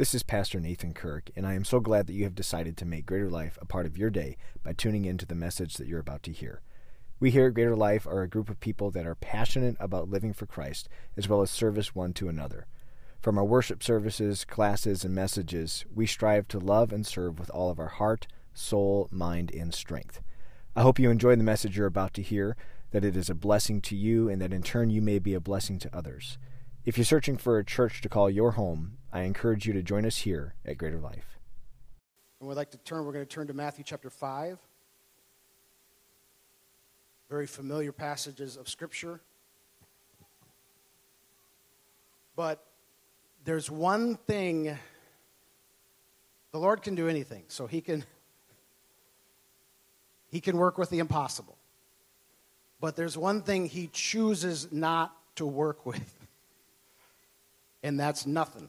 This 0.00 0.14
is 0.14 0.22
Pastor 0.22 0.58
Nathan 0.60 0.94
Kirk, 0.94 1.28
and 1.36 1.46
I 1.46 1.52
am 1.52 1.62
so 1.62 1.78
glad 1.78 2.06
that 2.06 2.14
you 2.14 2.24
have 2.24 2.34
decided 2.34 2.78
to 2.78 2.86
make 2.86 3.04
Greater 3.04 3.28
Life 3.28 3.58
a 3.60 3.66
part 3.66 3.84
of 3.84 3.98
your 3.98 4.08
day 4.08 4.38
by 4.62 4.72
tuning 4.72 5.04
in 5.04 5.18
to 5.18 5.26
the 5.26 5.34
message 5.34 5.74
that 5.74 5.86
you're 5.86 6.00
about 6.00 6.22
to 6.22 6.32
hear. 6.32 6.62
We 7.18 7.30
here 7.30 7.48
at 7.48 7.52
Greater 7.52 7.76
Life 7.76 8.06
are 8.06 8.22
a 8.22 8.26
group 8.26 8.48
of 8.48 8.60
people 8.60 8.90
that 8.92 9.06
are 9.06 9.14
passionate 9.14 9.76
about 9.78 10.08
living 10.08 10.32
for 10.32 10.46
Christ 10.46 10.88
as 11.18 11.28
well 11.28 11.42
as 11.42 11.50
service 11.50 11.94
one 11.94 12.14
to 12.14 12.30
another. 12.30 12.66
From 13.20 13.36
our 13.36 13.44
worship 13.44 13.82
services, 13.82 14.46
classes, 14.46 15.04
and 15.04 15.14
messages, 15.14 15.84
we 15.94 16.06
strive 16.06 16.48
to 16.48 16.58
love 16.58 16.94
and 16.94 17.06
serve 17.06 17.38
with 17.38 17.50
all 17.50 17.68
of 17.68 17.78
our 17.78 17.88
heart, 17.88 18.26
soul, 18.54 19.06
mind, 19.10 19.54
and 19.54 19.74
strength. 19.74 20.22
I 20.74 20.80
hope 20.80 20.98
you 20.98 21.10
enjoy 21.10 21.36
the 21.36 21.44
message 21.44 21.76
you're 21.76 21.86
about 21.86 22.14
to 22.14 22.22
hear, 22.22 22.56
that 22.92 23.04
it 23.04 23.18
is 23.18 23.28
a 23.28 23.34
blessing 23.34 23.82
to 23.82 23.96
you, 23.96 24.30
and 24.30 24.40
that 24.40 24.54
in 24.54 24.62
turn 24.62 24.88
you 24.88 25.02
may 25.02 25.18
be 25.18 25.34
a 25.34 25.40
blessing 25.40 25.78
to 25.80 25.94
others. 25.94 26.38
If 26.86 26.96
you're 26.96 27.04
searching 27.04 27.36
for 27.36 27.58
a 27.58 27.64
church 27.66 28.00
to 28.00 28.08
call 28.08 28.30
your 28.30 28.52
home, 28.52 28.96
I 29.12 29.22
encourage 29.22 29.66
you 29.66 29.72
to 29.72 29.82
join 29.82 30.06
us 30.06 30.18
here 30.18 30.54
at 30.64 30.78
Greater 30.78 30.98
Life. 30.98 31.38
And 32.38 32.48
we'd 32.48 32.54
like 32.54 32.70
to 32.70 32.78
turn, 32.78 33.04
we're 33.04 33.12
going 33.12 33.26
to 33.26 33.28
turn 33.30 33.48
to 33.48 33.54
Matthew 33.54 33.84
chapter 33.84 34.08
5. 34.08 34.58
Very 37.28 37.46
familiar 37.46 37.92
passages 37.92 38.56
of 38.56 38.68
Scripture. 38.68 39.20
But 42.36 42.64
there's 43.44 43.70
one 43.70 44.16
thing 44.16 44.76
the 46.52 46.58
Lord 46.58 46.82
can 46.82 46.94
do 46.94 47.08
anything. 47.08 47.44
So 47.48 47.66
he 47.66 47.80
can 47.80 48.04
he 50.30 50.40
can 50.40 50.56
work 50.56 50.78
with 50.78 50.90
the 50.90 51.00
impossible. 51.00 51.56
But 52.80 52.94
there's 52.94 53.18
one 53.18 53.42
thing 53.42 53.66
he 53.66 53.90
chooses 53.92 54.70
not 54.70 55.14
to 55.36 55.44
work 55.44 55.84
with 55.84 56.20
and 57.82 57.98
that's 57.98 58.26
nothing. 58.26 58.68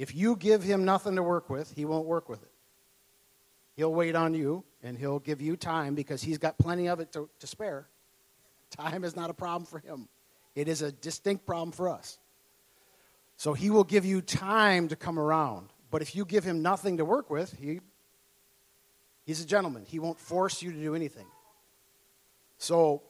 If 0.00 0.14
you 0.14 0.34
give 0.34 0.62
him 0.62 0.86
nothing 0.86 1.16
to 1.16 1.22
work 1.22 1.50
with, 1.50 1.74
he 1.76 1.84
won't 1.84 2.06
work 2.06 2.30
with 2.30 2.42
it. 2.42 2.50
He'll 3.76 3.92
wait 3.92 4.16
on 4.16 4.32
you 4.32 4.64
and 4.82 4.96
he'll 4.96 5.18
give 5.18 5.42
you 5.42 5.58
time 5.58 5.94
because 5.94 6.22
he's 6.22 6.38
got 6.38 6.56
plenty 6.56 6.88
of 6.88 7.00
it 7.00 7.12
to, 7.12 7.28
to 7.40 7.46
spare. 7.46 7.86
Time 8.70 9.04
is 9.04 9.14
not 9.14 9.28
a 9.28 9.34
problem 9.34 9.66
for 9.66 9.78
him, 9.78 10.08
it 10.54 10.68
is 10.68 10.80
a 10.80 10.90
distinct 10.90 11.44
problem 11.44 11.70
for 11.70 11.90
us. 11.90 12.18
So 13.36 13.52
he 13.52 13.68
will 13.68 13.84
give 13.84 14.06
you 14.06 14.22
time 14.22 14.88
to 14.88 14.96
come 14.96 15.18
around. 15.18 15.68
But 15.90 16.00
if 16.00 16.16
you 16.16 16.24
give 16.24 16.44
him 16.44 16.62
nothing 16.62 16.96
to 16.96 17.04
work 17.04 17.28
with, 17.28 17.54
he, 17.60 17.80
he's 19.26 19.42
a 19.42 19.46
gentleman. 19.46 19.84
He 19.86 19.98
won't 19.98 20.18
force 20.18 20.62
you 20.62 20.72
to 20.72 20.80
do 20.80 20.94
anything. 20.94 21.26
So 22.56 23.02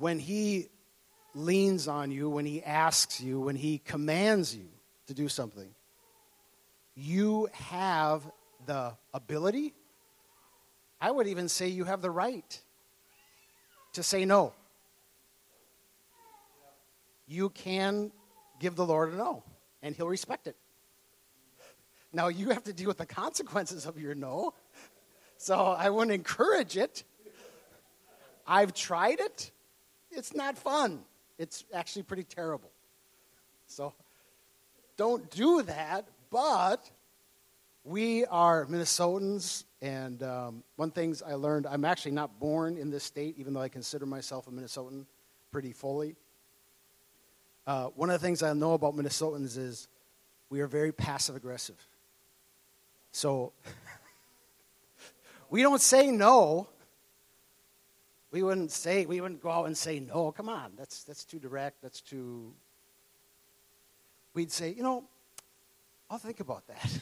when 0.00 0.18
he 0.18 0.66
leans 1.34 1.86
on 1.86 2.10
you, 2.10 2.28
when 2.28 2.44
he 2.44 2.60
asks 2.64 3.20
you, 3.20 3.38
when 3.38 3.54
he 3.54 3.78
commands 3.78 4.54
you 4.54 4.66
to 5.06 5.14
do 5.14 5.28
something, 5.28 5.68
you 6.96 7.48
have 7.52 8.22
the 8.66 8.92
ability, 9.14 9.74
I 11.00 11.10
would 11.10 11.26
even 11.28 11.48
say 11.48 11.68
you 11.68 11.84
have 11.84 12.02
the 12.02 12.10
right 12.10 12.60
to 13.92 14.02
say 14.02 14.24
no. 14.24 14.52
You 17.28 17.50
can 17.50 18.10
give 18.58 18.74
the 18.76 18.86
Lord 18.86 19.12
a 19.12 19.16
no, 19.16 19.42
and 19.82 19.94
he'll 19.94 20.08
respect 20.08 20.46
it. 20.46 20.56
Now, 22.12 22.28
you 22.28 22.50
have 22.50 22.64
to 22.64 22.72
deal 22.72 22.88
with 22.88 22.98
the 22.98 23.06
consequences 23.06 23.84
of 23.84 23.98
your 23.98 24.14
no, 24.14 24.54
so 25.36 25.54
I 25.54 25.90
wouldn't 25.90 26.14
encourage 26.14 26.76
it. 26.76 27.04
I've 28.46 28.72
tried 28.72 29.20
it, 29.20 29.50
it's 30.10 30.34
not 30.34 30.56
fun 30.56 31.04
it's 31.38 31.64
actually 31.72 32.02
pretty 32.02 32.24
terrible. 32.24 32.70
So 33.66 33.92
don't 34.96 35.30
do 35.30 35.62
that, 35.62 36.06
but 36.30 36.90
we 37.84 38.24
are 38.26 38.66
Minnesotans, 38.66 39.64
and 39.80 40.22
um, 40.22 40.64
one 40.74 40.90
things 40.90 41.22
I 41.22 41.34
learned, 41.34 41.66
I'm 41.66 41.84
actually 41.84 42.12
not 42.12 42.40
born 42.40 42.76
in 42.76 42.90
this 42.90 43.04
state, 43.04 43.36
even 43.38 43.52
though 43.52 43.60
I 43.60 43.68
consider 43.68 44.06
myself 44.06 44.48
a 44.48 44.50
Minnesotan 44.50 45.06
pretty 45.52 45.72
fully. 45.72 46.16
Uh, 47.66 47.86
one 47.94 48.10
of 48.10 48.20
the 48.20 48.26
things 48.26 48.42
I 48.42 48.52
know 48.52 48.74
about 48.74 48.94
Minnesotans 48.94 49.56
is 49.56 49.88
we 50.50 50.60
are 50.60 50.66
very 50.66 50.92
passive 50.92 51.36
aggressive. 51.36 51.76
So 53.12 53.52
we 55.50 55.62
don't 55.62 55.80
say 55.80 56.10
no, 56.10 56.68
we 58.30 58.42
wouldn't 58.42 58.72
say, 58.72 59.06
we 59.06 59.20
wouldn't 59.20 59.42
go 59.42 59.50
out 59.50 59.66
and 59.66 59.76
say, 59.76 60.00
no, 60.00 60.32
come 60.32 60.48
on, 60.48 60.72
that's, 60.76 61.04
that's 61.04 61.24
too 61.24 61.38
direct, 61.38 61.80
that's 61.82 62.00
too. 62.00 62.52
We'd 64.34 64.52
say, 64.52 64.72
you 64.72 64.82
know, 64.82 65.04
I'll 66.10 66.18
think 66.18 66.40
about 66.40 66.66
that. 66.68 67.00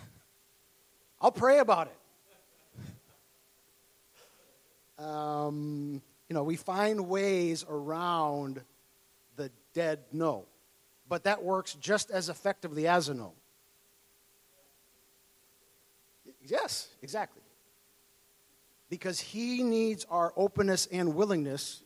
I'll 1.21 1.33
pray 1.33 1.59
about 1.59 1.89
it. 1.89 1.97
Um, 4.97 6.01
you 6.29 6.35
know, 6.35 6.45
we 6.45 6.55
find 6.55 7.09
ways 7.09 7.65
around 7.69 8.61
the 9.35 9.51
dead 9.73 9.99
no. 10.13 10.45
But 11.09 11.25
that 11.25 11.43
works 11.43 11.75
just 11.75 12.13
as 12.13 12.29
effectively 12.29 12.87
as 12.87 13.09
a 13.09 13.15
no. 13.15 13.33
Yes, 16.47 16.91
exactly 17.03 17.43
because 18.95 19.19
he 19.19 19.65
needs 19.65 20.07
our 20.09 20.33
openness 20.37 20.87
and 20.87 21.17
willingness 21.17 21.83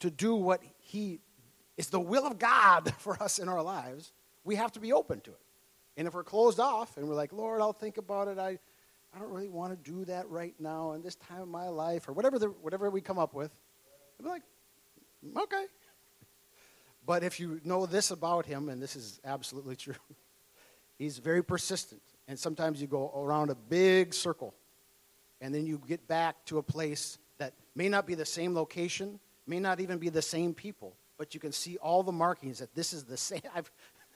to 0.00 0.10
do 0.10 0.34
what 0.34 0.62
he 0.78 1.20
is 1.76 1.88
the 1.88 2.00
will 2.00 2.26
of 2.26 2.38
God 2.38 2.90
for 2.98 3.22
us 3.22 3.38
in 3.38 3.50
our 3.50 3.62
lives. 3.62 4.12
We 4.42 4.56
have 4.56 4.72
to 4.72 4.80
be 4.80 4.94
open 4.94 5.20
to 5.20 5.30
it. 5.30 5.40
And 5.96 6.08
if 6.08 6.14
we're 6.14 6.24
closed 6.24 6.60
off 6.60 6.96
and 6.96 7.08
we're 7.08 7.14
like, 7.14 7.32
Lord, 7.32 7.60
I'll 7.60 7.72
think 7.72 7.98
about 7.98 8.28
it, 8.28 8.38
I, 8.38 8.58
I 9.14 9.18
don't 9.18 9.30
really 9.30 9.48
want 9.48 9.72
to 9.72 9.90
do 9.90 10.04
that 10.06 10.28
right 10.28 10.54
now 10.58 10.92
in 10.92 11.02
this 11.02 11.16
time 11.16 11.42
of 11.42 11.48
my 11.48 11.68
life, 11.68 12.08
or 12.08 12.12
whatever, 12.12 12.38
the, 12.38 12.46
whatever 12.48 12.88
we 12.90 13.00
come 13.00 13.18
up 13.18 13.34
with, 13.34 13.50
we 14.18 14.24
be 14.24 14.30
like, 14.30 14.42
mm, 15.24 15.42
okay. 15.42 15.64
But 17.04 17.24
if 17.24 17.40
you 17.40 17.60
know 17.64 17.84
this 17.84 18.12
about 18.12 18.46
him, 18.46 18.68
and 18.68 18.80
this 18.80 18.94
is 18.94 19.20
absolutely 19.24 19.74
true, 19.84 19.96
he's 20.98 21.18
very 21.18 21.42
persistent. 21.42 22.00
And 22.28 22.38
sometimes 22.38 22.80
you 22.80 22.86
go 22.86 23.12
around 23.14 23.50
a 23.50 23.56
big 23.56 24.14
circle 24.14 24.54
and 25.40 25.52
then 25.52 25.66
you 25.66 25.82
get 25.88 26.06
back 26.06 26.44
to 26.46 26.58
a 26.58 26.62
place 26.62 27.18
that 27.38 27.52
may 27.74 27.88
not 27.88 28.06
be 28.06 28.14
the 28.14 28.24
same 28.24 28.54
location, 28.54 29.18
may 29.46 29.58
not 29.58 29.80
even 29.80 29.98
be 29.98 30.08
the 30.08 30.22
same 30.22 30.54
people, 30.54 30.96
but 31.18 31.34
you 31.34 31.40
can 31.40 31.52
see 31.52 31.76
all 31.78 32.04
the 32.04 32.12
markings 32.12 32.60
that 32.60 32.74
this 32.74 32.92
is 32.92 33.04
the 33.04 33.16
same. 33.28 33.42
I've, 33.54 33.70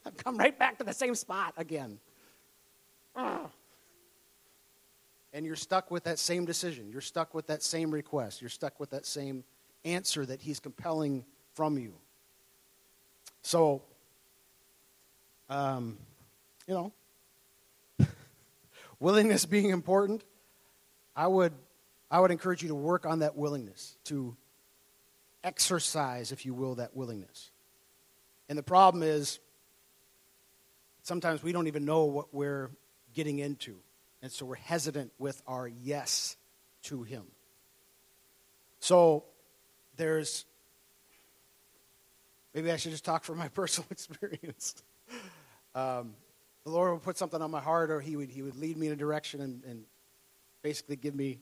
I've 0.07 0.17
come 0.25 0.37
right 0.37 0.59
back 0.59 0.79
to 0.79 0.85
the 0.85 0.93
same 0.93 1.15
spot 1.15 1.55
again. 1.57 1.99
And 5.33 5.45
you're 5.45 5.57
stuck 5.57 5.91
with 5.91 6.05
that 6.05 6.19
same 6.19 6.45
decision. 6.45 6.89
You're 6.91 7.01
stuck 7.01 7.35
with 7.35 7.49
that 7.49 7.63
same 7.63 7.91
request. 7.91 8.41
You're 8.41 8.49
stuck 8.49 8.81
with 8.81 8.91
that 8.91 9.05
same 9.05 9.45
answer 9.85 10.25
that 10.25 10.41
he's 10.41 10.61
compelling 10.61 11.25
from 11.55 11.77
you. 11.79 11.95
So, 13.43 13.83
um, 15.51 15.99
you 16.67 16.75
know, 16.75 16.93
willingness 19.01 19.45
being 19.45 19.71
important 19.71 20.25
I 21.17 21.27
would, 21.27 21.55
I 22.11 22.21
would 22.21 22.31
encourage 22.31 22.63
you 22.63 22.69
to 22.69 22.75
work 22.75 23.07
on 23.07 23.21
that 23.21 23.37
willingness, 23.37 23.97
to 24.05 24.37
exercise, 25.43 26.31
if 26.31 26.45
you 26.45 26.53
will, 26.53 26.75
that 26.75 26.95
willingness. 26.95 27.51
And 28.51 28.59
the 28.59 28.63
problem 28.63 29.03
is, 29.03 29.39
sometimes 31.07 31.41
we 31.41 31.53
don't 31.53 31.69
even 31.69 31.85
know 31.85 32.05
what 32.05 32.35
we're 32.35 32.71
getting 33.15 33.39
into. 33.39 33.77
And 34.23 34.33
so 34.33 34.45
we're 34.45 34.57
hesitant 34.57 35.13
with 35.19 35.41
our 35.47 35.69
yes 35.69 36.37
to 36.85 37.05
Him. 37.05 37.25
So 38.81 39.25
there's, 39.97 40.45
maybe 42.55 42.73
I 42.73 42.77
should 42.77 42.91
just 42.91 43.05
talk 43.05 43.23
from 43.23 43.39
my 43.39 43.49
personal 43.61 43.87
experience. 43.91 44.83
Um, 45.77 46.15
the 46.65 46.71
Lord 46.71 46.93
would 46.93 47.03
put 47.03 47.17
something 47.17 47.41
on 47.41 47.53
my 47.53 47.61
heart, 47.61 47.93
or 47.93 48.01
He 48.01 48.17
would, 48.17 48.31
he 48.31 48.43
would 48.43 48.57
lead 48.57 48.77
me 48.77 48.89
in 48.89 48.93
a 48.93 48.97
direction 48.97 49.41
and, 49.41 49.63
and 49.65 49.85
basically 50.63 50.97
give 50.97 51.15
me 51.15 51.39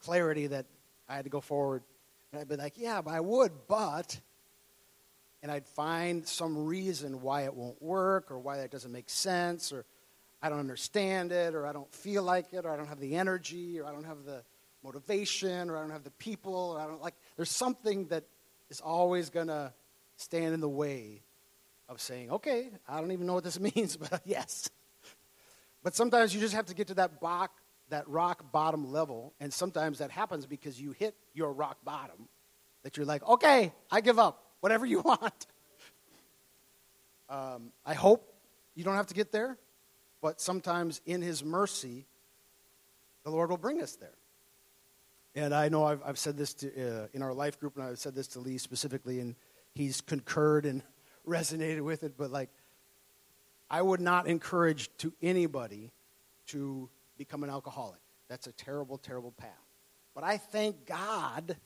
clarity 0.00 0.48
that 0.48 0.66
I 1.08 1.16
had 1.16 1.24
to 1.24 1.30
go 1.30 1.40
forward. 1.40 1.82
And 2.30 2.42
I'd 2.42 2.48
be 2.48 2.56
like, 2.56 2.74
yeah, 2.76 3.00
but 3.00 3.14
I 3.14 3.20
would, 3.20 3.52
but. 3.68 4.20
And 5.42 5.50
I'd 5.50 5.66
find 5.66 6.26
some 6.26 6.66
reason 6.66 7.20
why 7.20 7.42
it 7.42 7.54
won't 7.54 7.80
work 7.82 8.30
or 8.30 8.38
why 8.38 8.58
that 8.58 8.70
doesn't 8.70 8.92
make 8.92 9.10
sense 9.10 9.72
or 9.72 9.84
I 10.40 10.48
don't 10.48 10.60
understand 10.60 11.32
it 11.32 11.54
or 11.54 11.66
I 11.66 11.72
don't 11.72 11.92
feel 11.92 12.22
like 12.22 12.52
it 12.52 12.64
or 12.64 12.70
I 12.70 12.76
don't 12.76 12.88
have 12.88 13.00
the 13.00 13.16
energy 13.16 13.80
or 13.80 13.86
I 13.86 13.92
don't 13.92 14.04
have 14.04 14.24
the 14.24 14.42
motivation 14.82 15.70
or 15.70 15.76
I 15.76 15.80
don't 15.80 15.90
have 15.90 16.04
the 16.04 16.10
people 16.12 16.74
or 16.76 16.80
I 16.80 16.86
don't 16.86 17.02
like. 17.02 17.14
There's 17.36 17.50
something 17.50 18.06
that 18.06 18.24
is 18.70 18.80
always 18.80 19.30
going 19.30 19.48
to 19.48 19.72
stand 20.16 20.54
in 20.54 20.60
the 20.60 20.68
way 20.68 21.22
of 21.88 22.00
saying, 22.00 22.30
okay, 22.30 22.70
I 22.88 23.00
don't 23.00 23.12
even 23.12 23.26
know 23.26 23.34
what 23.34 23.44
this 23.44 23.60
means, 23.74 23.96
but 23.96 24.22
yes. 24.24 24.70
But 25.82 25.94
sometimes 25.94 26.34
you 26.34 26.40
just 26.40 26.54
have 26.54 26.66
to 26.66 26.74
get 26.74 26.88
to 26.88 26.94
that 26.94 27.20
box, 27.20 27.60
that 27.90 28.08
rock 28.08 28.50
bottom 28.52 28.90
level, 28.90 29.34
and 29.40 29.52
sometimes 29.52 29.98
that 29.98 30.10
happens 30.10 30.46
because 30.46 30.80
you 30.80 30.92
hit 30.92 31.14
your 31.34 31.52
rock 31.52 31.78
bottom, 31.84 32.28
that 32.82 32.96
you're 32.96 33.06
like, 33.06 33.26
okay, 33.28 33.72
I 33.90 34.00
give 34.00 34.18
up, 34.18 34.51
whatever 34.62 34.86
you 34.86 35.00
want. 35.04 35.46
Um, 37.28 37.72
I 37.84 37.94
hope 37.94 38.32
You 38.74 38.84
don't 38.84 38.94
have 38.94 39.08
to 39.08 39.14
get 39.14 39.32
there, 39.32 39.58
but 40.22 40.40
sometimes 40.40 41.02
in 41.04 41.20
His 41.20 41.44
mercy, 41.44 42.06
the 43.24 43.30
Lord 43.30 43.50
will 43.50 43.58
bring 43.58 43.82
us 43.82 43.96
there. 43.96 44.16
And 45.34 45.54
I 45.54 45.68
know 45.68 45.84
I've, 45.84 46.00
I've 46.04 46.18
said 46.18 46.36
this 46.38 46.54
to, 46.54 46.68
uh, 46.68 47.06
in 47.12 47.22
our 47.22 47.34
life 47.34 47.58
group, 47.60 47.76
and 47.76 47.84
I've 47.84 47.98
said 47.98 48.14
this 48.14 48.28
to 48.28 48.40
Lee 48.40 48.58
specifically, 48.58 49.20
and 49.20 49.34
he's 49.74 50.00
concurred 50.00 50.64
and 50.64 50.82
resonated 51.28 51.82
with 51.82 52.02
it. 52.02 52.16
But 52.16 52.30
like, 52.30 52.50
I 53.70 53.80
would 53.82 54.00
not 54.00 54.26
encourage 54.26 54.90
to 54.98 55.12
anybody 55.22 55.90
to 56.48 56.88
become 57.16 57.44
an 57.44 57.50
alcoholic. 57.50 58.00
That's 58.28 58.46
a 58.46 58.52
terrible, 58.52 58.98
terrible 58.98 59.32
path. 59.32 59.50
But 60.14 60.24
I 60.24 60.36
thank 60.36 60.86
God 60.86 61.56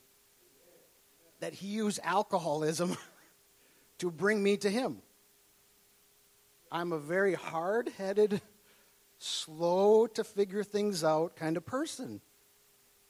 that 1.39 1.53
He 1.53 1.67
used 1.67 1.99
alcoholism 2.03 2.97
to 3.99 4.11
bring 4.11 4.41
me 4.41 4.57
to 4.57 4.69
Him. 4.69 5.01
I'm 6.71 6.91
a 6.91 6.99
very 6.99 7.33
hard 7.33 7.89
headed, 7.97 8.41
slow 9.17 10.07
to 10.07 10.23
figure 10.23 10.63
things 10.63 11.03
out 11.03 11.35
kind 11.35 11.57
of 11.57 11.65
person. 11.65 12.21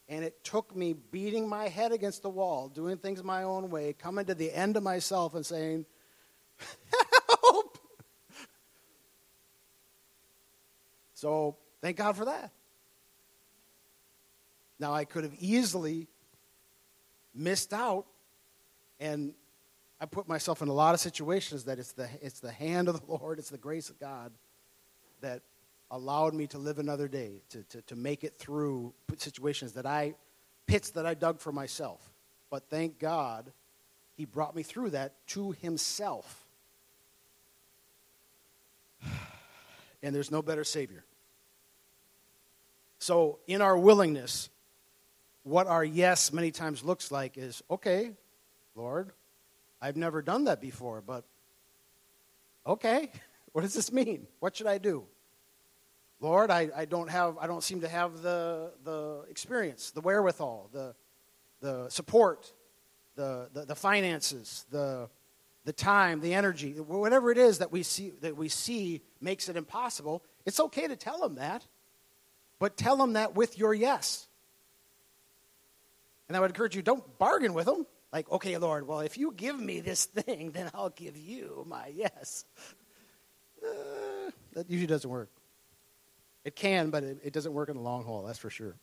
And 0.09 0.23
it 0.23 0.43
took 0.43 0.75
me 0.75 0.93
beating 0.93 1.49
my 1.49 1.67
head 1.67 1.91
against 1.91 2.21
the 2.21 2.29
wall, 2.29 2.69
doing 2.69 2.97
things 2.97 3.23
my 3.23 3.43
own 3.43 3.69
way, 3.69 3.93
coming 3.93 4.25
to 4.25 4.35
the 4.35 4.53
end 4.53 4.77
of 4.77 4.83
myself 4.83 5.35
and 5.35 5.45
saying, 5.45 5.85
Help! 7.27 7.77
So 11.13 11.57
thank 11.81 11.97
God 11.97 12.15
for 12.15 12.25
that. 12.25 12.51
Now, 14.79 14.93
I 14.93 15.03
could 15.03 15.23
have 15.23 15.33
easily 15.39 16.07
missed 17.33 17.73
out, 17.73 18.05
and 18.99 19.33
I 19.99 20.05
put 20.05 20.27
myself 20.27 20.61
in 20.61 20.67
a 20.67 20.73
lot 20.73 20.93
of 20.93 20.99
situations 20.99 21.63
that 21.65 21.79
it's 21.79 21.93
the, 21.93 22.09
it's 22.21 22.39
the 22.39 22.51
hand 22.51 22.87
of 22.87 22.99
the 22.99 23.11
Lord, 23.11 23.39
it's 23.39 23.49
the 23.49 23.57
grace 23.57 23.89
of 23.89 23.99
God 23.99 24.31
that 25.21 25.41
allowed 25.89 26.33
me 26.33 26.47
to 26.47 26.57
live 26.57 26.79
another 26.79 27.07
day, 27.07 27.41
to, 27.49 27.63
to, 27.63 27.81
to 27.83 27.95
make 27.95 28.23
it 28.23 28.35
through 28.37 28.93
situations 29.17 29.73
that 29.73 29.85
I, 29.85 30.15
pits 30.67 30.91
that 30.91 31.05
I 31.05 31.13
dug 31.13 31.39
for 31.39 31.51
myself. 31.51 32.01
But 32.49 32.69
thank 32.69 32.99
God, 32.99 33.51
He 34.15 34.25
brought 34.25 34.55
me 34.55 34.63
through 34.63 34.91
that 34.91 35.13
to 35.27 35.51
Himself. 35.51 36.45
And 40.03 40.13
there's 40.13 40.29
no 40.29 40.43
better 40.43 40.63
Savior. 40.63 41.03
So, 42.99 43.39
in 43.47 43.63
our 43.63 43.75
willingness, 43.75 44.49
what 45.41 45.65
our 45.65 45.83
yes 45.83 46.31
many 46.31 46.51
times 46.51 46.83
looks 46.83 47.11
like 47.11 47.35
is 47.35 47.63
okay, 47.69 48.11
Lord, 48.77 49.11
I've 49.81 49.97
never 49.97 50.21
done 50.21 50.43
that 50.43 50.61
before, 50.61 51.01
but 51.01 51.25
okay, 52.65 53.11
what 53.51 53.63
does 53.63 53.73
this 53.73 53.91
mean? 53.91 54.27
What 54.39 54.55
should 54.55 54.67
I 54.67 54.77
do? 54.77 55.03
Lord, 56.19 56.51
I, 56.51 56.69
I 56.75 56.85
don't 56.85 57.09
have 57.09 57.37
I 57.39 57.47
don't 57.47 57.63
seem 57.63 57.81
to 57.81 57.87
have 57.87 58.21
the 58.21 58.71
the 58.83 59.25
experience, 59.29 59.91
the 59.91 60.01
wherewithal, 60.01 60.69
the 60.71 60.95
the 61.59 61.89
support, 61.89 62.53
the 63.15 63.49
the, 63.51 63.65
the 63.65 63.75
finances, 63.75 64.65
the 64.69 65.09
the 65.65 65.73
time, 65.73 66.21
the 66.21 66.33
energy, 66.33 66.73
whatever 66.73 67.31
it 67.31 67.37
is 67.37 67.57
that 67.59 67.71
we 67.71 67.83
see 67.83 68.13
that 68.21 68.37
we 68.37 68.47
see 68.47 69.01
makes 69.19 69.49
it 69.49 69.57
impossible. 69.57 70.23
It's 70.45 70.59
okay 70.59 70.87
to 70.87 70.95
tell 70.95 71.19
them 71.19 71.35
that, 71.35 71.65
but 72.59 72.77
tell 72.77 72.95
them 72.95 73.13
that 73.13 73.35
with 73.35 73.57
your 73.57 73.73
yes. 73.73 74.27
And 76.27 76.35
I 76.35 76.39
would 76.39 76.51
encourage 76.51 76.75
you, 76.75 76.81
don't 76.81 77.17
bargain 77.17 77.53
with 77.53 77.67
him. 77.67 77.85
Like, 78.17 78.31
okay, 78.31 78.57
Lord, 78.57 78.87
well, 78.87 79.01
if 79.01 79.15
you 79.15 79.31
give 79.31 79.59
me 79.59 79.79
this 79.79 80.05
thing, 80.17 80.49
then 80.49 80.71
I'll 80.73 80.89
give 80.89 81.15
you 81.15 81.63
my 81.67 81.87
yes. 81.93 82.45
Uh, 83.63 84.29
that 84.53 84.69
usually 84.69 84.85
doesn't 84.85 85.09
work. 85.09 85.31
It 86.45 86.55
can, 86.55 86.91
but 86.91 87.03
it, 87.03 87.17
it 87.23 87.33
doesn't 87.33 87.51
work 87.51 87.69
in 87.69 87.75
the 87.75 87.81
long 87.81 88.03
haul, 88.03 88.21
that's 88.21 88.37
for 88.37 88.51
sure. 88.51 88.75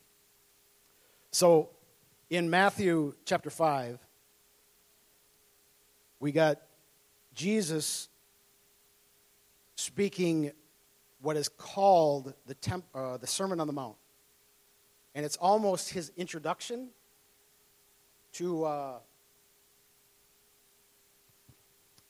So 1.30 1.70
in 2.28 2.50
Matthew 2.50 3.14
chapter 3.24 3.50
5, 3.50 4.00
we 6.18 6.32
got 6.32 6.60
Jesus 7.34 8.08
speaking 9.76 10.50
what 11.20 11.36
is 11.36 11.48
called 11.48 12.34
the, 12.46 12.54
temp, 12.54 12.84
uh, 12.96 13.16
the 13.18 13.28
Sermon 13.28 13.60
on 13.60 13.68
the 13.68 13.72
Mount. 13.72 13.96
And 15.14 15.24
it's 15.24 15.36
almost 15.36 15.90
his 15.90 16.10
introduction 16.16 16.88
to, 18.32 18.64
uh, 18.64 18.98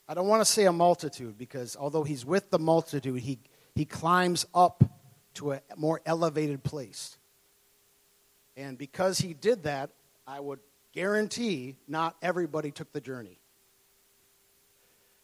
I 0.09 0.15
don't 0.15 0.29
want 0.29 0.41
to 0.41 0.45
say 0.45 0.67
a 0.67 0.73
multitude, 0.73 1.39
because 1.39 1.77
although 1.77 2.05
he's 2.05 2.27
with 2.27 2.51
the 2.51 2.59
multitude, 2.59 3.21
he, 3.21 3.39
he 3.75 3.85
climbs 3.85 4.47
up 4.55 4.85
to 5.35 5.53
a 5.53 5.61
more 5.77 6.01
elevated 6.05 6.63
place. 6.63 7.17
And 8.57 8.79
because 8.79 9.19
he 9.19 9.35
did 9.35 9.65
that, 9.65 9.91
I 10.27 10.41
would 10.41 10.61
guarantee 10.93 11.77
not 11.89 12.17
everybody 12.23 12.71
took 12.71 12.93
the 12.93 13.01
journey. 13.01 13.39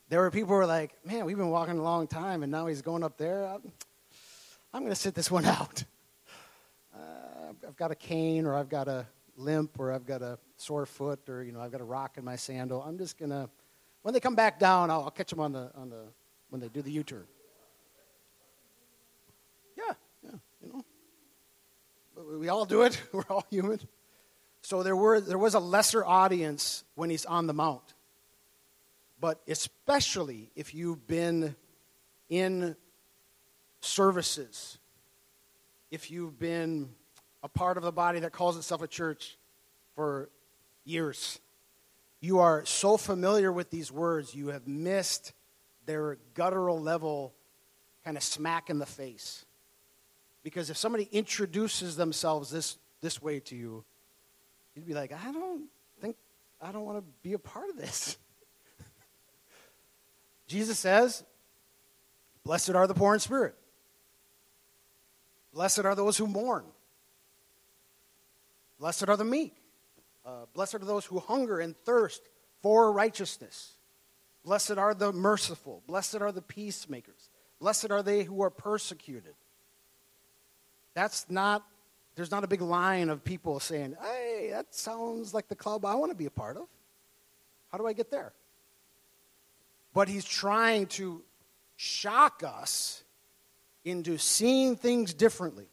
There 0.08 0.20
were 0.20 0.30
people 0.30 0.48
who 0.48 0.56
were 0.56 0.66
like, 0.66 0.92
man, 1.06 1.24
we've 1.24 1.36
been 1.36 1.50
walking 1.50 1.78
a 1.78 1.82
long 1.82 2.08
time, 2.08 2.42
and 2.42 2.50
now 2.50 2.66
he's 2.66 2.82
going 2.82 3.04
up 3.04 3.16
there. 3.16 3.44
I'm, 3.44 3.62
I'm 4.74 4.80
going 4.80 4.90
to 4.92 5.00
sit 5.00 5.14
this 5.14 5.30
one 5.30 5.44
out. 5.46 5.84
Uh, 6.92 7.52
I've 7.68 7.76
got 7.76 7.92
a 7.92 7.94
cane, 7.94 8.44
or 8.46 8.56
I've 8.56 8.68
got 8.68 8.88
a 8.88 9.06
limp, 9.36 9.78
or 9.78 9.92
I've 9.92 10.06
got 10.06 10.22
a 10.22 10.38
sore 10.56 10.84
foot, 10.84 11.28
or 11.28 11.44
you 11.44 11.52
know, 11.52 11.60
I've 11.60 11.70
got 11.70 11.80
a 11.80 11.84
rock 11.84 12.16
in 12.16 12.24
my 12.24 12.34
sandal. 12.34 12.82
I'm 12.82 12.98
just 12.98 13.18
going 13.18 13.30
to, 13.30 13.48
when 14.02 14.14
they 14.14 14.20
come 14.20 14.34
back 14.34 14.58
down, 14.58 14.90
I'll, 14.90 15.02
I'll 15.02 15.10
catch 15.10 15.30
them 15.30 15.40
on 15.40 15.52
the, 15.52 15.70
on 15.74 15.90
the, 15.90 16.04
when 16.48 16.60
they 16.60 16.68
do 16.68 16.82
the 16.82 16.90
U-turn. 16.90 17.24
Yeah, 19.76 19.94
yeah, 20.22 20.38
you 20.62 20.72
know, 20.72 20.84
we 22.38 22.48
all 22.48 22.64
do 22.64 22.82
it. 22.82 23.00
We're 23.12 23.24
all 23.28 23.46
human. 23.50 23.80
So 24.62 24.82
there 24.82 24.96
were 24.96 25.20
there 25.20 25.38
was 25.38 25.54
a 25.54 25.60
lesser 25.60 26.04
audience 26.04 26.84
when 26.94 27.08
he's 27.10 27.24
on 27.24 27.46
the 27.46 27.54
mount. 27.54 27.94
But 29.20 29.40
especially 29.48 30.50
if 30.54 30.74
you've 30.74 31.06
been 31.06 31.54
in 32.28 32.76
services, 33.80 34.78
if 35.90 36.10
you've 36.10 36.38
been 36.38 36.90
a 37.42 37.48
part 37.48 37.76
of 37.76 37.82
the 37.82 37.92
body 37.92 38.20
that 38.20 38.32
calls 38.32 38.56
itself 38.56 38.82
a 38.82 38.86
church 38.86 39.36
for 39.94 40.30
years, 40.84 41.38
you 42.20 42.40
are 42.40 42.64
so 42.66 42.96
familiar 42.96 43.50
with 43.50 43.70
these 43.70 43.90
words, 43.90 44.34
you 44.34 44.48
have 44.48 44.68
missed 44.68 45.32
their 45.86 46.18
guttural 46.34 46.80
level 46.80 47.34
kind 48.04 48.16
of 48.16 48.22
smack 48.22 48.70
in 48.70 48.78
the 48.78 48.86
face. 48.86 49.44
Because 50.42 50.70
if 50.70 50.76
somebody 50.76 51.08
introduces 51.12 51.96
themselves 51.96 52.50
this, 52.50 52.76
this 53.00 53.20
way 53.20 53.40
to 53.40 53.56
you, 53.56 53.84
you'd 54.74 54.86
be 54.86 54.94
like, 54.94 55.12
I 55.12 55.32
don't 55.32 55.64
think, 56.00 56.16
I 56.60 56.72
don't 56.72 56.84
want 56.84 56.98
to 56.98 57.04
be 57.22 57.32
a 57.32 57.38
part 57.38 57.70
of 57.70 57.76
this. 57.76 58.16
Jesus 60.46 60.78
says, 60.78 61.24
Blessed 62.44 62.70
are 62.70 62.86
the 62.86 62.94
poor 62.94 63.14
in 63.14 63.20
spirit. 63.20 63.54
Blessed 65.52 65.80
are 65.80 65.94
those 65.94 66.16
who 66.16 66.26
mourn. 66.26 66.64
Blessed 68.78 69.08
are 69.08 69.16
the 69.16 69.24
meek. 69.24 69.59
Uh, 70.24 70.46
blessed 70.54 70.76
are 70.76 70.78
those 70.78 71.04
who 71.04 71.18
hunger 71.18 71.60
and 71.60 71.76
thirst 71.84 72.22
for 72.62 72.92
righteousness. 72.92 73.72
Blessed 74.44 74.78
are 74.78 74.94
the 74.94 75.12
merciful. 75.12 75.82
Blessed 75.86 76.16
are 76.20 76.32
the 76.32 76.42
peacemakers. 76.42 77.28
Blessed 77.60 77.90
are 77.90 78.02
they 78.02 78.24
who 78.24 78.42
are 78.42 78.50
persecuted. 78.50 79.34
That's 80.94 81.26
not, 81.28 81.64
there's 82.16 82.30
not 82.30 82.44
a 82.44 82.48
big 82.48 82.62
line 82.62 83.10
of 83.10 83.22
people 83.22 83.60
saying, 83.60 83.96
hey, 84.02 84.48
that 84.52 84.74
sounds 84.74 85.34
like 85.34 85.48
the 85.48 85.56
club 85.56 85.84
I 85.84 85.94
want 85.94 86.10
to 86.10 86.16
be 86.16 86.26
a 86.26 86.30
part 86.30 86.56
of. 86.56 86.66
How 87.70 87.78
do 87.78 87.86
I 87.86 87.92
get 87.92 88.10
there? 88.10 88.32
But 89.92 90.08
he's 90.08 90.24
trying 90.24 90.86
to 90.88 91.22
shock 91.76 92.42
us 92.44 93.02
into 93.84 94.18
seeing 94.18 94.76
things 94.76 95.14
differently. 95.14 95.68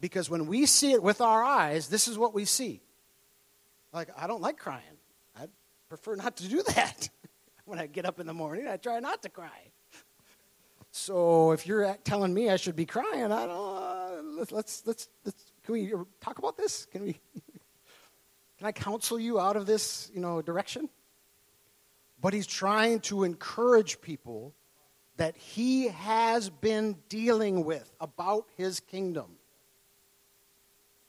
Because 0.00 0.30
when 0.30 0.46
we 0.46 0.66
see 0.66 0.92
it 0.92 1.02
with 1.02 1.20
our 1.20 1.42
eyes, 1.42 1.88
this 1.88 2.08
is 2.08 2.16
what 2.16 2.34
we 2.34 2.44
see. 2.44 2.80
Like, 3.92 4.10
I 4.16 4.26
don't 4.26 4.40
like 4.40 4.58
crying. 4.58 4.98
I 5.36 5.46
prefer 5.88 6.16
not 6.16 6.36
to 6.36 6.48
do 6.48 6.62
that. 6.74 7.08
when 7.64 7.78
I 7.78 7.86
get 7.86 8.04
up 8.04 8.20
in 8.20 8.26
the 8.26 8.34
morning, 8.34 8.68
I 8.68 8.76
try 8.76 9.00
not 9.00 9.22
to 9.22 9.28
cry. 9.28 9.70
So 10.92 11.52
if 11.52 11.66
you're 11.66 11.96
telling 12.04 12.34
me 12.34 12.50
I 12.50 12.56
should 12.56 12.76
be 12.76 12.86
crying, 12.86 13.30
I 13.30 13.46
don't. 13.46 13.76
Uh, 13.76 14.22
let's, 14.38 14.50
let's 14.50 14.82
let's 14.86 15.08
let's 15.24 15.52
can 15.64 15.74
we 15.74 15.92
talk 16.20 16.38
about 16.38 16.56
this? 16.56 16.86
Can 16.86 17.04
we? 17.04 17.20
Can 18.58 18.66
I 18.66 18.72
counsel 18.72 19.18
you 19.18 19.40
out 19.40 19.56
of 19.56 19.64
this, 19.64 20.10
you 20.12 20.20
know, 20.20 20.42
direction? 20.42 20.90
But 22.20 22.34
he's 22.34 22.46
trying 22.46 23.00
to 23.00 23.24
encourage 23.24 24.02
people 24.02 24.54
that 25.16 25.34
he 25.34 25.88
has 25.88 26.50
been 26.50 26.98
dealing 27.08 27.64
with 27.64 27.90
about 28.00 28.44
his 28.58 28.80
kingdom. 28.80 29.36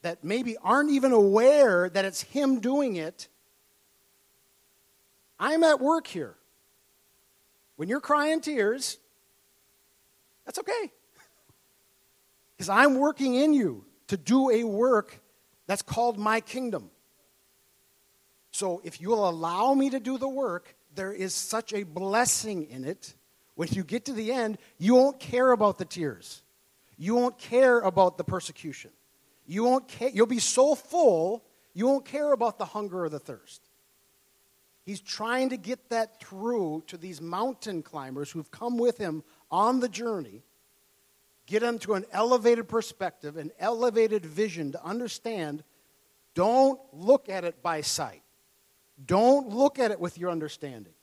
That 0.01 0.23
maybe 0.23 0.57
aren't 0.57 0.91
even 0.91 1.11
aware 1.11 1.89
that 1.89 2.05
it's 2.05 2.21
him 2.21 2.59
doing 2.59 2.95
it. 2.95 3.27
I'm 5.39 5.63
at 5.63 5.79
work 5.79 6.07
here. 6.07 6.35
When 7.75 7.89
you're 7.89 8.01
crying 8.01 8.41
tears, 8.41 8.97
That's 10.45 10.59
okay. 10.59 10.71
Because 12.57 12.69
I'm 12.69 12.99
working 12.99 13.33
in 13.35 13.53
you 13.53 13.85
to 14.07 14.17
do 14.17 14.51
a 14.51 14.63
work 14.63 15.19
that's 15.65 15.81
called 15.81 16.19
my 16.19 16.41
kingdom. 16.41 16.91
So 18.51 18.81
if 18.83 19.01
you'll 19.01 19.27
allow 19.27 19.73
me 19.73 19.89
to 19.89 19.99
do 19.99 20.17
the 20.17 20.27
work, 20.27 20.75
there 20.93 21.13
is 21.13 21.33
such 21.33 21.73
a 21.73 21.83
blessing 21.83 22.69
in 22.69 22.83
it. 22.83 23.15
When 23.55 23.69
you 23.71 23.83
get 23.83 24.05
to 24.05 24.13
the 24.13 24.31
end, 24.31 24.57
you 24.77 24.95
won't 24.95 25.19
care 25.19 25.51
about 25.51 25.77
the 25.77 25.85
tears. 25.85 26.43
You 26.97 27.15
won't 27.15 27.37
care 27.37 27.79
about 27.79 28.17
the 28.17 28.23
persecution. 28.23 28.91
You 29.51 29.65
won't 29.65 29.89
care. 29.89 30.07
You'll 30.07 30.27
be 30.27 30.39
so 30.39 30.75
full, 30.75 31.43
you 31.73 31.85
won't 31.85 32.05
care 32.05 32.31
about 32.31 32.57
the 32.57 32.63
hunger 32.63 33.03
or 33.03 33.09
the 33.09 33.19
thirst. 33.19 33.61
He's 34.85 35.01
trying 35.01 35.49
to 35.49 35.57
get 35.57 35.89
that 35.89 36.21
through 36.21 36.85
to 36.87 36.95
these 36.95 37.19
mountain 37.19 37.83
climbers 37.83 38.31
who've 38.31 38.49
come 38.49 38.77
with 38.77 38.97
him 38.97 39.25
on 39.51 39.81
the 39.81 39.89
journey, 39.89 40.43
get 41.47 41.63
them 41.63 41.79
to 41.79 41.95
an 41.95 42.05
elevated 42.13 42.69
perspective, 42.69 43.35
an 43.35 43.51
elevated 43.59 44.25
vision 44.25 44.71
to 44.71 44.81
understand 44.85 45.65
don't 46.33 46.79
look 46.93 47.27
at 47.27 47.43
it 47.43 47.61
by 47.61 47.81
sight. 47.81 48.23
Don't 49.05 49.49
look 49.49 49.79
at 49.79 49.91
it 49.91 49.99
with 49.99 50.17
your 50.17 50.31
understanding. 50.31 50.93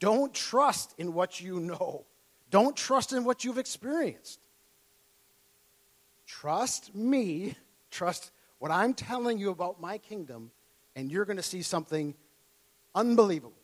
Don't 0.00 0.32
trust 0.32 0.94
in 0.96 1.12
what 1.12 1.38
you 1.38 1.60
know. 1.60 2.06
Don't 2.48 2.74
trust 2.74 3.12
in 3.12 3.24
what 3.24 3.44
you've 3.44 3.58
experienced. 3.58 4.40
Trust 6.26 6.94
me. 6.94 7.56
Trust 7.94 8.32
what 8.58 8.72
I'm 8.72 8.92
telling 8.92 9.38
you 9.38 9.50
about 9.50 9.80
my 9.80 9.98
kingdom, 9.98 10.50
and 10.96 11.12
you're 11.12 11.24
going 11.24 11.36
to 11.36 11.44
see 11.44 11.62
something 11.62 12.16
unbelievable, 12.92 13.54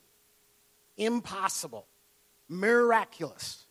impossible, 0.97 1.85
miraculous. 2.49 3.65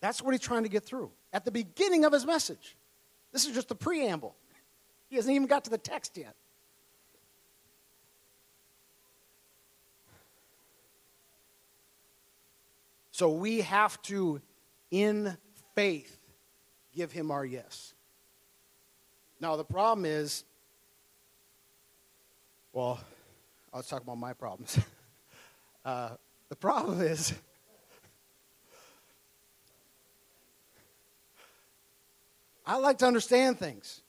That's 0.00 0.20
what 0.20 0.32
he's 0.32 0.40
trying 0.40 0.64
to 0.64 0.68
get 0.68 0.82
through 0.82 1.12
at 1.32 1.44
the 1.44 1.52
beginning 1.52 2.04
of 2.04 2.12
his 2.12 2.26
message. 2.26 2.76
This 3.30 3.46
is 3.46 3.54
just 3.54 3.68
the 3.68 3.76
preamble. 3.76 4.34
He 5.08 5.14
hasn't 5.14 5.32
even 5.32 5.46
got 5.46 5.62
to 5.64 5.70
the 5.70 5.78
text 5.78 6.18
yet. 6.18 6.34
So 13.12 13.30
we 13.30 13.60
have 13.60 14.02
to, 14.02 14.40
in 14.90 15.36
faith, 15.76 16.20
give 16.92 17.12
him 17.12 17.30
our 17.30 17.46
yes. 17.46 17.94
Now, 19.42 19.56
the 19.56 19.64
problem 19.64 20.04
is, 20.04 20.44
well, 22.72 23.00
I 23.74 23.78
was 23.78 23.88
talking 23.88 24.04
about 24.06 24.18
my 24.18 24.34
problems. 24.34 24.78
uh, 25.84 26.10
the 26.48 26.54
problem 26.54 27.00
is, 27.00 27.34
I 32.64 32.76
like 32.76 32.98
to 32.98 33.06
understand 33.06 33.58
things. 33.58 34.02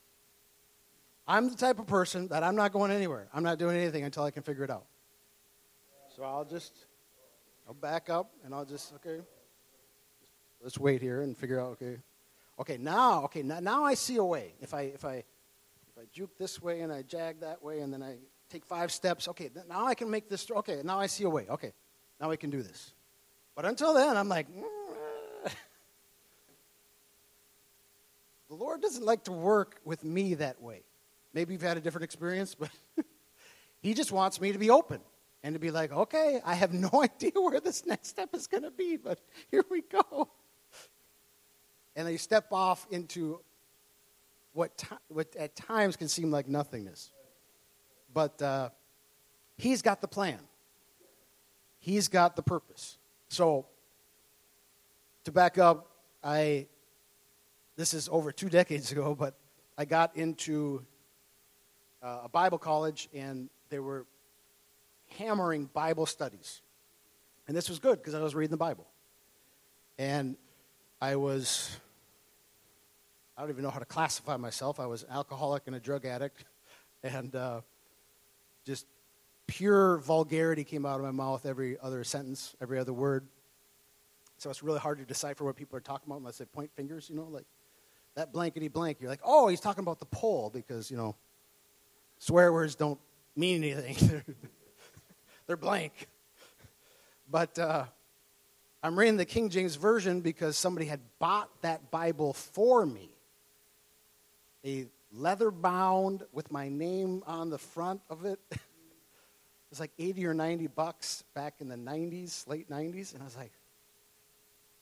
I'm 1.26 1.50
the 1.50 1.56
type 1.56 1.80
of 1.80 1.88
person 1.88 2.28
that 2.28 2.44
I'm 2.44 2.54
not 2.54 2.72
going 2.72 2.92
anywhere. 2.92 3.26
I'm 3.34 3.42
not 3.42 3.58
doing 3.58 3.76
anything 3.76 4.04
until 4.04 4.22
I 4.22 4.30
can 4.30 4.44
figure 4.44 4.62
it 4.62 4.70
out. 4.70 4.86
So 6.14 6.22
I'll 6.22 6.44
just, 6.44 6.86
I'll 7.66 7.74
back 7.74 8.08
up 8.08 8.30
and 8.44 8.54
I'll 8.54 8.64
just, 8.64 8.94
okay, 8.94 9.20
let's 10.62 10.78
wait 10.78 11.02
here 11.02 11.22
and 11.22 11.36
figure 11.36 11.58
out, 11.58 11.72
okay, 11.72 11.96
okay, 12.58 12.76
now, 12.78 13.24
okay, 13.24 13.42
now, 13.42 13.60
now 13.60 13.84
I 13.84 13.94
see 13.94 14.16
a 14.16 14.24
way. 14.24 14.54
If 14.60 14.74
I, 14.74 14.82
if 14.82 15.04
I, 15.04 15.14
if 15.14 15.98
I 15.98 16.02
juke 16.12 16.36
this 16.38 16.60
way 16.62 16.80
and 16.80 16.92
I 16.92 17.02
jag 17.02 17.40
that 17.40 17.62
way 17.62 17.80
and 17.80 17.92
then 17.92 18.02
I 18.02 18.16
take 18.48 18.64
five 18.64 18.92
steps, 18.92 19.28
okay, 19.28 19.50
now 19.68 19.86
I 19.86 19.94
can 19.94 20.10
make 20.10 20.28
this, 20.28 20.50
okay, 20.50 20.80
now 20.84 20.98
I 21.00 21.06
see 21.06 21.24
a 21.24 21.30
way. 21.30 21.46
Okay, 21.48 21.72
now 22.20 22.30
I 22.30 22.36
can 22.36 22.50
do 22.50 22.62
this. 22.62 22.94
But 23.54 23.64
until 23.64 23.94
then, 23.94 24.16
I'm 24.16 24.28
like, 24.28 24.48
mm. 24.48 24.62
the 28.48 28.54
Lord 28.54 28.80
doesn't 28.82 29.04
like 29.04 29.24
to 29.24 29.32
work 29.32 29.80
with 29.84 30.04
me 30.04 30.34
that 30.34 30.60
way. 30.60 30.82
Maybe 31.32 31.52
you've 31.52 31.62
had 31.62 31.76
a 31.76 31.80
different 31.80 32.04
experience, 32.04 32.54
but 32.54 32.70
He 33.84 33.92
just 33.92 34.12
wants 34.12 34.40
me 34.40 34.50
to 34.50 34.58
be 34.58 34.70
open 34.70 34.98
and 35.42 35.54
to 35.54 35.58
be 35.58 35.70
like, 35.70 35.92
okay, 35.92 36.40
I 36.42 36.54
have 36.54 36.72
no 36.72 36.88
idea 37.02 37.32
where 37.34 37.60
this 37.60 37.84
next 37.84 38.08
step 38.08 38.30
is 38.34 38.46
going 38.46 38.62
to 38.62 38.70
be, 38.70 38.96
but 38.96 39.20
here 39.50 39.62
we 39.70 39.82
go. 39.82 40.30
And 41.96 42.06
they 42.06 42.16
step 42.16 42.46
off 42.52 42.86
into 42.90 43.40
what, 44.52 44.76
t- 44.76 44.86
what 45.08 45.34
at 45.36 45.54
times 45.56 45.96
can 45.96 46.08
seem 46.08 46.30
like 46.30 46.48
nothingness. 46.48 47.12
But 48.12 48.40
uh, 48.40 48.70
he's 49.56 49.82
got 49.82 50.00
the 50.00 50.08
plan, 50.08 50.38
he's 51.78 52.08
got 52.08 52.36
the 52.36 52.42
purpose. 52.42 52.98
So, 53.28 53.66
to 55.24 55.32
back 55.32 55.58
up, 55.58 55.90
I, 56.22 56.66
this 57.76 57.94
is 57.94 58.08
over 58.10 58.30
two 58.30 58.48
decades 58.48 58.92
ago, 58.92 59.14
but 59.14 59.34
I 59.76 59.84
got 59.84 60.16
into 60.16 60.84
uh, 62.02 62.20
a 62.24 62.28
Bible 62.28 62.58
college 62.58 63.08
and 63.14 63.48
they 63.70 63.78
were 63.78 64.06
hammering 65.18 65.64
Bible 65.72 66.06
studies. 66.06 66.60
And 67.48 67.56
this 67.56 67.68
was 67.68 67.78
good 67.78 67.98
because 67.98 68.14
I 68.14 68.20
was 68.20 68.34
reading 68.34 68.50
the 68.50 68.56
Bible. 68.56 68.86
And 69.98 70.36
I 71.00 71.16
was, 71.16 71.76
I 73.36 73.40
don't 73.42 73.50
even 73.50 73.64
know 73.64 73.70
how 73.70 73.80
to 73.80 73.84
classify 73.84 74.36
myself. 74.36 74.78
I 74.78 74.86
was 74.86 75.04
alcoholic 75.10 75.64
and 75.66 75.74
a 75.74 75.80
drug 75.80 76.04
addict. 76.04 76.44
And 77.02 77.34
uh, 77.34 77.60
just 78.64 78.86
pure 79.46 79.98
vulgarity 79.98 80.64
came 80.64 80.86
out 80.86 81.00
of 81.00 81.02
my 81.04 81.10
mouth 81.10 81.44
every 81.44 81.76
other 81.80 82.04
sentence, 82.04 82.54
every 82.60 82.78
other 82.78 82.92
word. 82.92 83.26
So 84.38 84.50
it's 84.50 84.62
really 84.62 84.78
hard 84.78 84.98
to 84.98 85.04
decipher 85.04 85.44
what 85.44 85.56
people 85.56 85.76
are 85.76 85.80
talking 85.80 86.04
about 86.06 86.18
unless 86.18 86.38
they 86.38 86.44
point 86.44 86.70
fingers, 86.74 87.08
you 87.10 87.16
know, 87.16 87.24
like 87.24 87.46
that 88.14 88.32
blankety 88.32 88.68
blank. 88.68 88.98
You're 89.00 89.10
like, 89.10 89.20
oh, 89.24 89.48
he's 89.48 89.60
talking 89.60 89.82
about 89.82 89.98
the 89.98 90.06
pole 90.06 90.50
because, 90.52 90.90
you 90.90 90.96
know, 90.96 91.16
swear 92.18 92.52
words 92.52 92.74
don't 92.74 93.00
mean 93.36 93.64
anything. 93.64 94.22
They're 95.46 95.56
blank. 95.56 96.08
But 97.30 97.58
uh, 97.58 97.84
I'm 98.82 98.98
reading 98.98 99.16
the 99.16 99.24
King 99.24 99.50
James 99.50 99.76
Version 99.76 100.20
because 100.20 100.56
somebody 100.56 100.86
had 100.86 101.00
bought 101.18 101.50
that 101.62 101.90
Bible 101.90 102.32
for 102.32 102.86
me. 102.86 103.13
A 104.64 104.86
leather 105.12 105.50
bound 105.50 106.24
with 106.32 106.50
my 106.50 106.68
name 106.68 107.22
on 107.26 107.50
the 107.50 107.58
front 107.58 108.00
of 108.08 108.24
it. 108.24 108.40
it 108.50 108.60
was 109.70 109.80
like 109.80 109.92
80 109.98 110.26
or 110.26 110.34
90 110.34 110.66
bucks 110.68 111.24
back 111.34 111.54
in 111.60 111.68
the 111.68 111.76
90s, 111.76 112.46
late 112.48 112.70
90s. 112.70 113.12
And 113.12 113.22
I 113.22 113.24
was 113.24 113.36
like, 113.36 113.52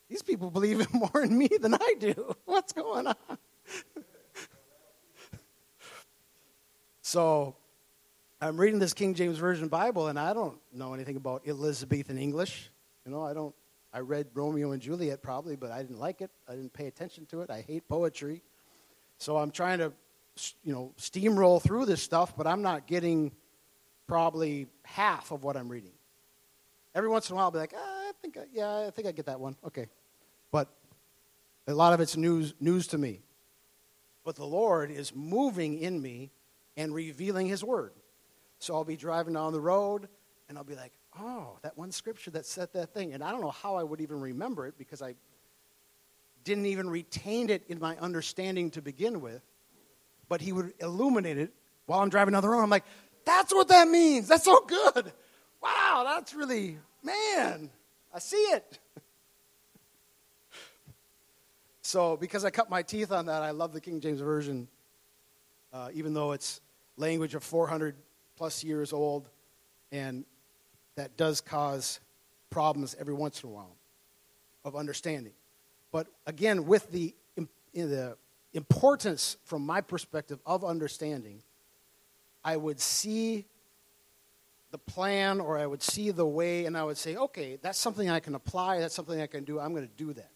these 0.08 0.22
people 0.22 0.50
believe 0.50 0.80
in 0.80 0.86
more 0.92 1.24
in 1.24 1.36
me 1.36 1.48
than 1.60 1.74
I 1.74 1.94
do. 1.98 2.34
What's 2.44 2.72
going 2.72 3.06
on? 3.06 3.38
so 7.00 7.56
I'm 8.40 8.60
reading 8.60 8.78
this 8.78 8.92
King 8.92 9.14
James 9.14 9.38
Version 9.38 9.68
Bible, 9.68 10.08
and 10.08 10.18
I 10.18 10.32
don't 10.32 10.58
know 10.72 10.94
anything 10.94 11.16
about 11.16 11.46
Elizabethan 11.46 12.18
English. 12.18 12.70
You 13.06 13.12
know, 13.12 13.22
I 13.22 13.32
don't. 13.32 13.54
I 13.94 14.00
read 14.00 14.26
Romeo 14.34 14.72
and 14.72 14.80
Juliet 14.80 15.22
probably, 15.22 15.54
but 15.54 15.70
I 15.70 15.82
didn't 15.82 15.98
like 15.98 16.22
it. 16.22 16.30
I 16.48 16.52
didn't 16.52 16.72
pay 16.72 16.86
attention 16.86 17.26
to 17.26 17.42
it. 17.42 17.50
I 17.50 17.60
hate 17.60 17.86
poetry. 17.88 18.42
So 19.22 19.36
I'm 19.36 19.52
trying 19.52 19.78
to 19.78 19.92
you 20.64 20.72
know, 20.72 20.92
steamroll 20.98 21.62
through 21.62 21.86
this 21.86 22.02
stuff, 22.02 22.36
but 22.36 22.44
I'm 22.44 22.60
not 22.60 22.88
getting 22.88 23.30
probably 24.08 24.66
half 24.82 25.30
of 25.30 25.44
what 25.44 25.56
I'm 25.56 25.68
reading. 25.68 25.92
Every 26.92 27.08
once 27.08 27.30
in 27.30 27.34
a 27.34 27.36
while, 27.36 27.44
I'll 27.44 27.50
be 27.52 27.58
like, 27.58 27.72
ah, 27.76 28.08
I 28.08 28.12
think, 28.20 28.36
I, 28.36 28.42
yeah, 28.52 28.86
I 28.86 28.90
think 28.90 29.06
I 29.06 29.12
get 29.12 29.26
that 29.26 29.38
one. 29.38 29.56
Okay, 29.64 29.86
but 30.50 30.68
a 31.68 31.74
lot 31.74 31.92
of 31.92 32.00
it's 32.00 32.16
news 32.16 32.54
news 32.58 32.88
to 32.88 32.98
me. 32.98 33.20
But 34.24 34.34
the 34.34 34.44
Lord 34.44 34.90
is 34.90 35.14
moving 35.14 35.78
in 35.78 36.02
me 36.02 36.32
and 36.76 36.92
revealing 36.92 37.46
His 37.46 37.62
Word. 37.62 37.92
So 38.58 38.74
I'll 38.74 38.84
be 38.84 38.96
driving 38.96 39.34
down 39.34 39.52
the 39.52 39.60
road, 39.60 40.08
and 40.48 40.58
I'll 40.58 40.64
be 40.64 40.74
like, 40.74 40.92
oh, 41.20 41.58
that 41.62 41.78
one 41.78 41.92
scripture 41.92 42.32
that 42.32 42.44
said 42.44 42.72
that 42.72 42.92
thing, 42.92 43.14
and 43.14 43.22
I 43.22 43.30
don't 43.30 43.40
know 43.40 43.50
how 43.50 43.76
I 43.76 43.84
would 43.84 44.00
even 44.00 44.20
remember 44.20 44.66
it 44.66 44.76
because 44.76 45.00
I 45.00 45.14
didn't 46.44 46.66
even 46.66 46.88
retain 46.90 47.50
it 47.50 47.64
in 47.68 47.78
my 47.78 47.96
understanding 47.98 48.70
to 48.72 48.82
begin 48.82 49.20
with 49.20 49.42
but 50.32 50.40
he 50.40 50.50
would 50.50 50.72
illuminate 50.80 51.36
it 51.36 51.52
while 51.84 52.00
I'm 52.00 52.08
driving 52.08 52.32
down 52.32 52.40
the 52.40 52.48
road. 52.48 52.62
I'm 52.62 52.70
like, 52.70 52.86
that's 53.26 53.52
what 53.52 53.68
that 53.68 53.86
means. 53.86 54.28
That's 54.28 54.44
so 54.44 54.64
good. 54.64 55.12
Wow, 55.62 56.04
that's 56.06 56.32
really, 56.32 56.78
man, 57.02 57.68
I 58.14 58.18
see 58.18 58.38
it. 58.38 58.78
so, 61.82 62.16
because 62.16 62.46
I 62.46 62.50
cut 62.50 62.70
my 62.70 62.80
teeth 62.80 63.12
on 63.12 63.26
that, 63.26 63.42
I 63.42 63.50
love 63.50 63.74
the 63.74 63.80
King 63.82 64.00
James 64.00 64.22
Version, 64.22 64.68
uh, 65.70 65.90
even 65.92 66.14
though 66.14 66.32
it's 66.32 66.62
language 66.96 67.34
of 67.34 67.44
400 67.44 67.94
plus 68.38 68.64
years 68.64 68.94
old, 68.94 69.28
and 69.92 70.24
that 70.96 71.18
does 71.18 71.42
cause 71.42 72.00
problems 72.48 72.96
every 72.98 73.12
once 73.12 73.42
in 73.42 73.50
a 73.50 73.52
while 73.52 73.76
of 74.64 74.76
understanding. 74.76 75.34
But 75.92 76.08
again, 76.26 76.66
with 76.66 76.90
the, 76.90 77.14
the 77.74 78.16
importance, 78.54 79.36
from 79.44 79.64
my 79.64 79.80
perspective, 79.80 80.40
of 80.44 80.64
understanding, 80.64 81.42
I 82.44 82.56
would 82.56 82.80
see 82.80 83.44
the 84.72 84.78
plan 84.78 85.38
or 85.38 85.58
I 85.58 85.66
would 85.66 85.82
see 85.82 86.10
the 86.10 86.26
way 86.26 86.64
and 86.64 86.76
I 86.76 86.82
would 86.82 86.96
say, 86.96 87.14
okay, 87.14 87.58
that's 87.60 87.78
something 87.78 88.10
I 88.10 88.20
can 88.20 88.34
apply, 88.34 88.80
that's 88.80 88.94
something 88.94 89.20
I 89.20 89.26
can 89.26 89.44
do, 89.44 89.60
I'm 89.60 89.72
going 89.72 89.86
to 89.86 89.94
do 89.96 90.12
that. 90.14 90.30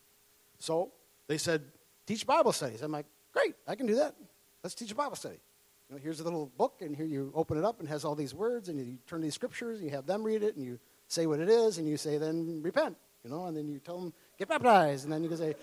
So 0.58 0.92
they 1.26 1.38
said, 1.38 1.62
teach 2.06 2.26
Bible 2.26 2.52
studies. 2.52 2.82
I'm 2.82 2.92
like, 2.92 3.06
great, 3.32 3.54
I 3.66 3.75
can 3.75 3.86
do 3.86 3.96
that. 3.96 4.14
Let's 4.62 4.75
teach 4.75 4.92
a 4.92 4.94
Bible 4.94 5.16
study. 5.16 5.40
You 5.88 5.96
know, 5.96 6.02
here's 6.02 6.20
a 6.20 6.25
little 6.25 6.50
book, 6.58 6.82
and 6.82 6.94
here 6.94 7.06
you 7.06 7.32
open 7.34 7.56
it 7.56 7.64
up 7.64 7.80
and 7.80 7.88
it 7.88 7.92
has 7.92 8.04
all 8.04 8.14
these 8.14 8.34
words, 8.34 8.68
and 8.68 8.78
you 8.78 8.98
turn 9.06 9.20
to 9.20 9.25
these 9.25 9.34
scriptures, 9.34 9.78
and 9.78 9.88
you 9.88 9.94
have 9.94 10.06
them 10.06 10.22
read 10.22 10.42
it, 10.42 10.56
and 10.56 10.64
you 10.64 10.78
say 11.08 11.26
what 11.26 11.40
it 11.40 11.48
is, 11.48 11.78
and 11.78 11.88
you 11.88 11.96
say, 11.96 12.18
then 12.18 12.60
repent, 12.62 12.96
you 13.25 13.30
know, 13.30 13.46
and 13.46 13.56
then 13.56 13.68
you 13.68 13.78
tell 13.78 14.00
them, 14.00 14.12
get 14.38 14.49
baptized, 14.49 15.05
and 15.05 15.12
then 15.12 15.23
you 15.23 15.28
can 15.28 15.38
say, 15.38 15.55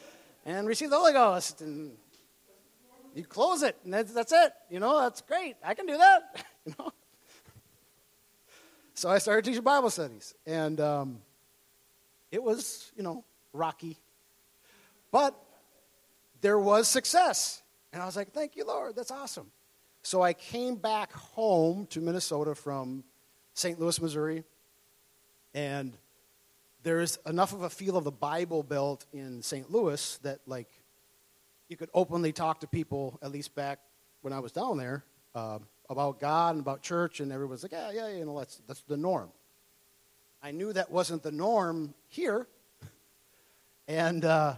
and 0.45 0.67
receive 0.67 0.89
the 0.89 0.97
Holy 0.97 1.13
Ghost, 1.13 1.61
and 1.61 1.91
you 3.15 3.23
close 3.23 3.63
it, 3.63 3.77
and 3.83 3.93
that's, 3.93 4.11
that's 4.13 4.31
it. 4.31 4.53
You 4.69 4.79
know, 4.79 5.01
that's 5.01 5.21
great. 5.21 5.55
I 5.63 5.73
can 5.73 5.85
do 5.85 5.97
that. 5.97 6.45
you 6.65 6.73
know. 6.79 6.91
So 8.95 9.09
I 9.09 9.17
started 9.17 9.45
teaching 9.45 9.63
Bible 9.63 9.89
studies, 9.89 10.35
and 10.45 10.79
um, 10.79 11.19
it 12.31 12.41
was, 12.41 12.91
you 12.95 13.03
know, 13.03 13.23
rocky, 13.53 13.97
but 15.11 15.35
there 16.41 16.59
was 16.59 16.87
success. 16.87 17.61
And 17.91 18.01
I 18.01 18.05
was 18.05 18.15
like, 18.15 18.31
thank 18.31 18.55
you, 18.55 18.65
Lord. 18.65 18.95
That's 18.95 19.11
awesome. 19.11 19.51
So 20.01 20.21
I 20.21 20.33
came 20.33 20.75
back 20.75 21.13
home 21.13 21.85
to 21.87 22.01
Minnesota 22.01 22.55
from 22.55 23.03
St. 23.53 23.79
Louis, 23.79 24.01
Missouri, 24.01 24.43
and 25.53 25.95
there 26.83 26.99
is 26.99 27.17
enough 27.25 27.53
of 27.53 27.63
a 27.63 27.69
feel 27.69 27.97
of 27.97 28.03
the 28.03 28.11
Bible 28.11 28.61
Belt 28.61 29.05
in 29.13 29.41
St. 29.41 29.71
Louis 29.71 30.17
that, 30.23 30.39
like, 30.45 30.67
you 31.69 31.77
could 31.77 31.89
openly 31.93 32.31
talk 32.31 32.59
to 32.59 32.67
people, 32.67 33.17
at 33.21 33.31
least 33.31 33.55
back 33.55 33.79
when 34.21 34.33
I 34.33 34.39
was 34.39 34.51
down 34.51 34.77
there, 34.77 35.03
uh, 35.33 35.59
about 35.89 36.19
God 36.19 36.55
and 36.55 36.61
about 36.61 36.81
church, 36.81 37.19
and 37.19 37.31
everyone's 37.31 37.63
like, 37.63 37.71
yeah, 37.71 37.91
yeah, 37.91 38.09
you 38.09 38.25
know, 38.25 38.37
that's, 38.37 38.61
that's 38.67 38.81
the 38.81 38.97
norm. 38.97 39.29
I 40.41 40.51
knew 40.51 40.73
that 40.73 40.91
wasn't 40.91 41.23
the 41.23 41.31
norm 41.31 41.93
here, 42.09 42.47
and 43.87 44.23
uh, 44.25 44.55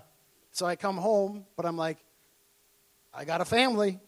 so 0.52 0.66
I 0.66 0.76
come 0.76 0.98
home, 0.98 1.46
but 1.56 1.66
I'm 1.66 1.78
like, 1.78 2.00
I 3.14 3.24
got 3.24 3.40
a 3.40 3.46
family. 3.46 4.00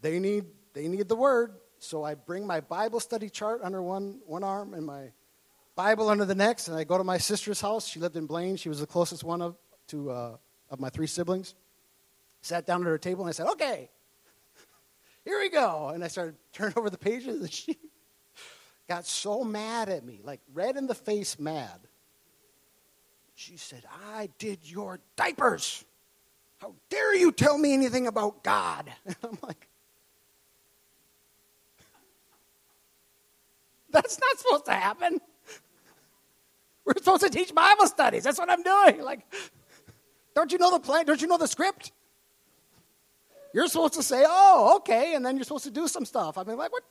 They 0.00 0.20
need 0.20 0.44
they 0.74 0.88
need 0.88 1.08
the 1.08 1.16
word. 1.16 1.54
So 1.78 2.02
I 2.04 2.14
bring 2.14 2.46
my 2.46 2.60
Bible 2.60 3.00
study 3.00 3.28
chart 3.28 3.60
under 3.62 3.82
one, 3.82 4.20
one 4.26 4.42
arm 4.42 4.74
and 4.74 4.84
my 4.84 5.12
Bible 5.76 6.08
under 6.08 6.24
the 6.24 6.34
next, 6.34 6.68
and 6.68 6.76
I 6.76 6.84
go 6.84 6.98
to 6.98 7.04
my 7.04 7.18
sister's 7.18 7.60
house. 7.60 7.86
She 7.86 7.98
lived 7.98 8.16
in 8.16 8.26
Blaine. 8.26 8.56
She 8.56 8.68
was 8.68 8.80
the 8.80 8.86
closest 8.86 9.24
one 9.24 9.42
of, 9.42 9.56
to, 9.88 10.10
uh, 10.10 10.36
of 10.70 10.80
my 10.80 10.88
three 10.88 11.06
siblings. 11.06 11.54
Sat 12.42 12.66
down 12.66 12.82
at 12.82 12.86
her 12.86 12.98
table 12.98 13.24
and 13.24 13.28
I 13.28 13.32
said, 13.32 13.46
okay, 13.48 13.90
here 15.24 15.38
we 15.38 15.48
go. 15.48 15.88
And 15.88 16.04
I 16.04 16.08
started 16.08 16.36
turning 16.52 16.74
over 16.76 16.90
the 16.90 16.98
pages, 16.98 17.40
and 17.40 17.52
she 17.52 17.76
got 18.88 19.06
so 19.06 19.42
mad 19.42 19.88
at 19.88 20.04
me, 20.04 20.20
like 20.22 20.40
red 20.52 20.76
in 20.76 20.86
the 20.86 20.94
face 20.94 21.38
mad. 21.38 21.80
She 23.34 23.56
said, 23.56 23.82
I 24.12 24.28
did 24.38 24.58
your 24.62 25.00
diapers. 25.16 25.84
How 26.58 26.74
dare 26.88 27.16
you 27.16 27.32
tell 27.32 27.58
me 27.58 27.74
anything 27.74 28.06
about 28.06 28.44
God? 28.44 28.90
And 29.04 29.16
I'm 29.24 29.38
like, 29.42 29.68
That's 33.94 34.18
not 34.18 34.38
supposed 34.38 34.64
to 34.64 34.72
happen. 34.72 35.20
We're 36.84 36.94
supposed 36.98 37.22
to 37.22 37.30
teach 37.30 37.54
Bible 37.54 37.86
studies. 37.86 38.24
That's 38.24 38.38
what 38.38 38.50
I'm 38.50 38.62
doing. 38.62 39.02
Like, 39.02 39.20
don't 40.34 40.52
you 40.52 40.58
know 40.58 40.70
the 40.70 40.80
plan? 40.80 41.06
Don't 41.06 41.20
you 41.20 41.28
know 41.28 41.38
the 41.38 41.48
script? 41.48 41.92
You're 43.54 43.68
supposed 43.68 43.94
to 43.94 44.02
say, 44.02 44.24
oh, 44.26 44.76
okay, 44.78 45.14
and 45.14 45.24
then 45.24 45.36
you're 45.36 45.44
supposed 45.44 45.64
to 45.64 45.70
do 45.70 45.86
some 45.86 46.04
stuff. 46.04 46.36
I 46.36 46.42
mean, 46.42 46.56
like, 46.56 46.72
what? 46.72 46.82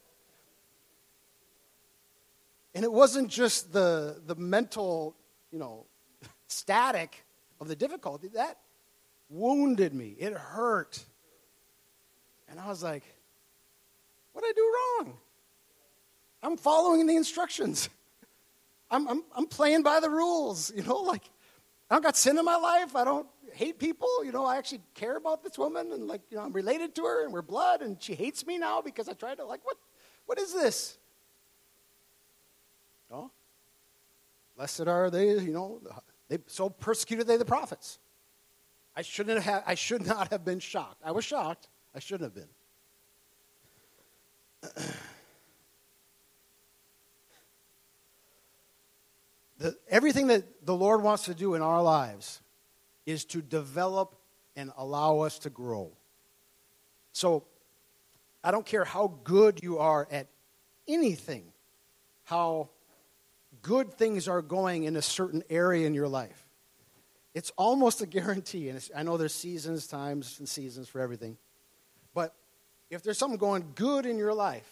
And 2.74 2.84
it 2.84 2.92
wasn't 2.92 3.30
just 3.30 3.72
the, 3.74 4.22
the 4.26 4.36
mental, 4.36 5.16
you 5.52 5.60
know, 5.60 5.86
static 6.48 7.24
of 7.60 7.68
the 7.68 7.76
difficulty. 7.76 8.30
That 8.30 8.58
wounded 9.30 9.94
me. 9.94 10.16
It 10.18 10.34
hurt. 10.34 11.04
And 12.50 12.60
I 12.60 12.68
was 12.68 12.82
like, 12.82 13.04
what 14.32 14.44
did 14.44 14.50
I 14.50 14.54
do 14.56 14.74
wrong? 15.06 15.18
I'm 16.42 16.58
following 16.58 17.06
the 17.06 17.16
instructions. 17.16 17.90
I'm, 18.94 19.08
I'm, 19.08 19.24
I'm 19.36 19.48
playing 19.48 19.82
by 19.82 20.00
the 20.00 20.10
rules, 20.10 20.72
you 20.76 20.84
know, 20.84 20.98
like 20.98 21.24
I 21.90 21.96
don't 21.96 22.04
got 22.04 22.16
sin 22.16 22.38
in 22.38 22.46
my 22.46 22.56
life. 22.56 22.96
I 22.96 23.04
don't 23.04 23.28
hate 23.54 23.80
people. 23.80 24.24
You 24.24 24.32
know, 24.32 24.46
I 24.46 24.58
actually 24.58 24.82
care 24.94 25.18
about 25.18 25.44
this 25.44 25.58
woman 25.58 25.92
and 25.92 26.08
like, 26.08 26.22
you 26.30 26.38
know, 26.38 26.44
I'm 26.44 26.54
related 26.54 26.96
to 26.96 27.04
her 27.04 27.24
and 27.24 27.34
we're 27.34 27.42
blood 27.42 27.82
and 27.82 28.02
she 28.02 28.16
hates 28.16 28.46
me 28.46 28.58
now 28.58 28.82
because 28.82 29.10
I 29.10 29.14
tried 29.14 29.36
to 29.36 29.46
like, 29.46 29.66
what, 29.66 29.78
what 30.26 30.40
is 30.40 30.54
this? 30.54 30.98
Oh, 33.12 33.30
blessed 34.56 34.88
are 34.88 35.12
they, 35.12 35.38
you 35.38 35.54
know, 35.54 35.82
they 36.30 36.40
so 36.48 36.70
persecuted 36.70 37.28
they 37.28 37.38
the 37.38 37.46
prophets. 37.46 38.00
I 38.96 39.02
shouldn't 39.02 39.44
have, 39.44 39.64
I 39.66 39.76
should 39.76 40.06
not 40.08 40.32
have 40.32 40.46
been 40.46 40.60
shocked. 40.60 41.02
I 41.04 41.12
was 41.12 41.26
shocked. 41.26 41.68
I 41.94 42.00
shouldn't 42.00 42.34
have 42.34 42.36
been. 44.74 44.84
the, 49.64 49.78
everything 49.88 50.28
that 50.28 50.66
the 50.66 50.76
Lord 50.76 51.02
wants 51.02 51.24
to 51.26 51.34
do 51.34 51.56
in 51.56 51.62
our 51.62 51.82
lives 51.82 52.42
is 53.06 53.24
to 53.26 53.42
develop 53.42 54.14
and 54.58 54.74
allow 54.76 55.20
us 55.20 55.40
to 55.40 55.50
grow. 55.50 55.90
So, 57.14 57.46
I 58.44 58.52
don't 58.52 58.66
care 58.66 58.84
how 58.84 59.14
good 59.24 59.64
you 59.64 59.80
are 59.80 60.06
at 60.12 60.28
anything, 60.86 61.46
how 62.26 62.68
good 63.62 63.94
things 63.94 64.28
are 64.28 64.42
going 64.42 64.84
in 64.84 64.98
a 64.98 65.02
certain 65.02 65.44
area 65.50 65.88
in 65.88 65.94
your 65.94 66.10
life. 66.10 66.46
It's 67.34 67.52
almost 67.56 68.02
a 68.02 68.06
guarantee, 68.06 68.68
and 68.68 68.86
I 68.94 69.04
know 69.04 69.16
there's 69.16 69.34
seasons, 69.34 69.88
times, 69.88 70.40
and 70.40 70.50
seasons 70.50 70.90
for 70.90 71.00
everything. 71.00 71.38
But 72.14 72.36
if 72.90 73.02
there's 73.02 73.18
something 73.18 73.40
going 73.40 73.72
good 73.76 74.06
in 74.06 74.18
your 74.18 74.34
life, 74.34 74.70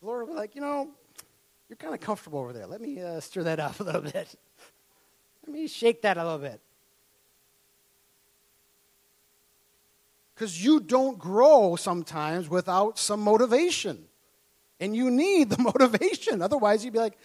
the 0.00 0.06
Lord 0.06 0.28
will 0.28 0.34
be 0.34 0.38
like, 0.38 0.54
you 0.54 0.60
know, 0.60 0.90
you're 1.68 1.76
kind 1.76 1.94
of 1.94 2.00
comfortable 2.00 2.38
over 2.38 2.52
there. 2.52 2.66
Let 2.66 2.80
me 2.80 3.00
uh, 3.00 3.20
stir 3.20 3.42
that 3.44 3.58
up 3.58 3.80
a 3.80 3.82
little 3.82 4.02
bit. 4.02 4.34
Let 5.46 5.52
me 5.52 5.66
shake 5.66 6.02
that 6.02 6.16
a 6.16 6.24
little 6.24 6.38
bit. 6.38 6.60
Because 10.34 10.62
you 10.62 10.80
don't 10.80 11.18
grow 11.18 11.76
sometimes 11.76 12.48
without 12.48 12.98
some 12.98 13.20
motivation. 13.20 14.04
And 14.78 14.94
you 14.94 15.10
need 15.10 15.50
the 15.50 15.58
motivation. 15.62 16.42
Otherwise, 16.42 16.84
you'd 16.84 16.92
be 16.92 16.98
like, 16.98 17.18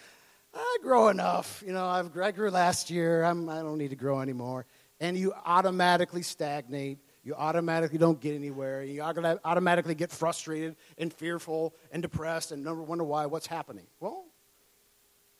I 0.54 0.76
grow 0.82 1.08
enough. 1.08 1.62
You 1.66 1.72
know, 1.72 1.86
I've, 1.86 2.16
I 2.16 2.30
grew 2.30 2.50
last 2.50 2.90
year. 2.90 3.22
I'm, 3.22 3.48
I 3.48 3.60
don't 3.60 3.78
need 3.78 3.90
to 3.90 3.96
grow 3.96 4.20
anymore. 4.20 4.66
And 5.00 5.16
you 5.16 5.34
automatically 5.44 6.22
stagnate. 6.22 6.98
You 7.24 7.34
automatically 7.34 7.98
don't 7.98 8.20
get 8.20 8.34
anywhere. 8.34 8.82
You 8.82 9.02
automatically 9.02 9.94
get 9.94 10.10
frustrated 10.10 10.76
and 10.98 11.12
fearful 11.12 11.74
and 11.92 12.02
depressed 12.02 12.50
and 12.50 12.64
wonder 12.86 13.04
why, 13.04 13.26
what's 13.26 13.46
happening. 13.46 13.86
Well, 14.00 14.24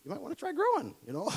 you 0.04 0.10
might 0.10 0.20
want 0.20 0.36
to 0.36 0.38
try 0.38 0.52
growing, 0.52 0.94
you 1.06 1.12
know? 1.12 1.30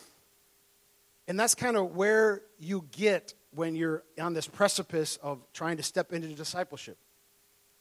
and 1.28 1.38
that's 1.38 1.54
kind 1.54 1.76
of 1.76 1.94
where 1.94 2.42
you 2.58 2.84
get 2.92 3.34
when 3.54 3.74
you're 3.74 4.02
on 4.20 4.34
this 4.34 4.46
precipice 4.46 5.16
of 5.22 5.40
trying 5.52 5.76
to 5.76 5.82
step 5.82 6.12
into 6.12 6.28
discipleship. 6.28 6.98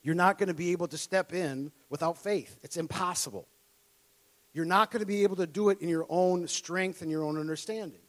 You're 0.03 0.15
not 0.15 0.37
going 0.37 0.47
to 0.47 0.53
be 0.53 0.71
able 0.71 0.87
to 0.89 0.97
step 0.97 1.33
in 1.33 1.71
without 1.89 2.17
faith. 2.17 2.57
It's 2.61 2.77
impossible. 2.77 3.47
You're 4.53 4.65
not 4.65 4.91
going 4.91 5.01
to 5.01 5.05
be 5.05 5.23
able 5.23 5.35
to 5.37 5.47
do 5.47 5.69
it 5.69 5.81
in 5.81 5.89
your 5.89 6.05
own 6.07 6.47
strength 6.47 7.01
and 7.01 7.11
your 7.11 7.23
own 7.23 7.37
understanding. 7.37 7.99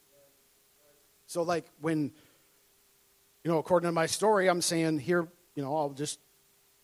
So, 1.27 1.43
like, 1.43 1.65
when, 1.81 2.13
you 3.43 3.51
know, 3.51 3.59
according 3.59 3.89
to 3.89 3.93
my 3.93 4.07
story, 4.07 4.49
I'm 4.49 4.63
saying 4.63 5.01
here, 5.01 5.27
you 5.57 5.63
know, 5.63 5.77
I'll 5.77 5.91
just, 5.91 6.21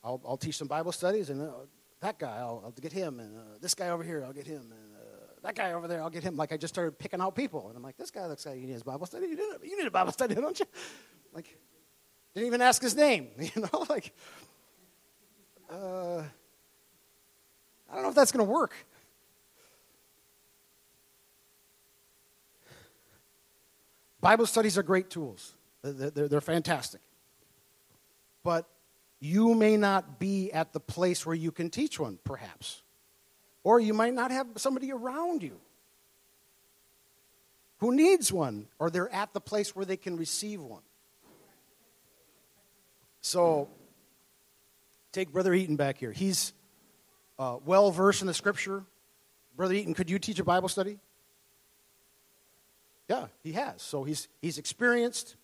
I'll, 0.02 0.20
I'll 0.26 0.36
teach 0.36 0.56
some 0.56 0.66
Bible 0.66 0.90
studies, 0.90 1.30
and 1.30 1.42
uh, 1.42 1.52
that 2.00 2.18
guy, 2.18 2.38
I'll, 2.38 2.60
I'll, 2.64 2.72
get 2.72 2.92
him, 2.92 3.20
and 3.20 3.36
uh, 3.36 3.40
this 3.60 3.74
guy 3.74 3.90
over 3.90 4.02
here, 4.02 4.24
I'll 4.24 4.32
get 4.32 4.46
him, 4.46 4.72
and 4.72 4.91
that 5.42 5.54
guy 5.54 5.72
over 5.72 5.88
there, 5.88 6.02
I'll 6.02 6.10
get 6.10 6.22
him. 6.22 6.36
Like 6.36 6.52
I 6.52 6.56
just 6.56 6.74
started 6.74 6.98
picking 6.98 7.20
out 7.20 7.34
people, 7.34 7.68
and 7.68 7.76
I'm 7.76 7.82
like, 7.82 7.96
this 7.96 8.10
guy 8.10 8.26
looks 8.26 8.46
like 8.46 8.58
he 8.58 8.66
needs 8.66 8.82
Bible 8.82 9.06
study. 9.06 9.26
You 9.26 9.36
need, 9.36 9.42
a, 9.42 9.66
you 9.66 9.76
need 9.76 9.86
a 9.86 9.90
Bible 9.90 10.12
study, 10.12 10.34
don't 10.34 10.58
you? 10.58 10.66
Like, 11.32 11.56
didn't 12.34 12.46
even 12.46 12.62
ask 12.62 12.82
his 12.82 12.94
name. 12.94 13.28
You 13.38 13.62
know, 13.62 13.86
like, 13.88 14.12
uh, 15.70 16.22
I 17.90 17.94
don't 17.94 18.02
know 18.02 18.08
if 18.08 18.14
that's 18.14 18.32
going 18.32 18.44
to 18.44 18.50
work. 18.50 18.74
Bible 24.20 24.46
studies 24.46 24.78
are 24.78 24.82
great 24.84 25.10
tools. 25.10 25.52
They're, 25.82 26.10
they're, 26.10 26.28
they're 26.28 26.40
fantastic. 26.40 27.00
But 28.44 28.68
you 29.18 29.54
may 29.54 29.76
not 29.76 30.18
be 30.18 30.52
at 30.52 30.72
the 30.72 30.80
place 30.80 31.26
where 31.26 31.34
you 31.34 31.50
can 31.50 31.70
teach 31.70 31.98
one, 31.98 32.18
perhaps. 32.22 32.82
Or 33.64 33.80
you 33.80 33.94
might 33.94 34.14
not 34.14 34.30
have 34.30 34.46
somebody 34.56 34.92
around 34.92 35.42
you 35.42 35.58
who 37.78 37.94
needs 37.94 38.32
one, 38.32 38.66
or 38.78 38.90
they're 38.90 39.12
at 39.12 39.32
the 39.32 39.40
place 39.40 39.74
where 39.74 39.84
they 39.84 39.96
can 39.96 40.16
receive 40.16 40.60
one. 40.60 40.82
So, 43.20 43.68
take 45.12 45.32
Brother 45.32 45.54
Eaton 45.54 45.76
back 45.76 45.98
here. 45.98 46.12
He's 46.12 46.52
uh, 47.38 47.58
well 47.64 47.90
versed 47.90 48.20
in 48.20 48.26
the 48.26 48.34
scripture. 48.34 48.84
Brother 49.56 49.74
Eaton, 49.74 49.94
could 49.94 50.10
you 50.10 50.18
teach 50.18 50.38
a 50.38 50.44
Bible 50.44 50.68
study? 50.68 50.98
Yeah, 53.08 53.26
he 53.42 53.52
has. 53.52 53.82
So 53.82 54.04
he's, 54.04 54.28
he's 54.40 54.58
experienced, 54.58 55.36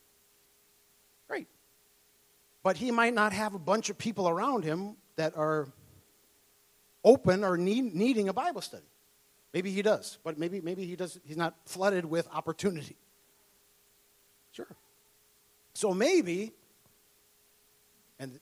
Great. 1.29 1.47
But 2.63 2.79
he 2.79 2.91
might 2.91 3.15
not 3.15 3.33
have 3.33 3.55
a 3.55 3.59
bunch 3.59 3.91
of 3.91 3.99
people 3.99 4.29
around 4.29 4.65
him 4.65 4.97
that 5.17 5.37
are 5.37 5.69
open 7.05 7.45
or 7.45 7.57
need, 7.57 7.95
needing 7.95 8.29
a 8.29 8.33
Bible 8.33 8.61
study. 8.61 8.87
Maybe 9.53 9.71
he 9.71 9.83
does, 9.83 10.19
but 10.23 10.39
maybe, 10.39 10.61
maybe 10.61 10.85
he 10.85 10.97
does, 10.97 11.19
he's 11.25 11.37
not 11.37 11.55
flooded 11.65 12.05
with 12.05 12.29
opportunity. 12.33 12.97
Sure. 14.53 14.67
So 15.75 15.95
maybe, 15.95 16.53
and 18.19 18.39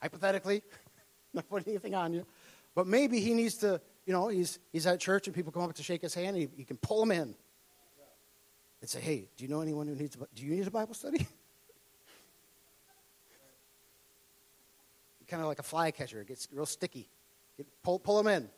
hypothetically, 0.00 0.62
not 1.32 1.48
putting 1.48 1.72
anything 1.72 1.94
on 1.94 2.12
you, 2.12 2.26
but 2.74 2.86
maybe 2.86 3.20
he 3.20 3.34
needs 3.34 3.56
to, 3.58 3.80
you 4.06 4.12
know, 4.12 4.28
he's, 4.28 4.58
he's 4.72 4.86
at 4.86 5.00
church 5.00 5.26
and 5.26 5.36
people 5.36 5.52
come 5.52 5.62
up 5.62 5.74
to 5.74 5.82
shake 5.82 6.02
his 6.02 6.14
hand, 6.14 6.36
and 6.36 6.38
he, 6.38 6.48
he 6.56 6.64
can 6.64 6.76
pull 6.76 7.02
him 7.02 7.12
in 7.12 7.34
and 8.80 8.90
say, 8.90 9.00
hey, 9.00 9.28
do 9.36 9.44
you 9.44 9.50
know 9.50 9.60
anyone 9.60 9.86
who 9.86 9.94
needs 9.94 10.16
a, 10.16 10.26
do 10.34 10.44
you 10.44 10.54
need 10.54 10.66
a 10.66 10.70
Bible 10.70 10.94
study? 10.94 11.26
kind 15.34 15.42
of 15.42 15.48
like 15.48 15.58
a 15.58 15.64
fly 15.64 15.90
catcher. 15.90 16.20
It 16.20 16.28
gets 16.28 16.46
real 16.52 16.66
sticky. 16.66 17.08
Pull, 17.82 17.98
pull 17.98 18.26
in. 18.26 18.48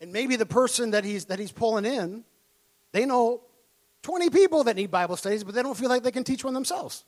And 0.00 0.12
maybe 0.12 0.36
the 0.36 0.46
person 0.46 0.92
that 0.92 1.04
he's, 1.04 1.26
that 1.26 1.38
he's 1.38 1.52
pulling 1.52 1.84
in, 1.84 2.24
they 2.92 3.04
know 3.04 3.42
20 4.02 4.30
people 4.30 4.64
that 4.64 4.76
need 4.76 4.90
Bible 4.90 5.16
studies, 5.16 5.44
but 5.44 5.54
they 5.54 5.62
don't 5.62 5.76
feel 5.76 5.88
like 5.88 6.02
they 6.02 6.10
can 6.10 6.24
teach 6.24 6.44
one 6.44 6.54
themselves. 6.54 7.04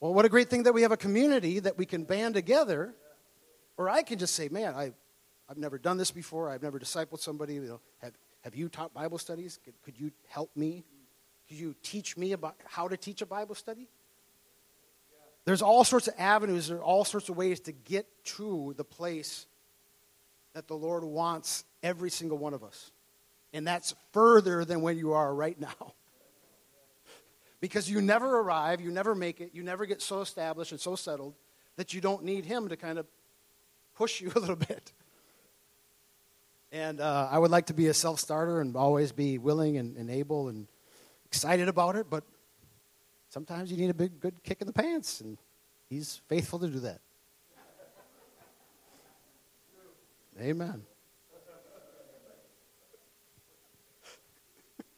Well, 0.00 0.14
what 0.14 0.24
a 0.24 0.28
great 0.28 0.48
thing 0.48 0.64
that 0.64 0.72
we 0.72 0.82
have 0.82 0.92
a 0.92 0.96
community 0.96 1.60
that 1.60 1.76
we 1.76 1.86
can 1.86 2.04
band 2.04 2.34
together. 2.34 2.94
Or 3.76 3.88
I 3.88 4.02
can 4.02 4.18
just 4.18 4.34
say, 4.34 4.48
man, 4.48 4.74
I, 4.74 4.92
I've 5.48 5.58
never 5.58 5.78
done 5.78 5.96
this 5.96 6.10
before. 6.10 6.50
I've 6.50 6.62
never 6.62 6.78
discipled 6.78 7.20
somebody. 7.20 7.54
You 7.54 7.62
know, 7.62 7.80
have, 7.98 8.12
have 8.42 8.54
you 8.54 8.68
taught 8.68 8.92
Bible 8.94 9.18
studies? 9.18 9.60
Could, 9.64 9.74
could 9.82 9.98
you 9.98 10.10
help 10.28 10.50
me? 10.56 10.84
Could 11.48 11.58
you 11.58 11.74
teach 11.82 12.16
me 12.16 12.32
about 12.32 12.56
how 12.64 12.88
to 12.88 12.96
teach 12.96 13.22
a 13.22 13.26
Bible 13.26 13.54
study? 13.54 13.88
There's 15.44 15.62
all 15.62 15.84
sorts 15.84 16.08
of 16.08 16.14
avenues, 16.18 16.68
there 16.68 16.78
are 16.78 16.82
all 16.82 17.04
sorts 17.04 17.28
of 17.28 17.36
ways 17.36 17.60
to 17.60 17.72
get 17.72 18.06
to 18.24 18.74
the 18.76 18.84
place 18.84 19.46
that 20.54 20.68
the 20.68 20.76
Lord 20.76 21.04
wants 21.04 21.64
every 21.82 22.10
single 22.10 22.38
one 22.38 22.54
of 22.54 22.62
us. 22.62 22.90
And 23.52 23.66
that's 23.66 23.94
further 24.12 24.64
than 24.64 24.80
where 24.80 24.92
you 24.92 25.12
are 25.12 25.34
right 25.34 25.58
now. 25.58 25.94
because 27.60 27.90
you 27.90 28.00
never 28.00 28.40
arrive, 28.40 28.80
you 28.80 28.90
never 28.90 29.14
make 29.14 29.40
it, 29.40 29.50
you 29.54 29.62
never 29.62 29.86
get 29.86 30.02
so 30.02 30.20
established 30.20 30.72
and 30.72 30.80
so 30.80 30.94
settled 30.94 31.34
that 31.76 31.94
you 31.94 32.00
don't 32.00 32.24
need 32.24 32.44
Him 32.44 32.68
to 32.68 32.76
kind 32.76 32.98
of 32.98 33.06
push 33.94 34.20
you 34.20 34.30
a 34.36 34.38
little 34.38 34.56
bit. 34.56 34.92
And 36.72 37.00
uh, 37.00 37.28
I 37.30 37.38
would 37.38 37.50
like 37.50 37.66
to 37.66 37.74
be 37.74 37.88
a 37.88 37.94
self 37.94 38.20
starter 38.20 38.60
and 38.60 38.76
always 38.76 39.10
be 39.10 39.38
willing 39.38 39.78
and, 39.78 39.96
and 39.96 40.10
able 40.10 40.48
and 40.48 40.68
excited 41.24 41.68
about 41.68 41.96
it, 41.96 42.08
but 42.08 42.24
sometimes 43.30 43.70
you 43.70 43.78
need 43.78 43.88
a 43.90 43.94
big, 43.94 44.20
good 44.20 44.42
kick 44.42 44.60
in 44.60 44.66
the 44.66 44.72
pants, 44.72 45.22
and 45.22 45.38
He's 45.90 46.20
faithful 46.28 46.58
to 46.60 46.68
do 46.68 46.78
that. 46.80 47.00
Amen. 50.40 50.84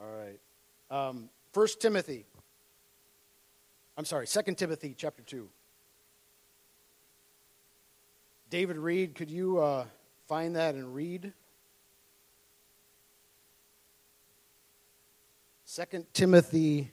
All 0.00 0.10
right. 0.10 0.40
Um, 0.90 1.28
1 1.52 1.66
Timothy. 1.78 2.24
I'm 3.98 4.06
sorry, 4.06 4.26
2 4.26 4.54
Timothy 4.54 4.94
chapter 4.96 5.22
2. 5.22 5.46
David 8.48 8.78
Reed, 8.78 9.14
could 9.14 9.30
you 9.30 9.58
uh, 9.58 9.84
find 10.26 10.56
that 10.56 10.74
and 10.74 10.94
read? 10.94 11.34
2 15.78 16.06
Timothy 16.12 16.90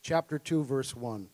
chapter 0.00 0.38
2 0.38 0.64
verse 0.64 0.96
1. 0.96 1.28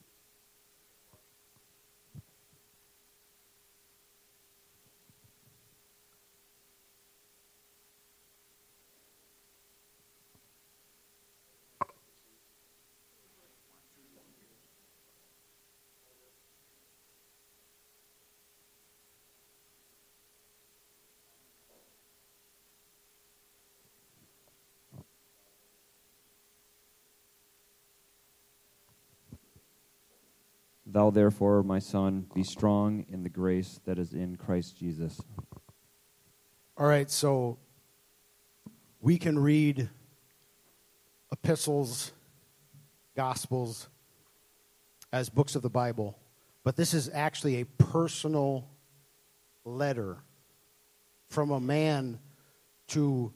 Thou 30.98 31.10
therefore, 31.10 31.62
my 31.62 31.78
son, 31.78 32.26
be 32.34 32.42
strong 32.42 33.06
in 33.08 33.22
the 33.22 33.28
grace 33.28 33.78
that 33.84 34.00
is 34.00 34.14
in 34.14 34.34
Christ 34.34 34.76
Jesus. 34.76 35.20
All 36.76 36.88
right, 36.88 37.08
so 37.08 37.56
we 39.00 39.16
can 39.16 39.38
read 39.38 39.88
epistles, 41.30 42.10
gospels 43.14 43.88
as 45.12 45.30
books 45.30 45.54
of 45.54 45.62
the 45.62 45.70
Bible, 45.70 46.18
but 46.64 46.74
this 46.74 46.92
is 46.92 47.08
actually 47.14 47.60
a 47.60 47.64
personal 47.64 48.68
letter 49.64 50.16
from 51.28 51.52
a 51.52 51.60
man 51.60 52.18
to 52.88 53.32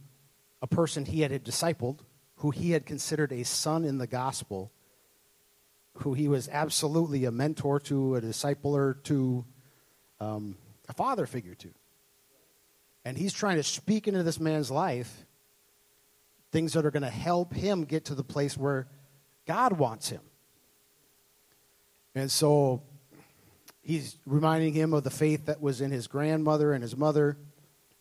a 0.61 0.67
person 0.67 1.05
he 1.05 1.21
had 1.21 1.31
discipled, 1.45 2.01
who 2.39 2.51
he 2.51 2.73
had 2.73 2.87
considered 2.87 3.31
a 3.31 3.45
son 3.45 3.85
in 3.85 3.99
the 3.99 4.09
gospel 4.09 4.73
who 5.95 6.15
he 6.15 6.29
was 6.29 6.49
absolutely 6.49 7.25
a 7.25 7.31
mentor 7.31 7.79
to, 7.81 8.17
a 8.17 8.21
discipler 8.21 9.03
to, 9.05 9.45
um, 10.21 10.57
a 10.89 10.93
father 10.95 11.27
figure 11.27 11.55
to. 11.55 11.69
And 13.05 13.19
he's 13.19 13.33
trying 13.33 13.57
to 13.57 13.63
speak 13.63 14.09
into 14.09 14.23
this 14.23 14.41
man's 14.41 14.71
life 14.71 15.27
things 16.53 16.75
that 16.75 16.85
are 16.85 16.91
going 16.91 17.03
to 17.03 17.11
help 17.11 17.55
him 17.55 17.85
get 17.85 18.05
to 18.05 18.15
the 18.15 18.23
place 18.23 18.57
where 18.57 18.87
God 19.47 19.73
wants 19.73 20.11
him. 20.11 20.21
And 22.15 22.31
so 22.31 22.83
he's 23.81 24.19
reminding 24.27 24.75
him 24.75 24.93
of 24.93 25.03
the 25.03 25.11
faith 25.11 25.47
that 25.47 25.61
was 25.61 25.81
in 25.81 25.91
his 25.91 26.07
grandmother 26.07 26.75
and 26.75 26.83
his 26.83 26.97
mother, 26.97 27.39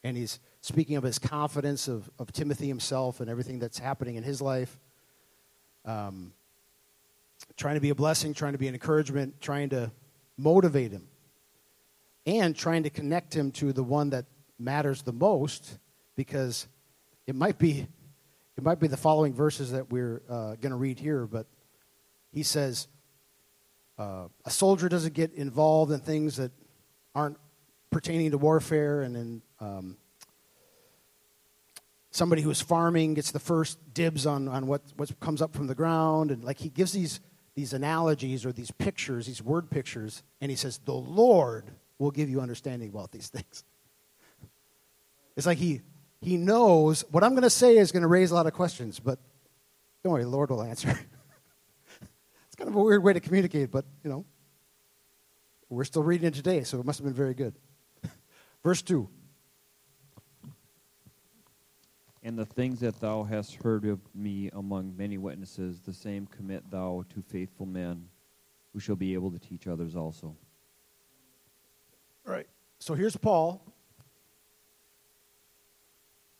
and 0.04 0.18
he's 0.18 0.40
speaking 0.60 0.98
of 0.98 1.04
his 1.04 1.18
confidence 1.18 1.88
of, 1.88 2.10
of 2.20 2.32
Timothy 2.34 2.68
himself 2.68 3.22
and 3.22 3.30
everything 3.30 3.58
that's 3.58 3.80
happening 3.80 4.16
in 4.16 4.24
his 4.24 4.42
life. 4.42 4.78
Um, 5.86 6.34
trying 7.62 7.76
to 7.76 7.82
be 7.82 7.92
a 7.92 7.96
blessing, 7.96 8.34
trying 8.34 8.54
to 8.54 8.58
be 8.58 8.68
an 8.68 8.74
encouragement, 8.74 9.40
trying 9.40 9.70
to 9.70 9.92
motivate 10.36 10.92
him, 10.92 11.08
and 12.26 12.56
trying 12.56 12.82
to 12.82 12.90
connect 12.90 13.36
him 13.36 13.52
to 13.52 13.72
the 13.72 13.84
one 13.84 14.10
that 14.10 14.26
matters 14.58 15.04
the 15.04 15.14
most 15.14 15.78
because 16.16 16.68
it 17.28 17.36
might 17.36 17.60
be 17.60 17.88
it 18.58 18.64
might 18.64 18.80
be 18.80 18.88
the 18.88 18.98
following 18.98 19.34
verses 19.34 19.72
that 19.72 19.92
we're 19.92 20.24
uh, 20.28 20.56
going 20.56 20.72
to 20.72 20.76
read 20.76 21.00
here 21.00 21.26
but 21.26 21.46
he 22.32 22.44
says 22.44 22.88
uh, 23.98 24.28
a 24.46 24.50
soldier 24.50 24.90
doesn't 24.90 25.14
get 25.14 25.34
involved 25.34 25.92
in 25.92 26.00
things 26.00 26.38
that 26.38 26.52
aren't 27.16 27.38
pertaining 27.92 28.32
to 28.32 28.38
warfare 28.38 29.02
and 29.02 29.16
then 29.16 29.42
um, 29.60 29.98
somebody 32.12 32.42
who's 32.42 32.62
farming 32.62 33.16
gets 33.16 33.32
the 33.32 33.40
first 33.40 33.80
dibs 33.94 34.26
on, 34.26 34.48
on 34.48 34.68
what, 34.68 34.82
what 34.96 35.20
comes 35.20 35.42
up 35.42 35.56
from 35.56 35.68
the 35.68 35.76
ground 35.76 36.30
and 36.30 36.44
like 36.44 36.60
he 36.60 36.70
gives 36.70 36.92
these 36.92 37.20
these 37.56 37.74
analogies 37.74 38.46
or 38.46 38.52
these 38.52 38.72
pictures, 38.72 39.28
these 39.28 39.42
word 39.42 39.70
pictures, 39.70 40.24
and 40.40 40.50
he 40.50 40.56
says, 40.56 40.78
The 40.80 40.94
Lord 40.94 41.66
will 41.98 42.12
give 42.12 42.30
you 42.30 42.42
understanding 42.42 42.90
about 42.90 43.12
these 43.12 43.30
things. 43.30 43.64
It's 45.36 45.48
like 45.48 45.58
he, 45.58 45.82
he 46.22 46.38
knows 46.38 47.04
what 47.12 47.24
I'm 47.24 47.32
going 47.32 47.44
to 47.44 47.50
say 47.50 47.78
is 47.78 47.92
going 47.92 48.02
to 48.02 48.08
raise 48.08 48.32
a 48.32 48.36
lot 48.36 48.48
of 48.48 48.54
questions, 48.54 49.00
but 49.00 49.20
don't 50.04 50.14
worry, 50.14 50.24
the 50.24 50.30
Lord 50.30 50.50
will 50.50 50.64
answer. 50.64 50.90
it's 52.02 52.56
kind 52.58 52.70
of 52.70 52.76
a 52.76 52.82
weird 52.82 53.04
way 53.04 53.14
to 53.14 53.20
communicate, 53.20 53.72
but, 53.72 53.86
you 54.04 54.10
know, 54.10 54.26
we're 55.70 55.86
still 55.86 56.04
reading 56.04 56.28
it 56.28 56.34
today, 56.34 56.64
so 56.64 56.80
it 56.80 56.86
must 56.86 57.00
have 57.00 57.06
been 57.06 57.14
very 57.14 57.34
good. 57.34 57.56
Verse 58.64 58.82
2. 58.82 59.08
And 62.24 62.38
the 62.38 62.46
things 62.46 62.80
that 62.82 63.00
thou 63.00 63.24
hast 63.24 63.56
heard 63.56 63.86
of 63.86 64.00
me 64.14 64.50
among 64.54 64.96
many 64.96 65.18
witnesses, 65.18 65.80
the 65.80 65.94
same 65.94 66.28
commit 66.28 66.70
thou 66.70 67.04
to 67.14 67.22
faithful 67.22 67.66
men 67.66 68.08
who 68.74 68.80
shall 68.80 68.96
be 68.96 69.14
able 69.16 69.32
to 69.32 69.40
teach 69.40 69.68
others 69.68 69.96
also. 69.96 70.36
All 72.28 72.34
right. 72.34 72.48
So 72.80 72.94
here's 72.94 73.18
Paul. 73.18 73.64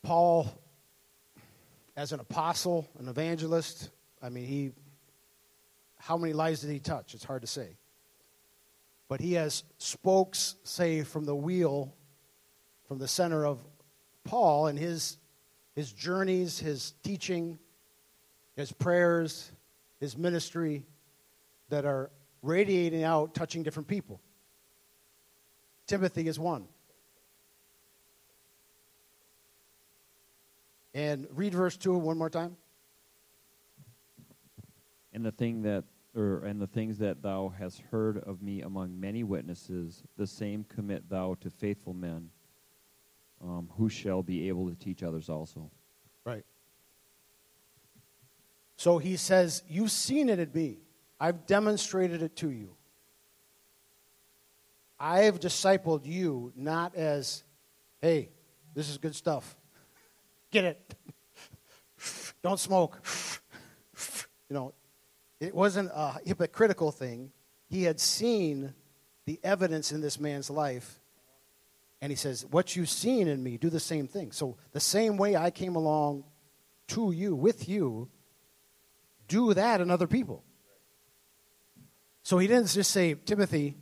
Paul, 0.04 0.52
as 1.96 2.12
an 2.12 2.20
apostle, 2.20 2.88
an 3.00 3.08
evangelist, 3.08 3.90
I 4.22 4.30
mean, 4.30 4.46
he, 4.46 4.72
how 5.98 6.18
many 6.18 6.34
lives 6.34 6.62
did 6.62 6.72
he 6.72 6.80
touch? 6.80 7.16
It's 7.16 7.24
hard 7.24 7.42
to 7.42 7.48
say. 7.48 7.78
But 9.08 9.20
he 9.20 9.34
has 9.34 9.64
spokes, 9.78 10.56
say, 10.64 11.04
from 11.04 11.26
the 11.26 11.36
wheel, 11.36 11.94
from 12.88 13.00
the 13.00 13.08
center 13.08 13.46
of 13.46 13.60
Paul 14.24 14.68
and 14.68 14.78
his 14.78 15.18
his 15.76 15.92
journeys, 15.92 16.60
his 16.60 16.94
teaching. 17.04 17.60
his 18.56 18.72
prayers, 18.72 19.52
his 20.00 20.18
ministry 20.18 20.84
that 21.70 21.86
are 21.86 22.12
radiating 22.42 23.04
out, 23.04 23.34
touching 23.34 23.64
different 23.64 23.88
people. 23.88 24.20
Timothy 25.88 26.28
is 26.28 26.38
one. 26.38 26.68
And 30.94 31.28
read 31.32 31.54
verse 31.54 31.78
2 31.78 31.98
one 31.98 32.18
more 32.18 32.30
time. 32.30 32.58
And 35.14 35.26
the 35.26 35.32
thing 35.32 35.62
that 35.64 35.86
or 36.14 36.44
and 36.44 36.62
the 36.62 36.68
things 36.68 36.98
that 36.98 37.22
thou 37.22 37.54
hast 37.58 37.80
heard 37.90 38.18
of 38.18 38.42
me 38.42 38.62
among 38.62 39.00
many 39.00 39.24
witnesses, 39.24 40.04
the 40.18 40.28
same 40.28 40.66
commit 40.66 41.10
thou 41.10 41.36
to 41.40 41.50
faithful 41.50 41.94
men, 41.94 42.30
um, 43.44 43.70
who 43.78 43.90
shall 43.90 44.24
be 44.24 44.48
able 44.48 44.70
to 44.70 44.76
teach 44.76 45.04
others 45.04 45.30
also. 45.30 45.72
Right. 46.26 46.46
So 48.78 48.98
he 48.98 49.18
says, 49.18 49.64
You've 49.68 49.92
seen 49.92 50.30
it 50.30 50.40
at 50.40 50.54
me. 50.54 50.80
I've 51.20 51.46
demonstrated 51.46 52.22
it 52.22 52.36
to 52.38 52.50
you. 52.50 52.76
I 55.00 55.22
have 55.22 55.40
discipled 55.40 56.06
you 56.06 56.54
not 56.56 56.96
as, 56.96 57.44
hey, 58.02 58.30
this 58.74 58.90
is 58.90 58.98
good 58.98 59.16
stuff. 59.16 59.56
Get 60.52 60.66
it. 60.66 60.96
Don't 62.44 62.60
smoke. 62.60 63.04
You 64.50 64.56
know, 64.56 64.74
it 65.40 65.56
wasn't 65.56 65.92
a 65.96 66.20
hypocritical 66.26 66.92
thing. 66.92 67.32
He 67.70 67.84
had 67.84 68.02
seen 68.02 68.74
the 69.26 69.40
evidence 69.46 69.94
in 69.94 70.02
this 70.02 70.20
man's 70.20 70.50
life. 70.50 71.01
And 72.02 72.12
he 72.12 72.16
says, 72.16 72.46
What 72.50 72.76
you've 72.76 72.90
seen 72.90 73.28
in 73.28 73.44
me, 73.44 73.58
do 73.58 73.70
the 73.70 73.80
same 73.80 74.08
thing. 74.08 74.32
So, 74.32 74.58
the 74.72 74.80
same 74.80 75.18
way 75.18 75.36
I 75.36 75.52
came 75.52 75.76
along 75.76 76.24
to 76.88 77.12
you, 77.12 77.36
with 77.36 77.70
you, 77.70 78.10
do 79.28 79.54
that 79.54 79.80
in 79.82 79.92
other 79.92 80.08
people. 80.08 80.44
So, 82.24 82.40
he 82.40 82.48
didn't 82.48 82.68
just 82.68 82.92
say, 82.92 83.14
Timothy, 83.14 83.78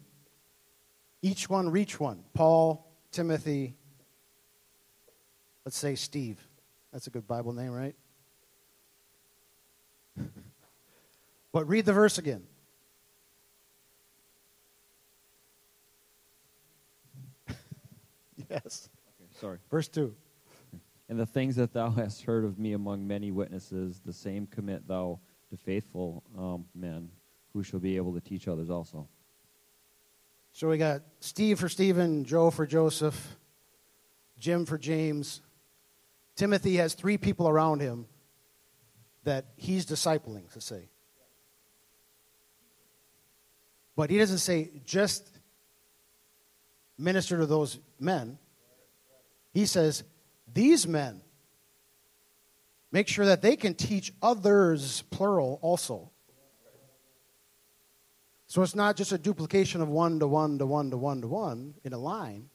each 1.21 1.49
one 1.49 1.69
reach 1.69 1.99
one. 1.99 2.23
Paul, 2.33 2.85
Timothy, 3.11 3.75
let's 5.65 5.77
say 5.77 5.95
Steve. 5.95 6.45
That's 6.91 7.07
a 7.07 7.09
good 7.09 7.27
Bible 7.27 7.53
name, 7.53 7.71
right? 7.71 7.95
but 11.53 11.67
read 11.67 11.85
the 11.85 11.93
verse 11.93 12.17
again. 12.17 12.43
Yes. 18.49 18.89
Okay, 19.19 19.29
sorry. 19.39 19.57
Verse 19.69 19.87
2. 19.87 20.13
And 21.09 21.19
the 21.19 21.25
things 21.25 21.55
that 21.55 21.73
thou 21.73 21.89
hast 21.89 22.23
heard 22.23 22.45
of 22.45 22.59
me 22.59 22.73
among 22.73 23.07
many 23.07 23.31
witnesses, 23.31 24.01
the 24.05 24.13
same 24.13 24.45
commit 24.45 24.87
thou 24.87 25.19
to 25.49 25.57
faithful 25.57 26.23
um, 26.37 26.65
men, 26.75 27.09
who 27.53 27.63
shall 27.63 27.79
be 27.79 27.95
able 27.95 28.13
to 28.13 28.21
teach 28.21 28.47
others 28.47 28.69
also. 28.69 29.07
So 30.53 30.69
we 30.69 30.77
got 30.77 31.01
Steve 31.19 31.59
for 31.59 31.69
Stephen, 31.69 32.25
Joe 32.25 32.51
for 32.51 32.67
Joseph, 32.67 33.37
Jim 34.37 34.65
for 34.65 34.77
James. 34.77 35.41
Timothy 36.35 36.75
has 36.77 36.93
three 36.93 37.17
people 37.17 37.49
around 37.49 37.81
him 37.81 38.05
that 39.23 39.45
he's 39.55 39.85
discipling, 39.85 40.51
to 40.53 40.61
say. 40.61 40.89
But 43.95 44.09
he 44.09 44.17
doesn't 44.17 44.37
say 44.37 44.71
just 44.85 45.38
minister 46.99 47.37
to 47.37 47.45
those 47.45 47.79
men. 47.99 48.37
He 49.53 49.65
says, 49.65 50.03
these 50.53 50.87
men, 50.87 51.21
make 52.91 53.07
sure 53.07 53.25
that 53.25 53.41
they 53.41 53.55
can 53.55 53.73
teach 53.73 54.13
others, 54.21 55.03
plural, 55.09 55.59
also. 55.61 56.11
So 58.47 58.61
it's 58.63 58.75
not 58.75 58.95
just 58.95 59.11
a 59.11 59.17
duplication 59.17 59.81
of 59.81 59.89
one 59.89 60.19
to 60.19 60.27
one 60.27 60.57
to 60.57 60.65
one 60.65 60.91
to 60.91 60.97
one 60.97 61.21
to 61.21 61.27
one 61.27 61.75
in 61.83 61.93
a 61.93 61.97
line, 61.97 62.49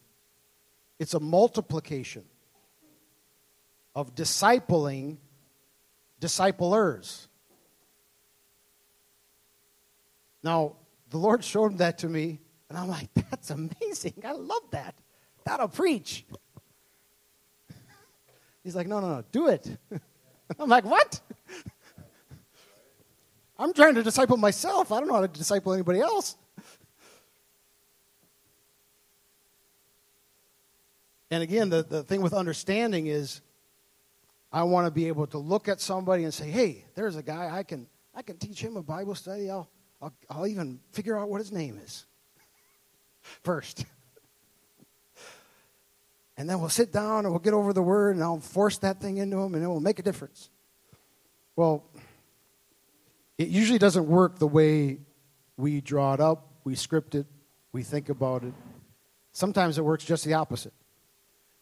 it's 0.98 1.14
a 1.14 1.20
multiplication 1.20 2.24
of 3.94 4.14
discipling 4.14 5.18
disciplers. 6.20 7.28
Now, 10.42 10.76
the 11.10 11.18
Lord 11.18 11.44
showed 11.44 11.78
that 11.78 11.98
to 11.98 12.08
me, 12.08 12.40
and 12.74 12.82
I'm 12.82 12.88
like, 12.88 13.08
that's 13.30 13.50
amazing. 13.50 14.14
I 14.24 14.32
love 14.32 14.62
that. 14.72 14.96
That'll 15.44 15.68
preach. 15.68 16.24
He's 18.64 18.74
like, 18.74 18.88
no, 18.88 18.98
no, 18.98 19.08
no, 19.14 19.24
do 19.30 19.46
it. 19.46 19.78
I'm 20.58 20.68
like, 20.68 20.84
what? 20.84 21.20
I'm 23.60 23.72
trying 23.74 23.94
to 23.94 24.02
disciple 24.02 24.36
myself. 24.36 24.90
I 24.90 24.98
don't 24.98 25.06
know 25.06 25.14
how 25.14 25.20
to 25.20 25.28
disciple 25.28 25.72
anybody 25.72 26.00
else. 26.00 26.34
And 31.30 31.44
again, 31.44 31.70
the, 31.70 31.84
the 31.84 32.02
thing 32.02 32.22
with 32.22 32.34
understanding 32.34 33.06
is 33.06 33.40
I 34.50 34.64
want 34.64 34.88
to 34.88 34.90
be 34.90 35.06
able 35.06 35.28
to 35.28 35.38
look 35.38 35.68
at 35.68 35.80
somebody 35.80 36.24
and 36.24 36.34
say, 36.34 36.50
hey, 36.50 36.84
there's 36.96 37.14
a 37.14 37.22
guy 37.22 37.56
I 37.56 37.62
can 37.62 37.86
I 38.16 38.22
can 38.22 38.36
teach 38.36 38.60
him 38.60 38.76
a 38.76 38.82
Bible 38.82 39.14
study. 39.14 39.48
I'll 39.48 39.70
I'll, 40.02 40.12
I'll 40.28 40.46
even 40.48 40.80
figure 40.90 41.16
out 41.16 41.28
what 41.28 41.40
his 41.40 41.52
name 41.52 41.78
is 41.78 42.06
first. 43.42 43.84
And 46.36 46.50
then 46.50 46.58
we'll 46.58 46.68
sit 46.68 46.92
down 46.92 47.24
and 47.24 47.30
we'll 47.30 47.38
get 47.38 47.54
over 47.54 47.72
the 47.72 47.82
word 47.82 48.16
and 48.16 48.24
I'll 48.24 48.40
force 48.40 48.78
that 48.78 49.00
thing 49.00 49.18
into 49.18 49.38
him 49.38 49.54
and 49.54 49.62
it 49.62 49.68
will 49.68 49.80
make 49.80 49.98
a 49.98 50.02
difference. 50.02 50.50
Well, 51.54 51.84
it 53.38 53.48
usually 53.48 53.78
doesn't 53.78 54.06
work 54.06 54.38
the 54.38 54.46
way 54.46 54.98
we 55.56 55.80
draw 55.80 56.14
it 56.14 56.20
up, 56.20 56.48
we 56.64 56.74
script 56.74 57.14
it, 57.14 57.26
we 57.72 57.82
think 57.82 58.08
about 58.08 58.42
it. 58.42 58.52
Sometimes 59.32 59.78
it 59.78 59.84
works 59.84 60.04
just 60.04 60.24
the 60.24 60.34
opposite. 60.34 60.72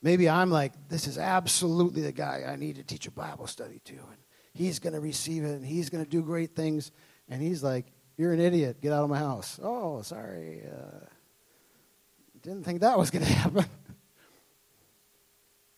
Maybe 0.03 0.29
I'm 0.29 0.51
like, 0.51 0.72
this 0.88 1.07
is 1.07 1.18
absolutely 1.18 2.03
the 2.03 2.12
guy 2.12 2.44
I 2.48 2.57
need 2.57 2.77
to 2.77 2.83
teach 2.83 3.07
a 3.07 3.11
Bible 3.11 3.46
study 3.46 3.81
to. 3.85 3.92
And 3.92 4.18
he's 4.53 4.79
going 4.79 4.94
to 4.94 5.01
receive 5.01 5.44
it 5.44 5.53
and 5.53 5.64
he's 5.64 5.90
going 5.90 6.05
to 6.05 6.11
do 6.11 6.22
great 6.22 6.57
things. 6.57 6.90
And 7.29 7.40
he's 7.40 7.62
like, 7.62 7.87
you're 8.16 8.33
an 8.33 8.40
idiot. 8.40 8.81
Get 8.81 8.92
out 8.92 9.05
of 9.05 9.11
my 9.11 9.18
house. 9.18 9.61
Oh, 9.62 10.03
sorry. 10.03 10.64
Uh, 10.66 11.07
didn't 12.42 12.64
think 12.64 12.81
that 12.81 12.98
was 12.98 13.11
going 13.11 13.24
to 13.24 13.33
happen. 13.33 13.64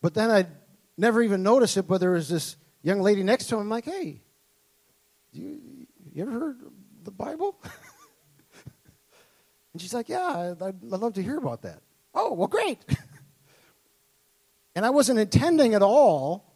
but 0.01 0.15
then 0.15 0.31
I 0.31 0.47
never 0.97 1.23
even 1.23 1.43
noticed 1.43 1.77
it, 1.77 1.87
but 1.87 1.99
there 1.99 2.13
was 2.13 2.29
this 2.29 2.57
young 2.83 3.01
lady 3.01 3.23
next 3.23 3.47
to 3.47 3.57
him. 3.57 3.63
I'm 3.63 3.69
like, 3.69 3.85
hey, 3.85 4.23
you, 5.33 5.61
you 6.13 6.23
ever 6.23 6.31
heard 6.31 6.61
the 7.03 7.11
Bible? 7.11 7.57
and 9.73 9.83
she's 9.83 9.95
like, 9.95 10.09
yeah, 10.09 10.55
I'd, 10.61 10.63
I'd 10.63 10.83
love 10.83 11.15
to 11.15 11.23
hear 11.23 11.39
about 11.39 11.63
that. 11.63 11.81
Oh, 12.15 12.33
well, 12.33 12.49
great. 12.49 12.79
and 14.75 14.87
I 14.87 14.91
wasn't 14.91 15.19
intending 15.19 15.75
at 15.75 15.83
all. 15.83 16.55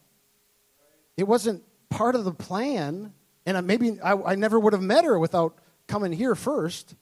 It 1.16 1.24
wasn't 1.24 1.64
part 1.90 2.14
of 2.14 2.24
the 2.24 2.32
plan. 2.32 3.12
And 3.44 3.66
maybe 3.66 4.00
I, 4.00 4.12
I 4.12 4.34
never 4.36 4.60
would 4.60 4.72
have 4.72 4.82
met 4.82 5.04
her 5.04 5.18
without 5.18 5.58
coming 5.88 6.12
here 6.12 6.34
first, 6.34 6.94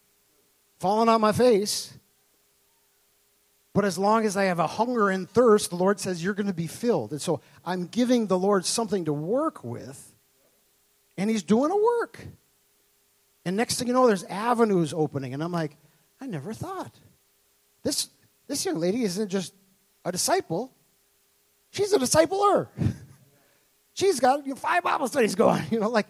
falling 0.78 1.08
on 1.08 1.20
my 1.20 1.32
face. 1.32 1.92
But 3.76 3.84
as 3.84 3.98
long 3.98 4.24
as 4.24 4.38
I 4.38 4.44
have 4.44 4.58
a 4.58 4.66
hunger 4.66 5.10
and 5.10 5.28
thirst, 5.28 5.68
the 5.68 5.76
Lord 5.76 6.00
says, 6.00 6.24
You're 6.24 6.32
going 6.32 6.46
to 6.46 6.54
be 6.54 6.66
filled. 6.66 7.10
And 7.10 7.20
so 7.20 7.42
I'm 7.62 7.84
giving 7.84 8.26
the 8.26 8.38
Lord 8.38 8.64
something 8.64 9.04
to 9.04 9.12
work 9.12 9.62
with, 9.62 10.14
and 11.18 11.28
He's 11.28 11.42
doing 11.42 11.70
a 11.70 11.76
work. 11.76 12.26
And 13.44 13.54
next 13.54 13.78
thing 13.78 13.88
you 13.88 13.92
know, 13.92 14.06
there's 14.06 14.24
avenues 14.24 14.94
opening. 14.94 15.34
And 15.34 15.44
I'm 15.44 15.52
like, 15.52 15.76
I 16.22 16.26
never 16.26 16.54
thought. 16.54 16.98
This, 17.82 18.08
this 18.46 18.64
young 18.64 18.80
lady 18.80 19.02
isn't 19.02 19.28
just 19.28 19.52
a 20.06 20.10
disciple, 20.10 20.72
she's 21.68 21.92
a 21.92 21.98
discipler. 21.98 22.68
she's 23.92 24.20
got 24.20 24.46
you 24.46 24.54
know, 24.54 24.56
five 24.56 24.84
Bible 24.84 25.06
studies 25.06 25.34
going. 25.34 25.64
You 25.70 25.80
know, 25.80 25.90
like 25.90 26.06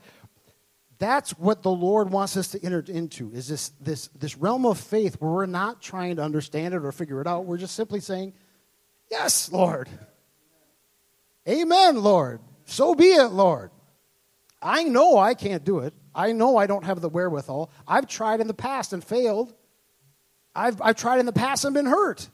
that's 0.98 1.32
what 1.32 1.62
the 1.62 1.70
Lord 1.70 2.11
wants 2.11 2.37
us 2.37 2.48
to 2.48 2.64
enter 2.64 2.85
into 2.87 3.30
is 3.32 3.48
this, 3.48 3.70
this, 3.80 4.09
this 4.18 4.37
realm 4.37 4.64
of 4.64 4.78
faith 4.78 5.16
where 5.20 5.30
we're 5.30 5.46
not 5.46 5.82
trying 5.82 6.16
to 6.16 6.22
understand 6.22 6.74
it 6.74 6.85
or 6.85 6.92
figure 6.92 7.20
it 7.20 7.26
out. 7.26 7.44
We're 7.44 7.59
just 7.59 7.74
simply 7.74 8.00
saying, 8.00 8.32
Yes, 9.11 9.52
Lord. 9.52 9.88
Amen, 11.48 12.02
Lord. 12.02 12.40
So 12.64 12.94
be 12.94 13.06
it, 13.06 13.28
Lord. 13.28 13.70
I 14.61 14.82
know 14.82 15.16
I 15.16 15.35
can't 15.35 15.64
do 15.64 15.80
it. 15.80 15.94
I 16.14 16.32
know 16.32 16.56
I 16.56 16.66
don't 16.66 16.85
have 16.85 17.00
the 17.00 17.09
wherewithal. 17.09 17.70
I've 17.87 18.09
tried 18.09 18.40
in 18.40 18.48
the 18.48 18.54
past 18.54 18.92
and 18.92 19.04
failed. 19.04 19.54
I've, 20.54 20.80
I've 20.82 20.96
tried 20.96 21.20
in 21.20 21.26
the 21.26 21.32
past 21.32 21.64
and 21.64 21.74
been 21.74 21.87
hurt. 21.87 22.28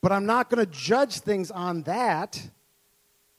But 0.00 0.12
I'm 0.12 0.24
not 0.24 0.48
going 0.48 0.64
to 0.64 0.70
judge 0.70 1.18
things 1.18 1.50
on 1.50 1.82
that. 1.82 2.40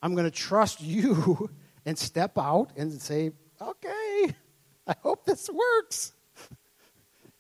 I'm 0.01 0.13
going 0.13 0.29
to 0.29 0.31
trust 0.31 0.81
you 0.81 1.49
and 1.85 1.97
step 1.97 2.37
out 2.37 2.71
and 2.77 2.91
say, 3.01 3.31
okay, 3.61 4.35
I 4.87 4.95
hope 5.01 5.25
this 5.25 5.49
works. 5.49 6.13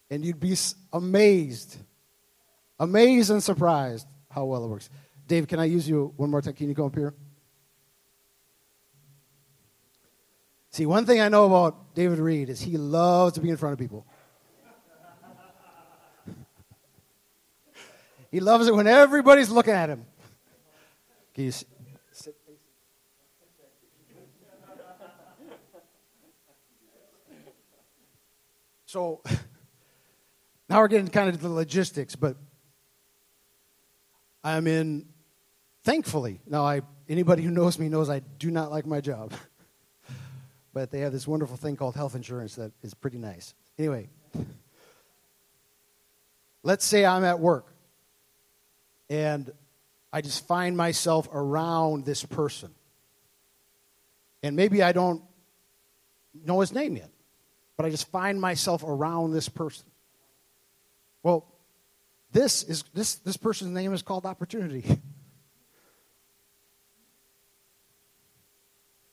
And 0.09 0.23
you'd 0.23 0.39
be 0.39 0.55
amazed, 0.91 1.77
amazed 2.79 3.31
and 3.31 3.41
surprised 3.41 4.07
how 4.29 4.45
well 4.45 4.63
it 4.65 4.67
works. 4.67 4.89
Dave, 5.27 5.47
can 5.47 5.59
I 5.59 5.65
use 5.65 5.87
you 5.87 6.13
one 6.17 6.29
more 6.29 6.41
time? 6.41 6.53
Can 6.53 6.69
you 6.69 6.75
come 6.75 6.85
up 6.85 6.95
here? 6.95 7.13
See, 10.69 10.85
one 10.87 11.05
thing 11.05 11.21
I 11.21 11.29
know 11.29 11.45
about 11.45 11.93
David 11.93 12.17
Reed 12.19 12.49
is 12.49 12.59
he 12.59 12.77
loves 12.77 13.33
to 13.33 13.41
be 13.41 13.49
in 13.49 13.57
front 13.57 13.73
of 13.73 13.79
people. 13.79 14.07
he 18.31 18.39
loves 18.39 18.67
it 18.67 18.75
when 18.75 18.87
everybody's 18.87 19.51
looking 19.51 19.73
at 19.73 19.89
him. 19.89 20.05
Can 21.35 21.43
you 21.45 21.51
So 28.93 29.23
now 30.69 30.79
we're 30.79 30.87
getting 30.87 31.07
kind 31.07 31.27
of 31.27 31.41
the 31.41 31.49
logistics, 31.49 32.15
but 32.15 32.37
I'm 34.43 34.67
in, 34.67 35.07
thankfully, 35.83 36.41
now 36.45 36.63
I, 36.63 36.81
anybody 37.09 37.41
who 37.41 37.49
knows 37.49 37.79
me 37.79 37.89
knows 37.89 38.07
I 38.07 38.19
do 38.19 38.51
not 38.51 38.69
like 38.69 38.85
my 38.85 39.01
job. 39.01 39.33
but 40.73 40.91
they 40.91 40.99
have 40.99 41.11
this 41.11 41.27
wonderful 41.27 41.57
thing 41.57 41.75
called 41.75 41.95
health 41.95 42.13
insurance 42.13 42.53
that 42.57 42.71
is 42.83 42.93
pretty 42.93 43.17
nice. 43.17 43.55
Anyway, 43.79 44.09
let's 46.61 46.85
say 46.85 47.03
I'm 47.03 47.23
at 47.23 47.39
work 47.39 47.73
and 49.09 49.51
I 50.11 50.21
just 50.21 50.45
find 50.45 50.77
myself 50.77 51.27
around 51.33 52.05
this 52.05 52.23
person. 52.23 52.69
And 54.43 54.55
maybe 54.55 54.83
I 54.83 54.91
don't 54.91 55.23
know 56.45 56.59
his 56.59 56.71
name 56.71 56.95
yet 56.95 57.09
but 57.77 57.85
I 57.85 57.89
just 57.89 58.09
find 58.11 58.39
myself 58.39 58.83
around 58.83 59.31
this 59.33 59.49
person. 59.49 59.85
Well, 61.21 61.45
this 62.31 62.63
is 62.63 62.83
this 62.93 63.15
this 63.15 63.37
person's 63.37 63.71
name 63.71 63.93
is 63.93 64.01
called 64.01 64.25
opportunity. 64.25 64.83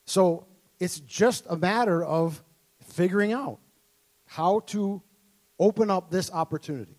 so 0.06 0.46
it's 0.78 1.00
just 1.00 1.46
a 1.48 1.56
matter 1.56 2.02
of 2.04 2.42
figuring 2.88 3.32
out 3.32 3.58
how 4.26 4.60
to 4.60 5.02
open 5.58 5.90
up 5.90 6.10
this 6.10 6.32
opportunity. 6.32 6.96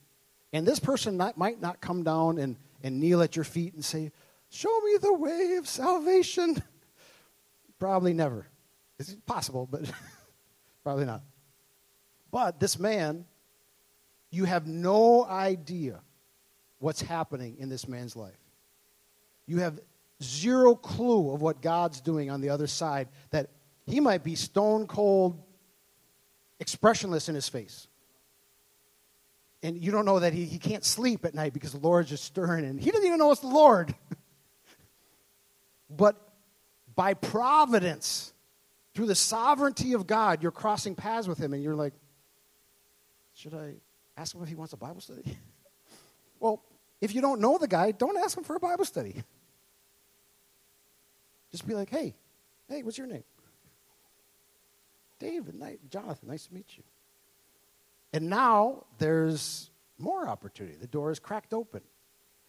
And 0.54 0.65
this 0.65 0.80
person 0.80 1.17
not, 1.17 1.38
might 1.38 1.62
not 1.62 1.82
come 1.82 2.04
down 2.04 2.38
and, 2.38 2.58
and 2.84 3.00
kneel 3.00 3.21
at 3.21 3.36
your 3.36 3.45
feet 3.45 3.74
and 3.74 3.84
say, 3.84 4.12
Show 4.50 4.80
me 4.82 4.97
the 5.02 5.13
way 5.13 5.56
of 5.58 5.67
salvation. 5.67 6.62
Probably 7.80 8.13
never. 8.13 8.45
It's 9.00 9.15
possible, 9.26 9.67
but 9.69 9.89
probably 10.84 11.06
not. 11.06 11.24
But 12.32 12.60
this 12.60 12.80
man, 12.80 13.26
you 14.32 14.46
have 14.46 14.65
no 14.65 15.26
idea 15.26 16.00
what's 16.80 17.02
happening 17.02 17.58
in 17.60 17.70
this 17.70 17.88
man's 17.88 18.15
life. 18.15 18.39
You 19.46 19.60
have 19.60 19.80
zero 20.24 20.76
clue 20.76 21.34
of 21.34 21.41
what 21.41 21.62
God's 21.62 22.00
doing 22.00 22.30
on 22.30 22.41
the 22.41 22.50
other 22.50 22.67
side, 22.67 23.10
that 23.32 23.50
he 23.86 24.00
might 24.00 24.24
be 24.24 24.36
stone 24.36 24.88
cold, 24.88 25.41
expressionless 26.60 27.28
in 27.28 27.36
his 27.36 27.50
face. 27.50 27.88
And 29.63 29.78
you 29.78 29.91
don't 29.91 30.06
know 30.06 30.20
that 30.20 30.34
he, 30.34 30.46
he 30.46 30.58
can't 30.58 30.84
sleep 30.84 31.26
at 31.26 31.36
night 31.36 31.54
because 31.54 31.74
the 31.74 31.80
Lord's 31.80 32.10
just 32.10 32.24
stirring, 32.24 32.65
and 32.65 32.80
he 32.80 32.89
doesn't 32.89 33.06
even 33.06 33.20
know 33.20 33.32
it's 33.32 33.41
the 33.41 33.48
Lord. 33.48 33.94
but 35.89 36.15
by 36.96 37.13
providence, 37.13 38.34
through 38.96 39.06
the 39.06 39.15
sovereignty 39.15 39.94
of 39.94 40.08
God, 40.08 40.41
you're 40.41 40.52
crossing 40.52 40.96
paths 40.96 41.28
with 41.28 41.38
him, 41.38 41.54
and 41.54 41.62
you're 41.62 41.76
like, 41.76 41.94
should 43.42 43.56
I 43.56 43.74
ask 44.16 44.36
him 44.36 44.44
if 44.44 44.50
he 44.50 44.56
wants 44.56 44.74
a 44.74 44.78
Bible 44.78 45.02
study? 45.02 45.24
well, 46.40 46.64
if 47.02 47.16
you 47.16 47.22
don't 47.22 47.42
know 47.42 47.58
the 47.58 47.68
guy, 47.68 47.92
don't 47.92 48.16
ask 48.18 48.38
him 48.38 48.44
for 48.44 48.56
a 48.56 48.60
Bible 48.60 48.86
study. 48.86 49.24
Just 51.52 51.68
be 51.68 51.74
like, 51.74 51.90
hey, 51.90 52.14
hey, 52.70 52.84
what's 52.84 53.00
your 53.00 53.08
name? 53.08 53.24
David, 55.18 55.56
Jonathan, 55.90 56.30
nice 56.30 56.46
to 56.46 56.54
meet 56.54 56.78
you. 56.78 56.84
And 58.14 58.30
now 58.30 58.86
there's 59.00 59.72
more 59.98 60.28
opportunity. 60.28 60.78
The 60.78 60.88
door 60.88 61.12
is 61.12 61.18
cracked 61.18 61.54
open. 61.54 61.82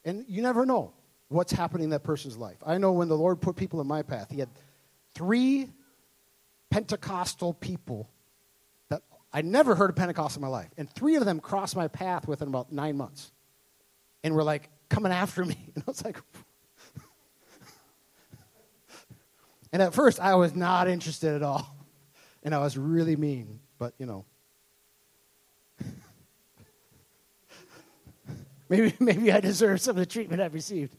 And 0.05 0.27
you 0.29 0.43
never 0.43 0.67
know 0.67 0.93
what's 1.29 1.53
happening 1.53 1.85
in 1.85 1.91
that 1.91 2.03
person's 2.03 2.37
life. 2.37 2.59
I 2.67 2.77
know 2.77 2.93
when 2.93 3.09
the 3.09 3.17
Lord 3.17 3.41
put 3.41 3.57
people 3.57 3.81
in 3.81 3.87
my 3.87 4.03
path, 4.03 4.31
He 4.31 4.41
had 4.41 4.51
three 5.15 5.71
Pentecostal 6.71 7.55
people 7.55 8.11
I 9.33 9.43
never 9.43 9.75
heard 9.75 9.91
of 9.91 9.97
Pentecost 9.97 10.37
in 10.37 10.43
my 10.43 10.49
life. 10.49 10.69
And 10.77 10.91
three 10.91 11.17
of 11.17 11.25
them 11.25 11.41
crossed 11.41 11.75
my 11.75 11.89
path 11.89 12.29
within 12.29 12.49
about 12.49 12.71
nine 12.71 12.97
months 12.97 13.33
and 14.23 14.35
were 14.35 14.45
like 14.45 14.69
coming 14.89 15.13
after 15.13 15.45
me. 15.45 15.57
And 15.75 15.85
I 15.87 15.91
was 15.91 16.05
like, 16.05 16.19
and 19.73 19.81
at 19.81 19.95
first 19.95 20.21
I 20.21 20.35
was 20.35 20.55
not 20.55 20.87
interested 20.87 21.35
at 21.35 21.43
all. 21.43 21.75
And 22.43 22.55
I 22.55 22.59
was 22.59 22.77
really 22.77 23.17
mean, 23.17 23.61
but 23.79 23.95
you 23.99 24.05
know. 24.05 24.27
maybe, 28.69 28.95
maybe 29.01 29.33
I 29.33 29.41
deserve 29.41 29.81
some 29.81 29.93
of 29.93 29.97
the 29.97 30.07
treatment 30.07 30.43
I've 30.43 30.53
received. 30.53 30.95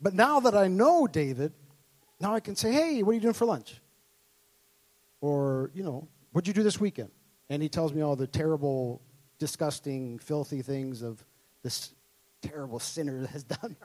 but 0.00 0.14
now 0.14 0.40
that 0.40 0.54
I 0.54 0.68
know 0.68 1.06
David, 1.06 1.52
now 2.20 2.34
I 2.34 2.40
can 2.40 2.56
say, 2.56 2.72
hey, 2.72 3.02
what 3.02 3.10
are 3.10 3.14
you 3.14 3.20
doing 3.20 3.34
for 3.34 3.44
lunch? 3.44 3.82
Or, 5.20 5.70
you 5.74 5.82
know, 5.82 6.08
what'd 6.32 6.48
you 6.48 6.54
do 6.54 6.62
this 6.62 6.80
weekend? 6.80 7.10
And 7.48 7.62
he 7.62 7.68
tells 7.68 7.92
me 7.92 8.02
all 8.02 8.16
the 8.16 8.26
terrible, 8.26 9.02
disgusting, 9.38 10.18
filthy 10.18 10.62
things 10.62 11.02
of 11.02 11.22
this 11.62 11.92
terrible 12.42 12.78
sinner 12.78 13.26
has 13.32 13.44
done. 13.44 13.76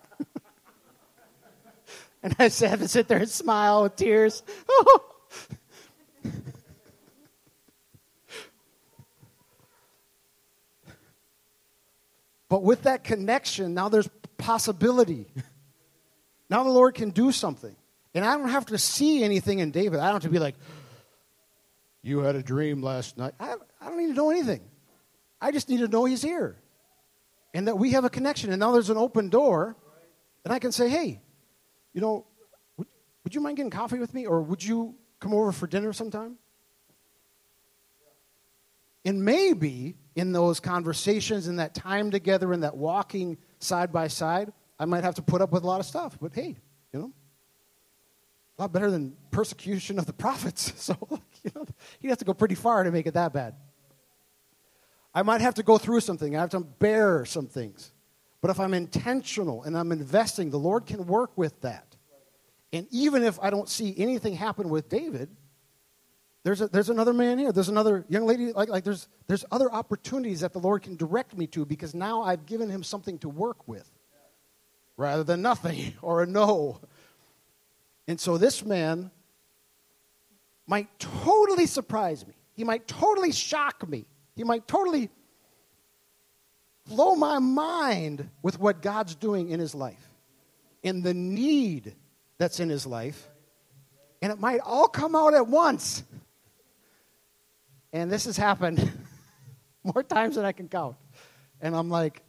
and 2.24 2.36
I 2.39 2.43
have 2.43 2.80
to 2.80 2.88
sit 2.88 3.08
there 3.08 3.19
and 3.19 3.30
smile 3.30 3.84
with 3.84 3.95
tears. 3.95 4.43
but 12.50 12.63
with 12.63 12.84
that 12.84 13.04
connection, 13.04 13.74
now 13.74 13.89
there's 13.89 14.10
possibility. 14.38 15.28
Now 16.50 16.63
the 16.63 16.69
Lord 16.69 16.95
can 16.95 17.10
do 17.10 17.32
something. 17.32 17.76
And 18.13 18.24
I 18.24 18.38
don't 18.38 18.50
have 18.50 18.67
to 18.67 18.78
see 18.78 19.24
anything 19.24 19.60
in 19.60 19.71
David. 19.71 20.00
I 20.00 20.06
don't 20.06 20.13
have 20.13 20.24
to 20.24 20.30
be 20.30 20.39
like, 20.39 20.56
you 22.06 22.20
had 22.20 22.36
a 22.36 22.44
dream 22.44 22.84
last 22.84 23.18
night. 23.18 23.34
I, 23.39 23.56
I 23.82 23.88
don't 23.88 23.98
need 23.98 24.10
to 24.10 24.13
know 24.13 24.30
anything. 24.30 24.62
I 25.41 25.52
just 25.52 25.68
need 25.70 25.80
to 25.80 25.88
know 25.88 26.06
he's 26.06 26.22
here 26.22 26.56
and 27.56 27.68
that 27.68 27.80
we 27.80 27.91
have 27.91 28.06
a 28.06 28.10
connection. 28.12 28.52
And 28.52 28.60
now 28.60 28.72
there's 28.74 28.91
an 28.91 28.98
open 28.98 29.30
door, 29.30 29.76
and 30.44 30.54
I 30.54 30.60
can 30.60 30.72
say, 30.72 30.88
hey, 30.88 31.22
you 31.94 32.02
know, 32.02 32.28
would, 32.78 32.88
would 33.24 33.34
you 33.34 33.41
mind 33.41 33.58
getting 33.58 33.72
coffee 33.72 33.98
with 33.98 34.13
me? 34.13 34.28
Or 34.28 34.41
would 34.41 34.63
you 34.63 34.94
come 35.20 35.34
over 35.34 35.52
for 35.52 35.65
dinner 35.65 35.94
sometime? 35.94 36.36
And 39.04 39.26
maybe 39.26 39.96
in 40.15 40.32
those 40.32 40.60
conversations, 40.60 41.48
in 41.48 41.56
that 41.56 41.74
time 41.74 42.12
together, 42.12 42.54
in 42.54 42.60
that 42.60 42.78
walking 42.78 43.38
side 43.60 43.91
by 43.91 44.10
side, 44.10 44.54
I 44.78 44.86
might 44.86 45.04
have 45.04 45.15
to 45.15 45.22
put 45.24 45.41
up 45.41 45.52
with 45.52 45.63
a 45.63 45.68
lot 45.68 45.80
of 45.80 45.88
stuff. 45.88 46.18
But 46.22 46.36
hey, 46.36 46.56
you 46.94 47.00
know, 47.00 47.12
a 48.58 48.63
lot 48.63 48.72
better 48.72 48.89
than 48.89 49.15
persecution 49.32 50.00
of 50.00 50.06
the 50.06 50.13
prophets. 50.26 50.74
So, 50.78 50.98
you 51.44 51.52
know, 51.56 51.65
he'd 52.00 52.10
have 52.10 52.18
to 52.20 52.26
go 52.26 52.34
pretty 52.34 52.56
far 52.56 52.84
to 52.84 52.91
make 52.91 53.08
it 53.08 53.13
that 53.13 53.34
bad. 53.34 53.56
I 55.13 55.24
might 55.24 55.41
have 55.41 55.56
to 55.56 55.63
go 55.63 55.78
through 55.78 56.02
something. 56.02 56.36
I 56.36 56.41
have 56.41 56.50
to 56.50 56.60
bear 56.60 57.26
some 57.26 57.48
things. 57.48 57.91
But 58.41 58.52
if 58.52 58.60
I'm 58.60 58.74
intentional 58.74 59.63
and 59.63 59.78
I'm 59.78 59.91
investing, 59.91 60.50
the 60.50 60.60
Lord 60.60 60.86
can 60.86 61.08
work 61.08 61.38
with 61.38 61.60
that. 61.62 61.96
And 62.74 62.88
even 62.91 63.24
if 63.24 63.39
I 63.41 63.49
don't 63.49 63.70
see 63.70 63.93
anything 63.97 64.36
happen 64.36 64.70
with 64.70 64.89
David, 64.89 65.30
there's, 66.43 66.62
a, 66.62 66.68
there's 66.68 66.89
another 66.89 67.14
man 67.14 67.39
here. 67.39 67.51
There's 67.51 67.70
another 67.70 68.06
young 68.10 68.26
lady. 68.26 68.51
Like, 68.51 68.70
like 68.70 68.84
there's, 68.84 69.08
there's 69.26 69.45
other 69.51 69.72
opportunities 69.72 70.41
that 70.41 70.53
the 70.53 70.60
Lord 70.60 70.84
can 70.84 70.95
direct 70.95 71.36
me 71.36 71.47
to 71.47 71.66
because 71.66 71.95
now 71.95 72.22
I've 72.22 72.45
given 72.45 72.70
him 72.70 72.84
something 72.84 73.18
to 73.20 73.30
work 73.30 73.68
with 73.68 73.89
rather 74.97 75.24
than 75.24 75.41
nothing 75.41 75.93
or 76.01 76.22
a 76.22 76.28
no. 76.28 76.82
And 78.08 78.20
so 78.20 78.38
this 78.38 78.64
man 78.64 79.12
might 80.68 80.88
totally 80.99 81.66
surprise 81.66 82.26
me. 82.26 82.34
He 82.53 82.64
might 82.64 82.88
totally 82.88 83.32
shock 83.32 83.88
me. 83.88 84.06
He 84.36 84.43
might 84.43 84.68
totally 84.68 85.10
blow 86.88 87.16
my 87.16 87.39
mind 87.39 88.30
with 88.41 88.60
what 88.60 88.82
God's 88.82 89.16
doing 89.16 89.49
in 89.49 89.60
his 89.60 89.74
life 89.74 90.10
and 90.84 91.03
the 91.03 91.14
need 91.14 91.95
that's 92.38 92.60
in 92.60 92.70
his 92.70 92.86
life. 92.86 93.28
And 94.22 94.32
it 94.32 94.39
might 94.39 94.60
all 94.60 94.88
come 94.88 95.16
out 95.16 95.34
at 95.34 95.47
once. 95.47 96.03
And 97.91 98.12
this 98.12 98.26
has 98.26 98.38
happened 98.38 98.91
more 99.84 100.03
times 100.03 100.36
than 100.36 100.45
I 100.45 100.51
can 100.51 100.68
count. 100.68 100.95
And 101.62 101.76
I'm 101.76 101.89
like, 101.89 102.24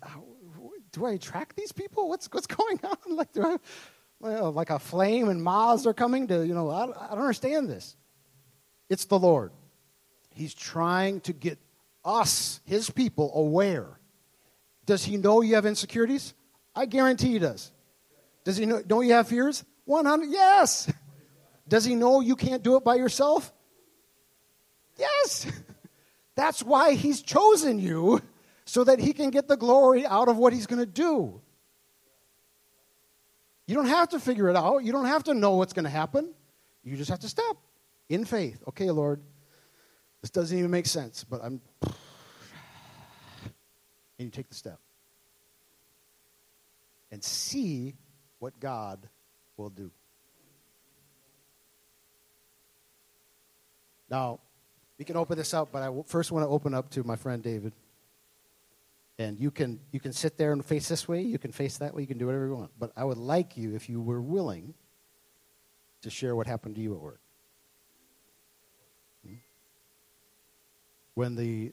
do 0.93 1.05
I 1.05 1.13
attract 1.13 1.57
these 1.57 1.73
people? 1.73 2.09
What's, 2.09 2.29
what's 2.33 2.47
going 2.47 2.81
on? 2.83 2.97
Like, 3.17 3.33
do 3.33 3.45
I, 3.45 3.57
like 4.21 4.71
a 4.71 4.79
flame 4.79 5.29
and 5.29 5.43
moths 5.43 5.87
are 5.87 5.95
coming 5.95 6.29
to, 6.29 6.47
you 6.47 6.55
know, 6.55 6.71
I, 6.71 6.85
I 6.85 7.11
don't 7.11 7.21
understand 7.21 7.69
this. 7.69 7.97
It's 8.89 9.05
the 9.07 9.19
Lord. 9.19 9.53
He's 10.31 10.55
trying 10.55 11.21
to 11.23 11.33
get 11.33 11.59
us, 12.05 12.61
his 12.65 12.91
people, 12.91 13.33
aware. 13.35 13.99
Does 14.85 15.05
he 15.05 15.17
know 15.17 15.41
you 15.43 15.57
have 15.57 15.67
insecurities? 15.67 16.35
I 16.75 16.87
guarantee 16.87 17.33
he 17.33 17.39
does. 17.39 17.73
Does 18.45 18.57
he 18.57 18.67
know, 18.67 18.83
don't 18.83 19.07
you 19.07 19.15
have 19.15 19.29
fears? 19.29 19.65
100, 19.87 20.27
yes. 20.31 20.93
Does 21.69 21.85
he 21.85 21.95
know 21.95 22.21
you 22.21 22.37
can't 22.37 22.63
do 22.63 22.77
it 22.77 22.85
by 22.85 22.95
yourself? 22.95 23.53
Yes. 24.97 25.47
That's 26.37 26.63
why 26.63 26.93
he's 26.93 27.23
chosen 27.23 27.79
you, 27.79 28.21
so 28.65 28.85
that 28.85 28.99
he 29.01 29.13
can 29.13 29.31
get 29.31 29.49
the 29.49 29.57
glory 29.57 30.07
out 30.07 30.29
of 30.29 30.37
what 30.37 30.53
he's 30.53 30.67
going 30.67 30.81
to 30.81 30.87
do. 30.87 31.41
You 33.67 33.75
don't 33.75 33.87
have 33.87 34.11
to 34.11 34.21
figure 34.21 34.49
it 34.49 34.57
out. 34.57 34.85
You 34.85 34.93
don't 34.93 35.07
have 35.07 35.25
to 35.25 35.35
know 35.35 35.53
what's 35.53 35.73
going 35.73 35.85
to 35.85 35.91
happen. 35.91 36.33
You 36.85 36.97
just 36.97 37.11
have 37.11 37.21
to 37.21 37.29
step 37.29 37.57
in 38.09 38.25
faith. 38.25 38.63
Okay, 38.69 38.91
Lord, 38.91 39.21
this 40.23 40.31
doesn't 40.31 40.57
even 40.57 40.71
make 40.71 40.87
sense, 40.87 41.25
but 41.25 41.41
I'm. 41.43 41.61
And 44.19 44.25
you 44.27 44.31
take 44.31 44.49
the 44.49 44.55
step. 44.55 44.79
And 47.11 47.23
see 47.23 47.95
what 48.39 48.59
God 48.61 49.09
will 49.57 49.71
do. 49.71 49.91
Now, 54.09 54.41
we 54.99 55.05
can 55.05 55.17
open 55.17 55.37
this 55.37 55.53
up, 55.53 55.71
but 55.73 55.83
I 55.83 55.91
first 56.07 56.31
want 56.33 56.45
to 56.45 56.49
open 56.49 56.73
up 56.73 56.91
to 56.91 57.03
my 57.05 57.17
friend 57.17 57.43
David. 57.43 57.73
And 59.19 59.39
you 59.39 59.51
can, 59.51 59.81
you 59.93 60.01
can 60.01 60.13
sit 60.13 60.37
there 60.37 60.53
and 60.53 60.65
face 60.65 60.89
this 60.89 61.09
way, 61.09 61.23
you 61.23 61.39
can 61.39 61.51
face 61.51 61.79
that 61.79 61.95
way, 61.95 62.03
you 62.03 62.07
can 62.07 62.19
do 62.19 62.27
whatever 62.27 62.47
you 62.47 62.55
want. 62.55 62.71
But 62.79 62.93
I 62.97 63.05
would 63.05 63.17
like 63.17 63.57
you, 63.57 63.75
if 63.75 63.89
you 63.89 64.01
were 64.01 64.21
willing, 64.21 64.75
to 66.03 66.11
share 66.11 66.37
what 66.37 66.47
happened 66.47 66.75
to 66.75 66.81
you 66.81 66.95
at 66.95 67.01
work. 67.01 67.21
Hmm? 69.27 69.35
When 71.15 71.35
the, 71.35 71.73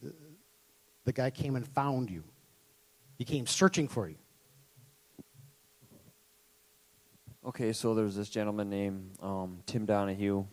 the 1.03 1.11
guy 1.11 1.29
came 1.29 1.55
and 1.55 1.67
found 1.67 2.09
you, 2.09 2.23
he 3.17 3.25
came 3.25 3.45
searching 3.45 3.87
for 3.87 4.07
you. 4.07 4.15
Okay, 7.45 7.73
so 7.73 7.93
there's 7.93 8.15
this 8.15 8.29
gentleman 8.29 8.69
named 8.69 9.17
um, 9.21 9.59
Tim 9.65 9.85
Donahue. 9.85 10.45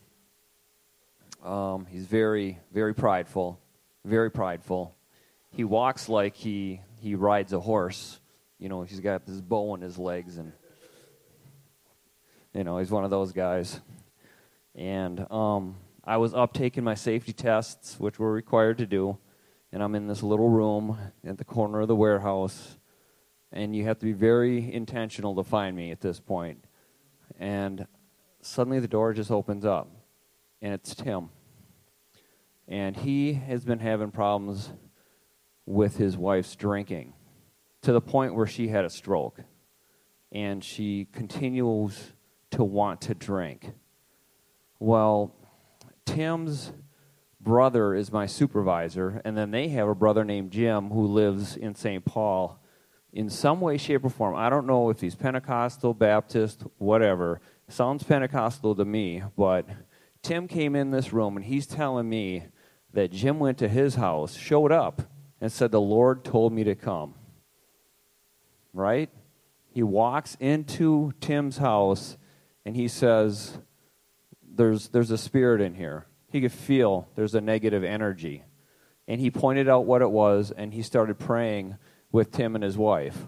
Um, 1.43 1.86
he's 1.86 2.05
very, 2.05 2.59
very 2.72 2.95
prideful, 2.95 3.61
very 4.05 4.30
prideful. 4.30 4.97
He 5.51 5.64
walks 5.64 6.09
like 6.09 6.36
he 6.36 6.80
he 7.01 7.14
rides 7.14 7.53
a 7.53 7.61
horse. 7.61 8.20
You 8.59 8.68
know, 8.68 8.82
he's 8.82 9.01
got 9.01 9.26
this 9.26 9.40
bow 9.40 9.74
in 9.74 9.80
his 9.80 9.98
legs, 9.98 10.36
and 10.38 10.53
you 12.55 12.64
know 12.64 12.78
he's 12.78 12.90
one 12.90 13.05
of 13.05 13.11
those 13.11 13.32
guys. 13.32 13.80
And 14.74 15.26
um, 15.30 15.76
I 16.05 16.18
was 16.18 16.34
up 16.34 16.53
taking 16.53 16.84
my 16.84 16.94
safety 16.94 17.32
tests, 17.32 17.98
which 17.98 18.18
we're 18.18 18.32
required 18.32 18.78
to 18.78 18.86
do, 18.86 19.18
and 19.72 19.82
I'm 19.82 19.94
in 19.94 20.07
this 20.07 20.22
little 20.22 20.48
room 20.48 20.98
at 21.24 21.38
the 21.38 21.44
corner 21.44 21.80
of 21.80 21.88
the 21.88 21.96
warehouse, 21.96 22.78
and 23.51 23.74
you 23.74 23.84
have 23.84 23.98
to 23.98 24.07
be 24.07 24.12
very 24.12 24.72
intentional 24.72 25.34
to 25.36 25.44
find 25.44 25.76
me 25.76 25.90
at 25.90 26.01
this 26.01 26.20
point. 26.20 26.62
point 26.62 26.66
and 27.38 27.86
suddenly 28.42 28.80
the 28.80 28.88
door 28.88 29.12
just 29.12 29.30
opens 29.30 29.64
up, 29.64 29.88
and 30.61 30.72
it's 30.72 30.94
Tim. 30.94 31.30
And 32.68 32.96
he 32.96 33.32
has 33.32 33.64
been 33.64 33.80
having 33.80 34.11
problems 34.11 34.70
with 35.70 35.96
his 35.96 36.16
wife's 36.16 36.56
drinking 36.56 37.14
to 37.82 37.92
the 37.92 38.00
point 38.00 38.34
where 38.34 38.46
she 38.46 38.68
had 38.68 38.84
a 38.84 38.90
stroke. 38.90 39.40
And 40.32 40.62
she 40.62 41.06
continues 41.12 42.12
to 42.52 42.62
want 42.62 43.02
to 43.02 43.14
drink. 43.14 43.72
Well, 44.78 45.34
Tim's 46.04 46.72
brother 47.40 47.94
is 47.94 48.12
my 48.12 48.26
supervisor, 48.26 49.20
and 49.24 49.36
then 49.36 49.50
they 49.50 49.68
have 49.68 49.88
a 49.88 49.94
brother 49.94 50.24
named 50.24 50.50
Jim 50.50 50.90
who 50.90 51.06
lives 51.06 51.56
in 51.56 51.74
St. 51.74 52.04
Paul 52.04 52.60
in 53.12 53.28
some 53.28 53.60
way, 53.60 53.76
shape, 53.76 54.04
or 54.04 54.10
form. 54.10 54.36
I 54.36 54.50
don't 54.50 54.66
know 54.66 54.90
if 54.90 55.00
he's 55.00 55.16
Pentecostal, 55.16 55.94
Baptist, 55.94 56.62
whatever. 56.78 57.40
Sounds 57.68 58.04
Pentecostal 58.04 58.76
to 58.76 58.84
me, 58.84 59.22
but 59.36 59.66
Tim 60.22 60.46
came 60.46 60.76
in 60.76 60.90
this 60.90 61.12
room 61.12 61.36
and 61.36 61.44
he's 61.44 61.66
telling 61.66 62.08
me 62.08 62.44
that 62.92 63.10
Jim 63.10 63.38
went 63.38 63.58
to 63.58 63.68
his 63.68 63.96
house, 63.96 64.36
showed 64.36 64.70
up, 64.70 65.02
and 65.41 65.51
said, 65.51 65.70
The 65.70 65.80
Lord 65.80 66.24
told 66.24 66.53
me 66.53 66.64
to 66.64 66.74
come. 66.74 67.14
Right? 68.72 69.11
He 69.72 69.82
walks 69.82 70.36
into 70.41 71.12
Tim's 71.20 71.59
house 71.59 72.16
and 72.64 72.76
he 72.76 72.88
says, 72.88 73.59
There's, 74.43 74.88
there's 74.88 75.11
a 75.11 75.18
spirit 75.18 75.61
in 75.61 75.74
here. 75.74 76.07
He 76.28 76.41
could 76.41 76.53
feel 76.53 77.09
there's 77.14 77.34
a 77.34 77.41
negative 77.41 77.84
energy. 77.84 78.45
And 79.09 79.20
he 79.20 79.30
pointed 79.30 79.68
out 79.68 79.86
what 79.86 80.03
it 80.03 80.11
was 80.11 80.53
and 80.53 80.72
he 80.72 80.82
started 80.82 81.18
praying 81.18 81.76
with 82.12 82.30
Tim 82.30 82.55
and 82.55 82.62
his 82.62 82.76
wife. 82.76 83.26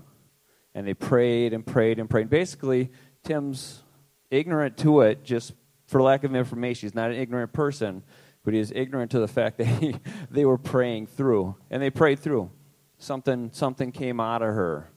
And 0.75 0.87
they 0.87 0.95
prayed 0.95 1.53
and 1.53 1.67
prayed 1.67 1.99
and 1.99 2.09
prayed. 2.09 2.31
Basically, 2.31 2.91
Tim's 3.25 3.83
ignorant 4.31 4.77
to 4.79 5.03
it 5.03 5.25
just 5.25 5.53
for 5.87 6.01
lack 6.01 6.25
of 6.25 6.35
information. 6.35 6.89
He's 6.89 6.95
not 6.95 7.11
an 7.11 7.17
ignorant 7.17 7.53
person, 7.53 8.03
but 8.45 8.55
he 8.55 8.61
is 8.61 8.73
ignorant 8.75 9.11
to 9.13 9.21
the 9.21 9.29
fact 9.29 9.59
that 9.59 9.67
he, 9.67 9.97
they 10.31 10.45
were 10.45 10.59
praying 10.59 11.07
through. 11.07 11.57
And 11.71 11.83
they 11.83 11.91
prayed 11.91 12.19
through. 12.19 12.51
Something, 12.99 13.51
something 13.53 13.93
came 13.93 14.21
out 14.21 14.43
of 14.43 14.55
her. 14.55 14.91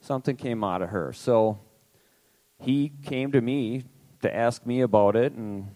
Something 0.00 0.36
came 0.36 0.62
out 0.62 0.82
of 0.82 0.90
her. 0.90 1.12
So 1.12 1.60
he 2.60 2.92
came 3.04 3.32
to 3.32 3.40
me 3.40 3.84
to 4.22 4.34
ask 4.34 4.64
me 4.66 4.80
about 4.80 5.16
it, 5.16 5.32
and 5.32 5.68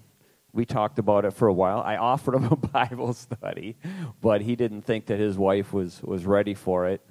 we 0.53 0.65
talked 0.65 0.99
about 0.99 1.25
it 1.25 1.33
for 1.33 1.49
a 1.49 1.53
while. 1.53 1.81
I 1.81 1.97
offered 2.13 2.35
him 2.35 2.45
a 2.45 2.57
Bible 2.57 3.13
study, 3.13 3.77
but 4.21 4.41
he 4.41 4.57
didn't 4.57 4.83
think 4.83 5.07
that 5.07 5.19
his 5.19 5.39
wife 5.39 5.73
was, 5.73 6.03
was 6.03 6.27
ready 6.27 6.55
for 6.55 6.87
it. 6.89 7.03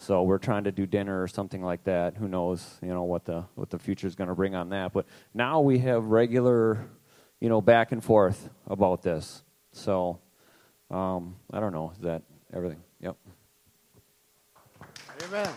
So 0.00 0.22
we're 0.22 0.38
trying 0.38 0.64
to 0.64 0.72
do 0.72 0.86
dinner 0.86 1.20
or 1.20 1.26
something 1.26 1.62
like 1.62 1.84
that. 1.84 2.16
Who 2.16 2.28
knows, 2.28 2.78
you 2.80 2.88
know, 2.88 3.02
what 3.02 3.24
the 3.24 3.44
what 3.56 3.68
the 3.68 3.80
future 3.80 4.06
is 4.06 4.14
going 4.14 4.28
to 4.28 4.34
bring 4.34 4.54
on 4.54 4.68
that. 4.68 4.92
But 4.92 5.06
now 5.34 5.60
we 5.60 5.80
have 5.80 6.04
regular, 6.06 6.88
you 7.40 7.48
know, 7.48 7.60
back 7.60 7.92
and 7.92 8.02
forth 8.02 8.48
about 8.66 9.02
this. 9.02 9.42
So 9.72 10.20
um, 10.90 11.36
I 11.52 11.60
don't 11.60 11.72
know. 11.72 11.92
Is 11.94 11.98
that 12.00 12.22
everything? 12.52 12.82
Yep. 13.00 13.16
Amen. 15.24 15.48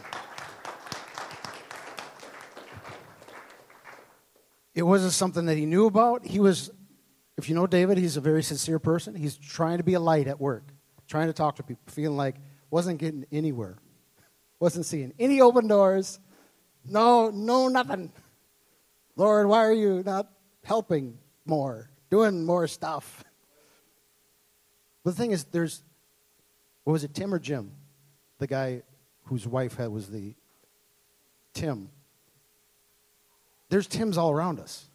It 4.73 4.84
wasn't 4.84 5.13
something 5.13 5.45
that 5.45 5.57
he 5.57 5.65
knew 5.65 5.86
about. 5.86 6.25
He 6.25 6.39
was, 6.39 6.71
if 7.38 7.49
you 7.49 7.55
know 7.55 7.67
David, 7.67 7.97
he's 7.97 8.15
a 8.17 8.21
very 8.21 8.41
sincere 8.41 8.79
person. 8.79 9.15
He's 9.15 9.36
trying 9.36 9.77
to 9.77 9.84
be 9.84 9.95
a 9.95 9.99
light 9.99 10.27
at 10.27 10.39
work, 10.39 10.63
trying 11.07 11.27
to 11.27 11.34
talk 11.34 11.57
to 11.57 11.63
people, 11.63 11.84
feeling 11.88 12.17
like 12.17 12.36
wasn't 12.69 12.99
getting 12.99 13.25
anywhere. 13.32 13.77
Wasn't 14.59 14.86
seeing 14.86 15.13
any 15.19 15.41
open 15.41 15.67
doors. 15.67 16.19
No, 16.86 17.29
no, 17.32 17.67
nothing. 17.67 18.11
Lord, 19.15 19.47
why 19.47 19.65
are 19.65 19.73
you 19.73 20.03
not 20.05 20.32
helping 20.63 21.17
more, 21.46 21.89
doing 22.10 22.46
more 22.46 22.68
stuff? 22.68 23.24
But 25.04 25.12
the 25.12 25.18
thing 25.18 25.32
is, 25.32 25.44
there's, 25.46 25.84
what 26.84 26.94
was 26.94 27.04
it, 27.04 27.14
Tim 27.14 27.34
or 27.34 27.39
Jim? 27.39 27.72
The 28.38 28.48
guy 28.48 28.84
whose 29.26 29.48
wife 29.48 29.76
had 29.76 29.89
was 29.89 30.10
the 30.10 30.34
Tim. 31.54 31.89
There's 33.70 33.88
Tims 33.88 34.18
all 34.18 34.32
around 34.32 34.60
us. 34.60 34.86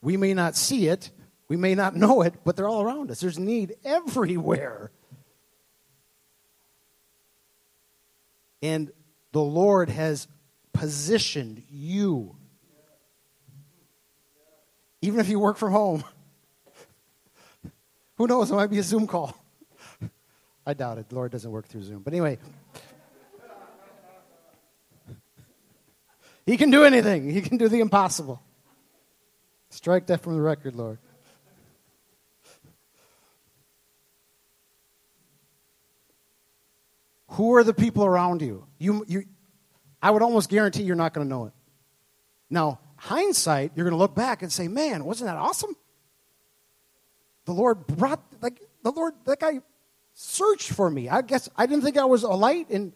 We 0.00 0.16
may 0.16 0.34
not 0.34 0.56
see 0.56 0.88
it, 0.88 1.10
we 1.48 1.56
may 1.56 1.74
not 1.74 1.94
know 1.94 2.22
it, 2.22 2.34
but 2.44 2.56
they're 2.56 2.68
all 2.68 2.82
around 2.82 3.10
us. 3.10 3.20
There's 3.20 3.38
need 3.38 3.74
everywhere. 3.84 4.90
And 8.62 8.90
the 9.32 9.42
Lord 9.42 9.90
has 9.90 10.28
positioned 10.72 11.62
you. 11.68 12.36
Even 15.02 15.20
if 15.20 15.28
you 15.28 15.38
work 15.38 15.58
from 15.58 15.72
home. 15.72 16.04
Who 18.16 18.26
knows? 18.26 18.50
It 18.50 18.54
might 18.54 18.70
be 18.70 18.78
a 18.78 18.82
Zoom 18.82 19.06
call. 19.06 19.36
I 20.66 20.74
doubt 20.74 20.98
it. 20.98 21.08
The 21.08 21.16
Lord 21.16 21.32
doesn't 21.32 21.50
work 21.50 21.66
through 21.66 21.82
Zoom. 21.82 22.02
But 22.02 22.14
anyway, 22.14 22.38
He 26.46 26.56
can 26.56 26.70
do 26.70 26.84
anything, 26.84 27.28
He 27.30 27.40
can 27.40 27.56
do 27.56 27.68
the 27.68 27.80
impossible. 27.80 28.42
Strike 29.70 30.06
that 30.06 30.20
from 30.20 30.34
the 30.34 30.42
record, 30.42 30.74
Lord. 30.74 30.98
Who 37.28 37.54
are 37.54 37.64
the 37.64 37.72
people 37.72 38.04
around 38.04 38.42
you? 38.42 38.66
You, 38.78 39.04
you 39.08 39.24
I 40.02 40.10
would 40.10 40.20
almost 40.20 40.50
guarantee 40.50 40.82
you're 40.82 40.96
not 40.96 41.14
going 41.14 41.26
to 41.26 41.28
know 41.28 41.46
it. 41.46 41.52
Now, 42.50 42.80
hindsight, 43.02 43.72
you're 43.74 43.84
going 43.84 43.92
to 43.92 43.98
look 43.98 44.14
back 44.14 44.42
and 44.42 44.52
say, 44.52 44.68
man, 44.68 45.04
wasn't 45.04 45.28
that 45.28 45.36
awesome? 45.36 45.74
The 47.46 47.52
Lord 47.52 47.84
brought, 47.88 48.22
like, 48.40 48.60
the 48.84 48.92
Lord, 48.92 49.14
that 49.24 49.40
guy 49.40 49.60
searched 50.14 50.70
for 50.70 50.88
me. 50.88 51.08
I 51.08 51.22
guess 51.22 51.48
I 51.56 51.66
didn't 51.66 51.82
think 51.82 51.98
I 51.98 52.04
was 52.04 52.22
a 52.22 52.28
light, 52.28 52.70
and 52.70 52.92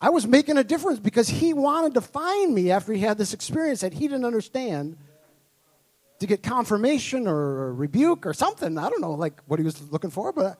I 0.00 0.10
was 0.10 0.26
making 0.26 0.58
a 0.58 0.64
difference 0.64 0.98
because 0.98 1.28
he 1.28 1.54
wanted 1.54 1.94
to 1.94 2.00
find 2.00 2.52
me 2.52 2.72
after 2.72 2.92
he 2.92 3.02
had 3.02 3.18
this 3.18 3.32
experience 3.32 3.82
that 3.82 3.92
he 3.92 4.08
didn't 4.08 4.24
understand 4.24 4.96
to 6.18 6.26
get 6.26 6.42
confirmation 6.42 7.28
or 7.28 7.72
rebuke 7.72 8.26
or 8.26 8.34
something. 8.34 8.76
I 8.78 8.90
don't 8.90 9.00
know, 9.00 9.12
like 9.12 9.40
what 9.46 9.60
he 9.60 9.64
was 9.64 9.80
looking 9.92 10.10
for, 10.10 10.32
but 10.32 10.58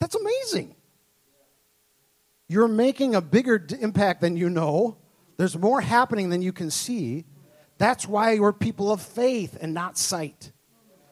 that's 0.00 0.16
amazing. 0.16 0.76
You're 2.46 2.68
making 2.68 3.14
a 3.14 3.22
bigger 3.22 3.66
impact 3.80 4.20
than 4.20 4.36
you 4.36 4.50
know. 4.50 4.98
There's 5.42 5.58
more 5.58 5.80
happening 5.80 6.30
than 6.30 6.40
you 6.40 6.52
can 6.52 6.70
see. 6.70 7.24
That's 7.76 8.06
why 8.06 8.38
we're 8.38 8.52
people 8.52 8.92
of 8.92 9.02
faith 9.02 9.58
and 9.60 9.74
not 9.74 9.98
sight. 9.98 10.52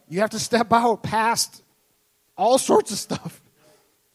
You 0.09 0.21
have 0.21 0.31
to 0.31 0.39
step 0.39 0.73
out 0.73 1.03
past 1.03 1.65
all 2.37 2.57
sorts 2.57 2.93
of 2.93 2.99
stuff 2.99 3.43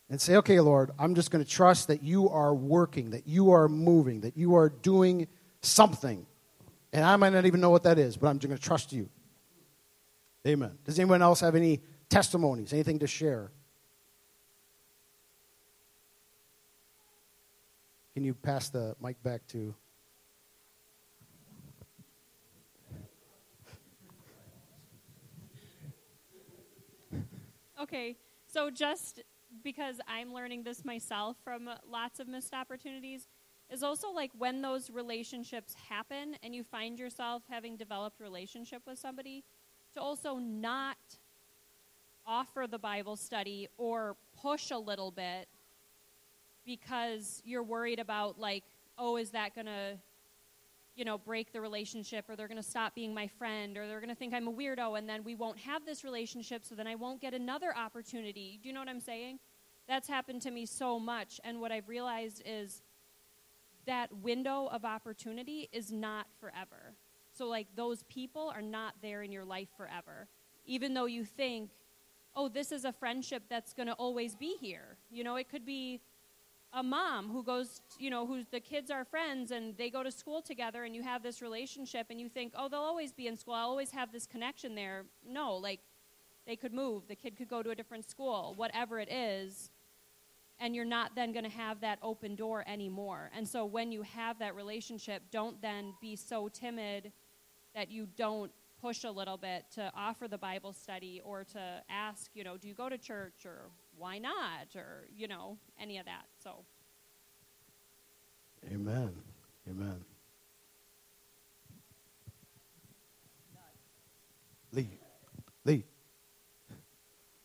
and 0.09 0.21
say, 0.21 0.37
okay, 0.37 0.61
Lord, 0.61 0.91
I'm 0.97 1.15
just 1.15 1.31
going 1.31 1.43
to 1.43 1.51
trust 1.51 1.89
that 1.89 2.01
you 2.01 2.29
are 2.29 2.55
working, 2.55 3.09
that 3.09 3.27
you 3.27 3.51
are 3.51 3.67
moving, 3.67 4.21
that 4.21 4.37
you 4.37 4.55
are 4.55 4.69
doing 4.69 5.27
something. 5.59 6.25
And 6.93 7.03
I 7.03 7.17
might 7.17 7.33
not 7.33 7.45
even 7.45 7.59
know 7.59 7.71
what 7.71 7.83
that 7.83 7.99
is, 7.99 8.15
but 8.15 8.29
I'm 8.29 8.39
just 8.39 8.47
going 8.47 8.57
to 8.57 8.63
trust 8.63 8.93
you. 8.93 9.09
Amen. 10.47 10.77
Does 10.85 10.97
anyone 10.97 11.21
else 11.21 11.41
have 11.41 11.55
any 11.55 11.81
testimonies, 12.07 12.71
anything 12.71 12.99
to 12.99 13.07
share? 13.07 13.51
Can 18.13 18.23
you 18.23 18.33
pass 18.33 18.69
the 18.69 18.95
mic 19.01 19.21
back 19.21 19.45
to 19.47 19.75
Okay, 27.85 28.17
so 28.47 28.71
just 28.71 29.21
because 29.63 30.01
I'm 30.07 30.33
learning 30.33 30.63
this 30.63 30.83
myself 30.83 31.37
from 31.43 31.69
lots 31.87 32.19
of 32.19 32.27
missed 32.27 32.51
opportunities, 32.51 33.27
is 33.69 33.83
also 33.83 34.09
like 34.09 34.31
when 34.35 34.63
those 34.63 34.89
relationships 34.89 35.75
happen 35.87 36.35
and 36.41 36.55
you 36.55 36.63
find 36.63 36.97
yourself 36.97 37.43
having 37.47 37.77
developed 37.77 38.19
relationship 38.19 38.81
with 38.87 38.97
somebody, 38.97 39.43
to 39.93 40.01
also 40.01 40.37
not 40.37 40.97
offer 42.25 42.65
the 42.67 42.79
Bible 42.79 43.15
study 43.15 43.67
or 43.77 44.15
push 44.41 44.71
a 44.71 44.77
little 44.79 45.11
bit 45.11 45.47
because 46.65 47.43
you're 47.45 47.61
worried 47.61 47.99
about 47.99 48.39
like, 48.39 48.63
oh, 48.97 49.15
is 49.15 49.29
that 49.29 49.53
gonna 49.53 49.99
you 50.95 51.03
know, 51.03 51.17
break 51.17 51.51
the 51.51 51.59
relationship 51.59 52.25
or 52.29 52.35
they're 52.35 52.47
going 52.47 52.61
to 52.61 52.67
stop 52.67 52.95
being 52.95 53.13
my 53.13 53.27
friend 53.27 53.77
or 53.77 53.87
they're 53.87 53.99
going 53.99 54.09
to 54.09 54.15
think 54.15 54.33
I'm 54.33 54.47
a 54.47 54.53
weirdo 54.53 54.97
and 54.97 55.07
then 55.07 55.23
we 55.23 55.35
won't 55.35 55.59
have 55.59 55.85
this 55.85 56.03
relationship 56.03 56.63
so 56.63 56.73
then 56.73 56.87
I 56.87 56.95
won't 56.95 57.21
get 57.21 57.33
another 57.33 57.75
opportunity. 57.75 58.59
Do 58.61 58.69
you 58.69 58.73
know 58.73 58.79
what 58.79 58.89
I'm 58.89 59.01
saying? 59.01 59.39
That's 59.87 60.07
happened 60.07 60.41
to 60.43 60.51
me 60.51 60.65
so 60.65 60.97
much 60.97 61.39
and 61.43 61.59
what 61.59 61.71
I've 61.71 61.89
realized 61.89 62.41
is 62.45 62.81
that 63.85 64.11
window 64.17 64.67
of 64.71 64.85
opportunity 64.85 65.69
is 65.71 65.91
not 65.91 66.27
forever. 66.39 66.93
So 67.31 67.47
like 67.47 67.67
those 67.75 68.03
people 68.03 68.51
are 68.55 68.61
not 68.61 68.93
there 69.01 69.21
in 69.21 69.31
your 69.31 69.45
life 69.45 69.67
forever. 69.75 70.27
Even 70.65 70.93
though 70.93 71.05
you 71.05 71.25
think, 71.25 71.71
"Oh, 72.35 72.47
this 72.47 72.71
is 72.71 72.85
a 72.85 72.91
friendship 72.91 73.43
that's 73.49 73.73
going 73.73 73.87
to 73.87 73.93
always 73.93 74.35
be 74.35 74.55
here." 74.59 74.97
You 75.11 75.23
know, 75.23 75.35
it 75.35 75.49
could 75.49 75.65
be 75.65 76.01
a 76.75 76.83
mom 76.83 77.29
who 77.29 77.41
goes, 77.41 77.81
you 77.97 78.09
know, 78.09 78.27
who 78.27 78.43
the 78.51 78.59
kids 78.59 78.91
are 78.91 79.05
friends 79.05 79.51
and 79.51 79.77
they 79.77 79.89
go 79.89 80.03
to 80.03 80.11
school 80.11 80.41
together 80.41 80.83
and 80.83 80.93
you 80.93 81.01
have 81.01 81.23
this 81.23 81.41
relationship 81.41 82.07
and 82.09 82.19
you 82.19 82.27
think, 82.27 82.53
oh, 82.55 82.67
they'll 82.67 82.81
always 82.81 83.13
be 83.13 83.27
in 83.27 83.37
school. 83.37 83.53
I'll 83.53 83.69
always 83.69 83.91
have 83.91 84.11
this 84.11 84.27
connection 84.27 84.75
there. 84.75 85.05
No, 85.25 85.55
like 85.55 85.79
they 86.45 86.57
could 86.57 86.73
move. 86.73 87.07
The 87.07 87.15
kid 87.15 87.37
could 87.37 87.47
go 87.47 87.63
to 87.63 87.69
a 87.69 87.75
different 87.75 88.07
school, 88.07 88.53
whatever 88.57 88.99
it 88.99 89.09
is. 89.09 89.71
And 90.59 90.75
you're 90.75 90.85
not 90.85 91.15
then 91.15 91.31
going 91.31 91.45
to 91.45 91.51
have 91.51 91.79
that 91.81 91.97
open 92.01 92.35
door 92.35 92.65
anymore. 92.67 93.31
And 93.35 93.47
so 93.47 93.65
when 93.65 93.91
you 93.93 94.01
have 94.01 94.39
that 94.39 94.53
relationship, 94.53 95.23
don't 95.31 95.61
then 95.61 95.93
be 96.01 96.17
so 96.17 96.49
timid 96.49 97.13
that 97.73 97.89
you 97.89 98.05
don't 98.17 98.51
push 98.85 99.03
a 99.03 99.09
little 99.09 99.37
bit 99.37 99.65
to 99.73 99.91
offer 99.97 100.27
the 100.27 100.37
Bible 100.37 100.71
study 100.71 101.19
or 101.25 101.43
to 101.43 101.59
ask, 101.89 102.29
you 102.35 102.43
know, 102.43 102.55
do 102.55 102.67
you 102.67 102.75
go 102.75 102.87
to 102.87 102.99
church 102.99 103.43
or 103.43 103.71
why 103.97 104.19
not? 104.19 104.75
Or, 104.75 105.07
you 105.17 105.27
know, 105.27 105.57
any 105.81 105.97
of 105.97 106.05
that. 106.05 106.25
So. 106.43 106.63
Amen. 108.71 109.11
Amen. 109.67 110.05
Lee. 114.71 114.87
Lee. 115.63 115.83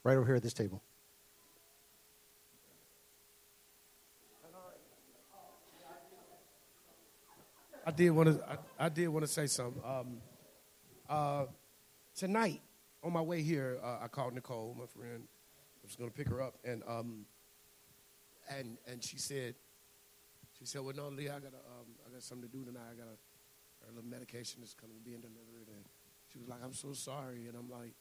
Right 0.05 0.17
over 0.17 0.27
here 0.27 0.35
at 0.35 0.43
this 0.43 0.53
table. 0.53 0.83
I 7.87 7.93
did 7.93 8.11
want 8.11 8.29
to. 8.29 8.45
I, 8.47 8.85
I, 8.87 8.89
did 8.91 9.09
want 9.09 9.25
to 9.25 9.33
say 9.33 9.47
something. 9.47 9.83
Um, 9.83 10.19
uh, 11.11 11.47
tonight, 12.15 12.61
on 13.03 13.13
my 13.13 13.21
way 13.21 13.43
here, 13.43 13.79
uh, 13.83 13.99
I 14.03 14.09
called 14.09 14.33
Nicole, 14.33 14.77
my 14.79 14.87
friend, 14.87 15.25
I 15.25 15.87
was 15.87 15.97
going 15.97 16.09
to 16.09 16.17
pick 16.17 16.29
her 16.29 16.41
up, 16.41 16.55
and 16.65 16.83
um, 16.87 17.27
and 18.49 18.79
and 18.87 19.03
she 19.03 19.19
said, 19.19 19.55
she 20.59 20.65
said, 20.65 20.83
"Well, 20.83 20.95
no, 20.95 21.09
Lee, 21.09 21.29
I 21.29 21.41
got 21.41 21.53
um, 21.55 21.89
I 22.07 22.13
got 22.13 22.23
something 22.23 22.49
to 22.49 22.57
do 22.57 22.65
tonight. 22.65 22.87
I 22.93 22.95
got 22.95 23.09
a, 23.09 23.93
little 23.93 24.09
medication 24.09 24.61
that's 24.61 24.75
coming 24.75 24.97
being 25.05 25.21
delivered." 25.21 25.67
And 25.69 25.85
she 26.33 26.39
was 26.39 26.49
like, 26.49 26.61
"I'm 26.63 26.75
so 26.75 26.93
sorry," 26.93 27.49
and 27.49 27.57
I'm 27.57 27.69
like, 27.69 27.95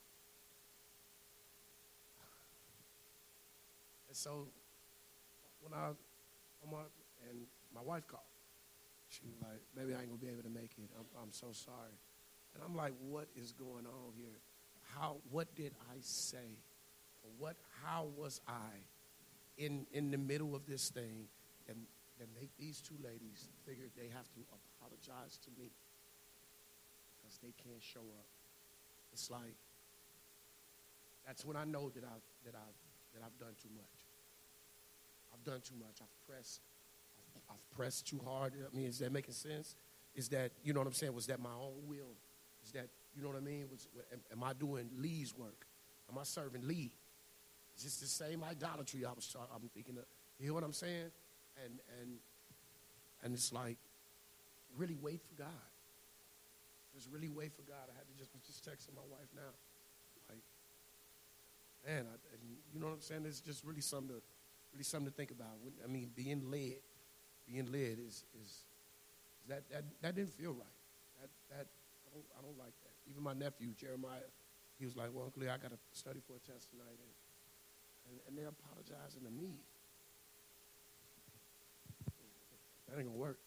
and 4.07 4.15
so 4.15 4.47
when 5.61 5.73
I, 5.73 5.87
on 5.87 6.71
my, 6.71 6.83
and 7.29 7.39
my 7.73 7.81
wife 7.81 8.05
called, 8.07 8.23
she 9.07 9.21
was 9.25 9.35
like, 9.41 9.61
"Maybe 9.75 9.95
I 9.95 10.01
ain't 10.01 10.09
gonna 10.09 10.21
be 10.21 10.29
able 10.29 10.43
to 10.43 10.49
make 10.49 10.75
it. 10.77 10.91
I'm, 10.99 11.23
I'm 11.23 11.31
so 11.31 11.47
sorry," 11.53 11.97
and 12.53 12.63
I'm 12.63 12.75
like, 12.75 12.93
"What 13.01 13.27
is 13.35 13.51
going 13.53 13.85
on 13.85 14.13
here? 14.15 14.39
How? 14.95 15.17
What 15.29 15.55
did 15.55 15.73
I 15.91 15.97
say?" 16.01 16.57
what, 17.37 17.55
how 17.83 18.07
was 18.17 18.41
I 18.47 18.83
in, 19.57 19.85
in 19.93 20.11
the 20.11 20.17
middle 20.17 20.55
of 20.55 20.65
this 20.65 20.89
thing 20.89 21.27
and, 21.67 21.77
and 22.19 22.29
make 22.39 22.49
these 22.57 22.81
two 22.81 22.95
ladies 23.03 23.49
figure 23.65 23.85
they 23.95 24.07
have 24.07 24.31
to 24.33 24.39
apologize 24.79 25.37
to 25.43 25.49
me 25.59 25.69
because 27.17 27.37
they 27.43 27.53
can't 27.63 27.81
show 27.81 27.99
up. 27.99 28.27
It's 29.11 29.29
like, 29.29 29.55
that's 31.25 31.45
when 31.45 31.57
I 31.57 31.65
know 31.65 31.89
that 31.89 32.03
I've, 32.03 32.45
that 32.45 32.55
I've, 32.55 32.79
that 33.13 33.23
I've 33.25 33.37
done 33.39 33.55
too 33.61 33.69
much. 33.75 33.99
I've 35.33 35.43
done 35.43 35.61
too 35.61 35.75
much. 35.77 36.01
I've 36.01 36.27
pressed, 36.27 36.61
I've, 37.35 37.55
I've 37.55 37.77
pressed 37.77 38.07
too 38.07 38.19
hard. 38.25 38.53
I 38.55 38.75
mean, 38.75 38.87
is 38.87 38.99
that 38.99 39.11
making 39.11 39.33
sense? 39.33 39.75
Is 40.15 40.29
that, 40.29 40.51
you 40.63 40.73
know 40.73 40.79
what 40.79 40.87
I'm 40.87 40.93
saying? 40.93 41.13
Was 41.13 41.27
that 41.27 41.39
my 41.39 41.53
own 41.53 41.87
will? 41.87 42.15
Is 42.63 42.71
that, 42.71 42.87
you 43.15 43.21
know 43.21 43.29
what 43.29 43.37
I 43.37 43.41
mean? 43.41 43.67
Was, 43.71 43.87
am 44.31 44.43
I 44.43 44.53
doing 44.53 44.89
Lee's 44.97 45.35
work? 45.35 45.65
Am 46.11 46.17
I 46.17 46.23
serving 46.23 46.67
Lee? 46.67 46.91
just 47.83 48.01
the 48.01 48.07
same 48.07 48.43
idolatry 48.43 49.05
I 49.05 49.13
was 49.13 49.35
I'm 49.55 49.69
thinking 49.69 49.97
of. 49.97 50.03
You 50.37 50.45
hear 50.45 50.53
what 50.53 50.63
I'm 50.63 50.73
saying? 50.73 51.11
And 51.63 51.79
and 51.99 52.17
and 53.23 53.33
it's 53.33 53.51
like 53.53 53.77
really 54.77 54.97
wait 55.01 55.21
for 55.21 55.35
God. 55.35 55.69
Just 56.93 57.09
really 57.11 57.29
wait 57.29 57.53
for 57.55 57.61
God. 57.63 57.87
I 57.87 57.95
had 57.97 58.07
to 58.07 58.15
just 58.17 58.31
just 58.45 58.65
texting 58.65 58.95
my 58.95 59.07
wife 59.09 59.29
now. 59.35 59.53
Like, 60.29 60.43
man, 61.87 62.05
I, 62.11 62.15
you 62.73 62.79
know 62.79 62.87
what 62.87 62.93
I'm 62.93 63.01
saying? 63.01 63.23
It's 63.25 63.39
just 63.39 63.63
really 63.63 63.81
something 63.81 64.15
to 64.15 64.21
really 64.73 64.83
something 64.83 65.09
to 65.09 65.15
think 65.15 65.31
about. 65.31 65.55
I 65.83 65.87
mean, 65.87 66.11
being 66.15 66.51
led, 66.51 66.79
being 67.47 67.71
led 67.71 67.97
is, 68.05 68.23
is 68.43 68.63
that 69.47 69.69
that 69.71 69.83
that 70.01 70.15
didn't 70.15 70.33
feel 70.33 70.51
right. 70.51 70.77
That 71.21 71.29
that 71.55 71.67
I 72.09 72.17
don't 72.17 72.25
I 72.33 72.41
don't 72.41 72.57
like 72.57 72.73
that. 72.81 72.97
Even 73.05 73.21
my 73.21 73.33
nephew 73.33 73.73
Jeremiah, 73.77 74.25
he 74.81 74.85
was 74.85 74.95
like, 74.95 75.13
"Well, 75.13 75.25
Uncle, 75.25 75.43
I 75.43 75.57
got 75.61 75.69
to 75.69 75.77
study 75.93 76.21
for 76.25 76.33
a 76.33 76.41
test 76.41 76.73
tonight." 76.73 76.97
And, 76.97 77.13
and, 78.09 78.17
and 78.25 78.33
they're 78.33 78.49
apologizing 78.49 79.21
to 79.25 79.29
me. 79.29 79.61
That 82.89 82.97
ain't 82.97 83.05
gonna 83.05 83.21
work. 83.21 83.37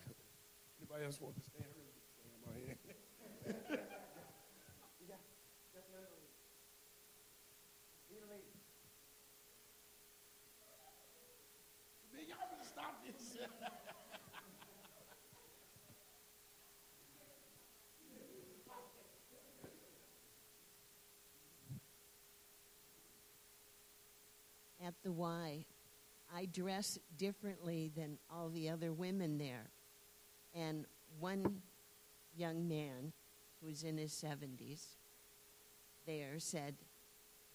Anybody 0.80 1.04
else 1.04 1.20
want 1.20 1.36
to 1.36 1.44
stand? 1.44 1.68
Hand. 1.68 2.78
yeah, 5.04 5.20
definitely. 5.76 6.24
Man, 12.12 12.24
y'all 12.28 12.48
better 12.48 12.64
stop 12.64 13.04
this. 13.04 13.36
At 24.84 24.94
the 25.02 25.12
Y, 25.12 25.64
I 26.34 26.46
dress 26.46 26.98
differently 27.16 27.90
than 27.94 28.18
all 28.30 28.48
the 28.48 28.68
other 28.68 28.92
women 28.92 29.38
there. 29.38 29.70
And 30.54 30.86
one 31.20 31.62
young 32.36 32.68
man 32.68 33.12
who's 33.62 33.82
in 33.84 33.98
his 33.98 34.12
70s 34.12 34.84
there 36.06 36.38
said, 36.38 36.74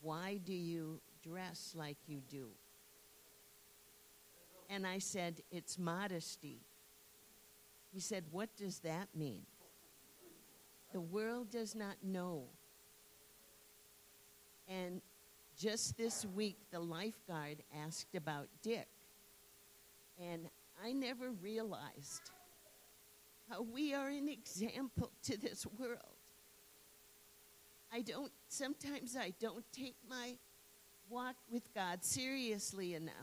Why 0.01 0.39
do 0.43 0.53
you 0.53 1.01
dress 1.23 1.73
like 1.75 1.97
you 2.07 2.21
do? 2.29 2.49
And 4.69 4.85
I 4.85 4.99
said, 4.99 5.41
It's 5.51 5.77
modesty. 5.77 6.61
He 7.91 7.99
said, 7.99 8.25
What 8.31 8.55
does 8.55 8.79
that 8.79 9.07
mean? 9.15 9.41
The 10.93 11.01
world 11.01 11.49
does 11.51 11.75
not 11.75 11.95
know. 12.03 12.43
And 14.67 15.01
just 15.57 15.97
this 15.97 16.25
week, 16.35 16.57
the 16.71 16.79
lifeguard 16.79 17.63
asked 17.85 18.15
about 18.15 18.47
Dick. 18.61 18.87
And 20.19 20.49
I 20.83 20.93
never 20.93 21.31
realized 21.31 22.31
how 23.49 23.63
we 23.63 23.93
are 23.93 24.09
an 24.09 24.29
example 24.29 25.11
to 25.23 25.37
this 25.37 25.65
world. 25.79 25.99
I 27.91 28.01
don't, 28.01 28.31
sometimes 28.49 29.15
I 29.15 29.33
don't 29.39 29.63
take 29.71 29.95
my 30.09 30.35
walk 31.09 31.35
with 31.51 31.73
God 31.73 32.03
seriously 32.03 32.93
enough. 32.93 33.13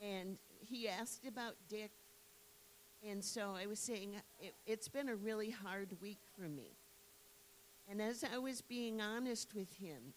And 0.00 0.38
he 0.60 0.88
asked 0.88 1.26
about 1.26 1.54
Dick. 1.68 1.90
And 3.08 3.24
so 3.24 3.54
I 3.56 3.66
was 3.66 3.80
saying, 3.80 4.14
it, 4.40 4.54
it's 4.66 4.88
been 4.88 5.08
a 5.08 5.16
really 5.16 5.50
hard 5.50 5.88
week 6.00 6.20
for 6.36 6.48
me. 6.48 6.76
And 7.90 8.00
as 8.00 8.22
I 8.22 8.38
was 8.38 8.60
being 8.60 9.00
honest 9.00 9.54
with 9.54 9.72
him, 9.74 10.12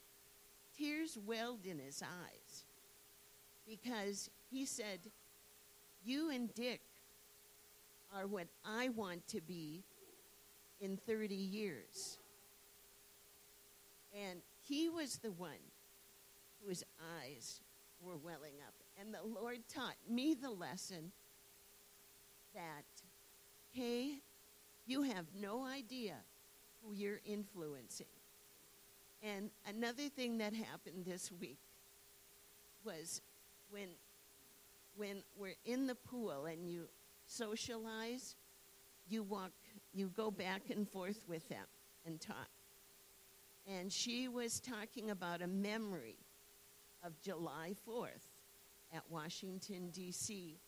tears 0.78 1.18
welled 1.26 1.66
in 1.66 1.80
his 1.80 2.02
eyes 2.02 2.66
because 3.68 4.30
he 4.50 4.66
said, 4.66 5.00
You 6.04 6.30
and 6.32 6.54
Dick 6.54 6.82
are 8.16 8.28
what 8.28 8.48
I 8.64 8.90
want 8.90 9.28
to 9.30 9.42
be 9.42 9.84
in 10.80 10.98
30 10.98 11.36
years. 11.36 12.20
And 14.14 14.42
he 14.62 14.90
was 14.90 15.18
the 15.18 15.32
one 15.32 15.52
whose 16.66 16.84
eyes 17.22 17.62
were 18.02 18.18
welling 18.18 18.56
up. 18.66 18.74
And 19.00 19.14
the 19.14 19.24
Lord 19.24 19.60
taught 19.68 19.96
me 20.10 20.34
the 20.34 20.50
lesson 20.50 21.12
that, 22.54 22.86
hey, 23.72 24.20
you 24.86 25.02
have 25.04 25.26
no 25.40 25.66
idea 25.66 26.16
who 26.82 26.94
you're 26.94 27.22
influencing. 27.26 28.08
And 29.26 29.50
another 29.68 30.08
thing 30.16 30.38
that 30.38 30.54
happened 30.54 31.04
this 31.04 31.32
week 31.32 31.58
was 32.84 33.22
when 33.72 33.88
when 34.96 35.24
we're 35.36 35.56
in 35.66 35.88
the 35.88 35.96
pool 35.96 36.46
and 36.46 36.70
you 36.70 36.84
socialize, 37.26 38.36
you 39.08 39.24
walk 39.24 39.52
you 39.94 40.12
go 40.16 40.30
back 40.30 40.70
and 40.70 40.88
forth 40.88 41.24
with 41.28 41.48
them 41.50 41.66
and 42.06 42.22
talk. 42.22 42.50
And 43.68 43.92
she 43.92 44.28
was 44.28 44.60
talking 44.60 45.10
about 45.10 45.42
a 45.42 45.48
memory 45.48 46.18
of 47.04 47.20
July 47.22 47.74
4th 47.88 48.28
at 48.94 49.02
Washington, 49.10 49.90
D.C., 49.92 50.60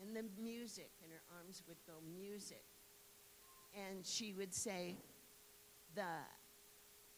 and 0.00 0.14
the 0.14 0.24
music, 0.40 0.90
and 1.02 1.12
her 1.12 1.22
arms 1.36 1.62
would 1.66 1.76
go 1.86 1.94
music. 2.16 2.64
And 3.74 4.04
she 4.06 4.32
would 4.32 4.54
say, 4.54 4.96
the, 5.94 6.02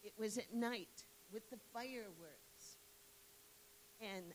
it 0.07 0.13
was 0.17 0.39
at 0.39 0.55
night 0.55 1.05
with 1.33 1.51
the 1.51 1.57
fireworks. 1.73 2.79
And 4.01 4.27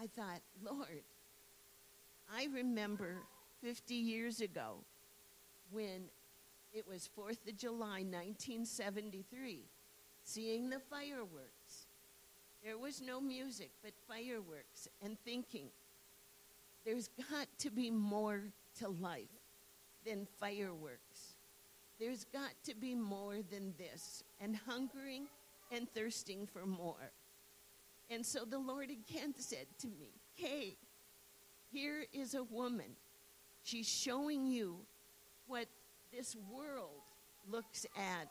I 0.00 0.08
thought, 0.08 0.40
Lord, 0.60 1.04
I 2.34 2.48
remember 2.52 3.18
50 3.62 3.94
years 3.94 4.40
ago 4.40 4.78
when 5.70 6.06
it 6.72 6.84
was 6.88 7.08
4th 7.16 7.48
of 7.48 7.56
July, 7.56 8.02
1973, 8.02 9.66
seeing 10.24 10.68
the 10.68 10.80
fireworks. 10.80 11.86
There 12.64 12.76
was 12.78 13.00
no 13.00 13.20
music 13.20 13.70
but 13.84 13.92
fireworks 14.08 14.88
and 15.00 15.16
thinking, 15.24 15.68
there's 16.84 17.08
got 17.30 17.46
to 17.58 17.70
be 17.70 17.88
more 17.88 18.42
to 18.80 18.88
life 18.88 19.28
than 20.04 20.26
fireworks. 20.40 21.31
There's 21.98 22.24
got 22.24 22.52
to 22.64 22.74
be 22.74 22.94
more 22.94 23.36
than 23.50 23.74
this, 23.78 24.22
and 24.40 24.56
hungering 24.56 25.26
and 25.70 25.88
thirsting 25.94 26.46
for 26.46 26.66
more. 26.66 27.12
And 28.10 28.24
so 28.24 28.44
the 28.44 28.58
Lord 28.58 28.90
again 28.90 29.34
said 29.38 29.66
to 29.80 29.86
me, 29.86 30.10
Hey, 30.34 30.76
here 31.70 32.04
is 32.12 32.34
a 32.34 32.44
woman. 32.44 32.96
She's 33.62 33.88
showing 33.88 34.46
you 34.46 34.78
what 35.46 35.66
this 36.12 36.36
world 36.50 37.02
looks 37.48 37.86
at. 37.96 38.28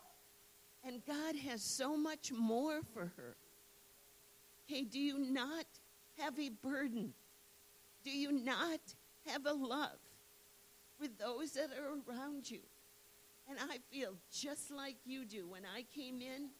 And 0.83 1.01
God 1.05 1.35
has 1.47 1.61
so 1.61 1.95
much 1.95 2.31
more 2.31 2.81
for 2.93 3.11
her. 3.17 3.35
Hey, 4.65 4.83
do 4.83 4.99
you 4.99 5.19
not 5.19 5.65
have 6.19 6.37
a 6.39 6.49
burden? 6.49 7.13
Do 8.03 8.11
you 8.11 8.31
not 8.31 8.79
have 9.27 9.45
a 9.45 9.53
love 9.53 9.99
for 10.99 11.07
those 11.07 11.53
that 11.53 11.69
are 11.71 12.13
around 12.13 12.49
you? 12.49 12.61
And 13.51 13.59
I 13.69 13.79
feel 13.93 14.13
just 14.31 14.71
like 14.71 14.95
you 15.05 15.25
do. 15.25 15.45
When 15.45 15.63
I 15.75 15.83
came 15.93 16.21
in, 16.21 16.51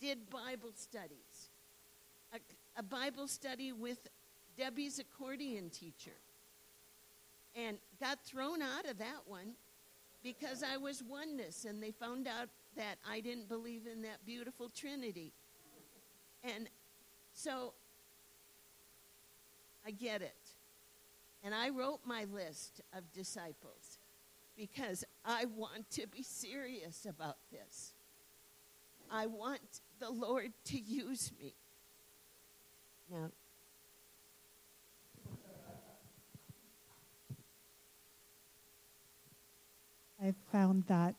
did 0.00 0.30
Bible 0.30 0.70
studies, 0.74 1.50
a, 2.32 2.38
a 2.78 2.82
Bible 2.82 3.28
study 3.28 3.70
with 3.70 4.08
Debbie's 4.56 4.98
accordion 4.98 5.68
teacher, 5.68 6.16
and 7.54 7.76
got 8.00 8.24
thrown 8.24 8.62
out 8.62 8.86
of 8.86 8.96
that 8.96 9.20
one 9.26 9.52
because 10.22 10.62
I 10.62 10.78
was 10.78 11.02
oneness, 11.02 11.66
and 11.66 11.82
they 11.82 11.90
found 11.90 12.26
out 12.26 12.48
that 12.76 12.96
I 13.06 13.20
didn't 13.20 13.50
believe 13.50 13.82
in 13.86 14.00
that 14.02 14.24
beautiful 14.24 14.70
Trinity. 14.74 15.32
And 16.42 16.66
so 17.34 17.74
I 19.86 19.90
get 19.90 20.22
it. 20.22 20.32
And 21.44 21.54
I 21.54 21.68
wrote 21.68 22.00
my 22.06 22.24
list 22.32 22.80
of 22.96 23.12
disciples 23.12 23.91
because 24.56 25.04
I 25.24 25.46
want 25.56 25.90
to 25.92 26.06
be 26.06 26.22
serious 26.22 27.06
about 27.06 27.36
this. 27.50 27.92
I 29.10 29.26
want 29.26 29.80
the 30.00 30.10
Lord 30.10 30.52
to 30.66 30.78
use 30.78 31.32
me. 31.38 31.54
Now, 33.10 33.30
I've 40.24 40.36
found 40.50 40.84
that 40.86 41.16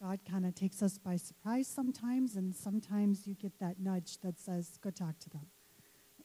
God 0.00 0.20
kind 0.30 0.44
of 0.44 0.54
takes 0.54 0.82
us 0.82 0.98
by 0.98 1.16
surprise 1.16 1.66
sometimes, 1.66 2.36
and 2.36 2.54
sometimes 2.54 3.26
you 3.26 3.34
get 3.34 3.58
that 3.60 3.80
nudge 3.80 4.18
that 4.18 4.38
says, 4.38 4.78
go 4.82 4.90
talk 4.90 5.18
to 5.20 5.30
them. 5.30 5.46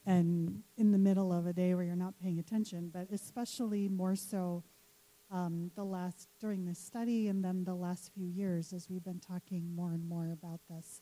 And 0.06 0.64
in 0.78 0.92
the 0.92 0.98
middle 0.98 1.32
of 1.32 1.48
a 1.48 1.54
day 1.54 1.74
where 1.74 1.86
you're 1.86 1.96
not 1.96 2.20
paying 2.22 2.40
attention, 2.40 2.90
but 2.94 3.08
especially 3.12 3.88
more 3.88 4.16
so 4.16 4.64
um, 5.32 5.72
the 5.76 5.84
last, 5.84 6.28
during 6.40 6.66
this 6.66 6.80
study 6.80 7.28
and 7.28 7.44
then 7.44 7.64
the 7.64 7.76
last 7.76 8.12
few 8.14 8.26
years 8.26 8.74
as 8.74 8.90
we've 8.90 9.04
been 9.04 9.20
talking 9.20 9.76
more 9.76 9.92
and 9.92 10.08
more 10.08 10.32
about 10.32 10.60
this. 10.70 11.02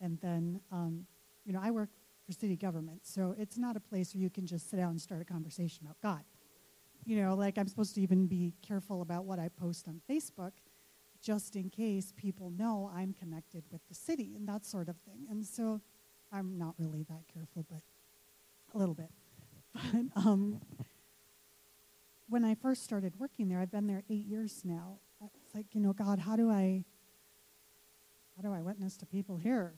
And 0.00 0.18
then, 0.20 0.60
um, 0.72 1.06
you 1.44 1.52
know, 1.52 1.60
I 1.62 1.70
work 1.70 1.90
for 2.26 2.32
city 2.32 2.56
government, 2.56 3.00
so 3.04 3.34
it's 3.38 3.58
not 3.58 3.76
a 3.76 3.80
place 3.80 4.14
where 4.14 4.22
you 4.22 4.30
can 4.30 4.46
just 4.46 4.70
sit 4.70 4.76
down 4.76 4.90
and 4.90 5.00
start 5.00 5.22
a 5.22 5.24
conversation 5.24 5.84
about 5.84 6.00
God. 6.02 6.24
You 7.04 7.22
know, 7.22 7.34
like 7.34 7.58
I'm 7.58 7.68
supposed 7.68 7.94
to 7.94 8.00
even 8.00 8.26
be 8.26 8.54
careful 8.66 9.02
about 9.02 9.24
what 9.24 9.38
I 9.38 9.48
post 9.48 9.88
on 9.88 10.00
Facebook 10.08 10.52
just 11.22 11.54
in 11.56 11.68
case 11.70 12.12
people 12.16 12.50
know 12.50 12.90
I'm 12.94 13.12
connected 13.12 13.64
with 13.70 13.82
the 13.88 13.94
city 13.94 14.34
and 14.36 14.48
that 14.48 14.64
sort 14.64 14.88
of 14.88 14.96
thing. 14.98 15.26
And 15.30 15.44
so 15.44 15.80
I'm 16.32 16.56
not 16.56 16.74
really 16.78 17.04
that 17.04 17.24
careful, 17.32 17.66
but 17.68 17.82
a 18.74 18.78
little 18.78 18.94
bit. 18.94 19.10
But 19.92 20.26
um, 20.26 20.60
when 22.30 22.44
I 22.44 22.54
first 22.54 22.84
started 22.84 23.14
working 23.18 23.48
there, 23.48 23.60
I've 23.60 23.72
been 23.72 23.86
there 23.86 24.04
eight 24.08 24.26
years 24.26 24.62
now. 24.64 24.98
It's 25.44 25.54
like, 25.54 25.66
you 25.74 25.80
know, 25.80 25.92
God, 25.92 26.20
how 26.20 26.36
do 26.36 26.48
I, 26.50 26.84
how 28.36 28.42
do 28.42 28.54
I 28.54 28.62
witness 28.62 28.96
to 28.98 29.06
people 29.06 29.36
here? 29.36 29.74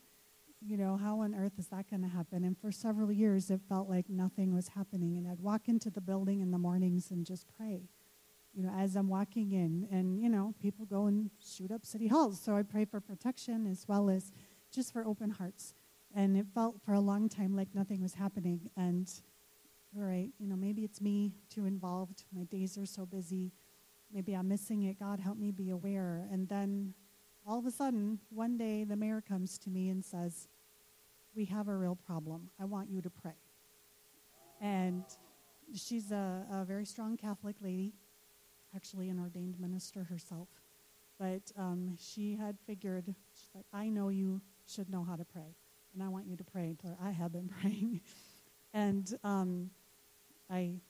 You 0.60 0.76
know, 0.76 0.96
how 0.96 1.20
on 1.20 1.34
earth 1.34 1.54
is 1.58 1.68
that 1.68 1.90
going 1.90 2.02
to 2.02 2.08
happen? 2.08 2.44
And 2.44 2.56
for 2.56 2.70
several 2.70 3.10
years, 3.10 3.50
it 3.50 3.60
felt 3.68 3.88
like 3.88 4.08
nothing 4.08 4.54
was 4.54 4.68
happening. 4.68 5.16
And 5.16 5.26
I'd 5.26 5.40
walk 5.40 5.62
into 5.66 5.90
the 5.90 6.00
building 6.00 6.40
in 6.40 6.52
the 6.52 6.58
mornings 6.58 7.10
and 7.10 7.26
just 7.26 7.46
pray 7.56 7.88
you 8.54 8.62
know, 8.62 8.70
as 8.76 8.96
I'm 8.96 9.08
walking 9.08 9.52
in. 9.52 9.88
And, 9.90 10.20
you 10.20 10.28
know, 10.28 10.54
people 10.60 10.84
go 10.84 11.06
and 11.06 11.30
shoot 11.42 11.70
up 11.70 11.86
city 11.86 12.08
halls. 12.08 12.40
So 12.40 12.54
I 12.54 12.62
pray 12.62 12.84
for 12.84 13.00
protection 13.00 13.66
as 13.66 13.86
well 13.88 14.10
as 14.10 14.30
just 14.70 14.92
for 14.92 15.04
open 15.06 15.30
hearts. 15.30 15.74
And 16.14 16.36
it 16.36 16.46
felt 16.54 16.76
for 16.84 16.92
a 16.92 17.00
long 17.00 17.28
time 17.28 17.56
like 17.56 17.68
nothing 17.74 18.02
was 18.02 18.14
happening. 18.14 18.70
And, 18.76 19.10
all 19.96 20.02
right, 20.02 20.30
you 20.38 20.46
know, 20.46 20.56
maybe 20.56 20.84
it's 20.84 21.00
me 21.00 21.32
too 21.50 21.66
involved. 21.66 22.24
My 22.34 22.44
days 22.44 22.78
are 22.78 22.86
so 22.86 23.04
busy. 23.04 23.52
Maybe 24.12 24.34
I'm 24.34 24.48
missing 24.48 24.84
it. 24.84 24.98
God, 24.98 25.20
help 25.20 25.38
me 25.38 25.50
be 25.50 25.70
aware. 25.70 26.26
And 26.30 26.48
then 26.48 26.94
all 27.46 27.58
of 27.58 27.66
a 27.66 27.70
sudden, 27.70 28.18
one 28.30 28.56
day 28.56 28.84
the 28.84 28.96
mayor 28.96 29.22
comes 29.26 29.58
to 29.58 29.70
me 29.70 29.90
and 29.90 30.04
says, 30.04 30.48
We 31.34 31.44
have 31.46 31.68
a 31.68 31.76
real 31.76 31.96
problem. 31.96 32.50
I 32.60 32.64
want 32.64 32.90
you 32.90 33.02
to 33.02 33.10
pray. 33.10 33.36
And 34.60 35.04
she's 35.74 36.10
a, 36.10 36.46
a 36.50 36.64
very 36.64 36.86
strong 36.86 37.16
Catholic 37.16 37.56
lady 37.60 37.92
actually 38.74 39.08
an 39.08 39.18
ordained 39.18 39.58
minister 39.60 40.04
herself. 40.04 40.48
But 41.18 41.52
um, 41.56 41.96
she 41.98 42.36
had 42.36 42.56
figured, 42.66 43.04
she's 43.34 43.50
like, 43.54 43.66
I 43.72 43.88
know 43.88 44.08
you 44.08 44.40
should 44.66 44.90
know 44.90 45.04
how 45.04 45.16
to 45.16 45.24
pray. 45.24 45.54
And 45.94 46.02
I 46.02 46.08
want 46.08 46.26
you 46.26 46.36
to 46.36 46.44
pray. 46.44 46.74
I 47.02 47.10
have 47.10 47.32
been 47.32 47.48
praying. 47.60 48.00
and 48.72 49.12
um, 49.22 49.70
I, 50.52 50.80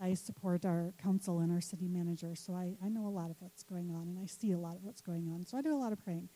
I 0.00 0.14
support 0.14 0.64
our 0.64 0.92
council 1.02 1.38
and 1.40 1.52
our 1.52 1.60
city 1.60 1.88
manager. 1.88 2.34
So 2.34 2.54
I, 2.54 2.76
I 2.84 2.88
know 2.88 3.06
a 3.06 3.08
lot 3.08 3.30
of 3.30 3.36
what's 3.38 3.62
going 3.62 3.90
on 3.90 4.08
and 4.08 4.18
I 4.18 4.26
see 4.26 4.52
a 4.52 4.58
lot 4.58 4.76
of 4.76 4.82
what's 4.82 5.00
going 5.00 5.28
on. 5.28 5.46
So 5.46 5.56
I 5.56 5.62
do 5.62 5.74
a 5.74 5.78
lot 5.78 5.92
of 5.92 6.02
praying. 6.02 6.28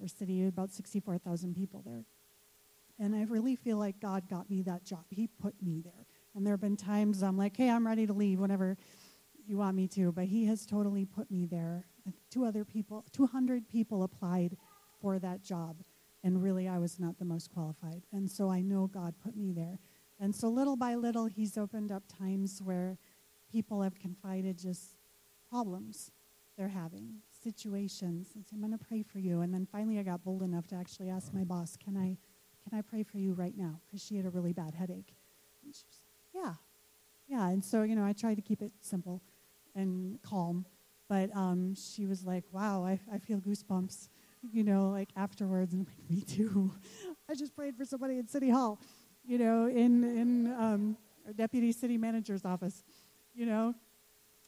Our 0.00 0.08
city, 0.08 0.46
about 0.46 0.70
64,000 0.70 1.54
people 1.54 1.82
there. 1.84 2.04
And 2.98 3.14
I 3.14 3.24
really 3.24 3.56
feel 3.56 3.76
like 3.76 4.00
God 4.00 4.28
got 4.28 4.48
me 4.48 4.62
that 4.62 4.84
job. 4.84 5.04
He 5.10 5.26
put 5.26 5.54
me 5.62 5.80
there. 5.84 6.06
And 6.34 6.46
there 6.46 6.52
have 6.52 6.60
been 6.60 6.76
times 6.76 7.22
I'm 7.22 7.36
like, 7.36 7.56
hey, 7.56 7.70
I'm 7.70 7.86
ready 7.86 8.06
to 8.06 8.12
leave, 8.12 8.38
whenever 8.38 8.76
you 9.46 9.58
want 9.58 9.76
me 9.76 9.86
to, 9.88 10.12
but 10.12 10.24
he 10.24 10.46
has 10.46 10.66
totally 10.66 11.04
put 11.04 11.30
me 11.30 11.46
there. 11.46 11.86
Two 12.30 12.44
other 12.44 12.64
people, 12.64 13.04
200 13.12 13.68
people 13.68 14.02
applied 14.02 14.56
for 15.00 15.18
that 15.18 15.42
job, 15.42 15.76
and 16.24 16.42
really 16.42 16.68
I 16.68 16.78
was 16.78 16.98
not 16.98 17.18
the 17.18 17.24
most 17.24 17.52
qualified. 17.52 18.02
And 18.12 18.30
so 18.30 18.50
I 18.50 18.60
know 18.60 18.86
God 18.86 19.14
put 19.22 19.36
me 19.36 19.52
there. 19.52 19.78
And 20.18 20.34
so 20.34 20.48
little 20.48 20.76
by 20.76 20.94
little, 20.94 21.26
he's 21.26 21.58
opened 21.58 21.92
up 21.92 22.04
times 22.08 22.62
where 22.62 22.98
people 23.50 23.82
have 23.82 23.98
confided 23.98 24.58
just 24.58 24.96
problems 25.50 26.10
they're 26.56 26.68
having, 26.68 27.16
situations, 27.42 28.30
and 28.34 28.44
I'm 28.52 28.60
going 28.60 28.76
to 28.76 28.82
pray 28.82 29.02
for 29.02 29.18
you. 29.18 29.42
And 29.42 29.52
then 29.52 29.66
finally, 29.70 29.98
I 29.98 30.02
got 30.02 30.24
bold 30.24 30.42
enough 30.42 30.66
to 30.68 30.74
actually 30.74 31.10
ask 31.10 31.34
my 31.34 31.44
boss, 31.44 31.76
Can 31.76 31.96
I, 31.96 32.16
can 32.68 32.78
I 32.78 32.82
pray 32.82 33.02
for 33.02 33.18
you 33.18 33.34
right 33.34 33.56
now? 33.56 33.80
Because 33.86 34.02
she 34.02 34.16
had 34.16 34.24
a 34.24 34.30
really 34.30 34.52
bad 34.52 34.74
headache. 34.74 35.14
And 35.62 35.74
she 35.74 35.84
was 35.86 36.00
like, 36.34 36.44
Yeah. 36.44 36.54
Yeah. 37.28 37.48
And 37.48 37.62
so, 37.62 37.82
you 37.82 37.94
know, 37.94 38.04
I 38.04 38.12
tried 38.12 38.36
to 38.36 38.42
keep 38.42 38.62
it 38.62 38.72
simple 38.80 39.22
and 39.74 40.20
calm. 40.22 40.64
But 41.08 41.34
um, 41.36 41.74
she 41.74 42.06
was 42.06 42.24
like, 42.24 42.44
Wow, 42.52 42.84
I, 42.84 42.98
I 43.12 43.18
feel 43.18 43.38
goosebumps, 43.38 44.08
you 44.52 44.64
know, 44.64 44.88
like 44.88 45.10
afterwards. 45.14 45.74
And 45.74 45.86
I'm 45.86 45.86
like, 45.86 46.10
Me 46.10 46.22
too. 46.22 46.72
I 47.30 47.34
just 47.34 47.54
prayed 47.54 47.76
for 47.76 47.84
somebody 47.84 48.18
in 48.18 48.28
City 48.28 48.48
Hall, 48.48 48.80
you 49.26 49.38
know, 49.38 49.66
in, 49.66 50.04
in 50.04 50.52
um, 50.52 50.96
deputy 51.36 51.72
city 51.72 51.98
manager's 51.98 52.44
office, 52.44 52.84
you 53.34 53.46
know, 53.46 53.74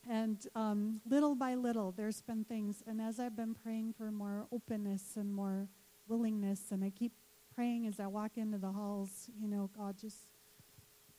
and 0.09 0.47
um, 0.55 1.01
little 1.09 1.35
by 1.35 1.55
little, 1.55 1.93
there's 1.93 2.23
been 2.23 2.45
things. 2.45 2.83
And 2.87 3.01
as 3.01 3.21
I've 3.21 3.37
been 3.37 3.55
praying 3.55 3.95
for 3.99 4.11
more 4.11 4.47
openness 4.53 5.17
and 5.17 5.35
more 5.35 5.69
willingness, 6.07 6.71
and 6.71 6.83
I 6.83 6.91
keep 6.91 7.13
praying 7.55 7.87
as 7.87 8.01
I 8.01 8.07
walk 8.07 8.33
into 8.37 8.57
the 8.57 8.73
halls, 8.73 9.29
you 9.39 9.49
know, 9.49 9.69
God, 9.77 9.97
just 10.01 10.29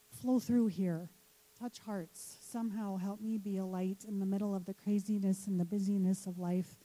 flow 0.10 0.39
through 0.39 0.68
here, 0.68 1.10
touch 1.60 1.80
hearts, 1.80 2.38
somehow 2.41 2.97
help 2.97 3.22
me 3.22 3.38
be 3.38 3.57
a 3.57 3.66
light 3.66 4.05
in 4.07 4.20
the 4.20 4.26
middle 4.26 4.55
of 4.55 4.66
the 4.66 4.74
craziness 4.74 5.47
and 5.47 5.60
the 5.60 5.66
busyness 5.66 6.26
of 6.26 6.39
life. 6.39 6.80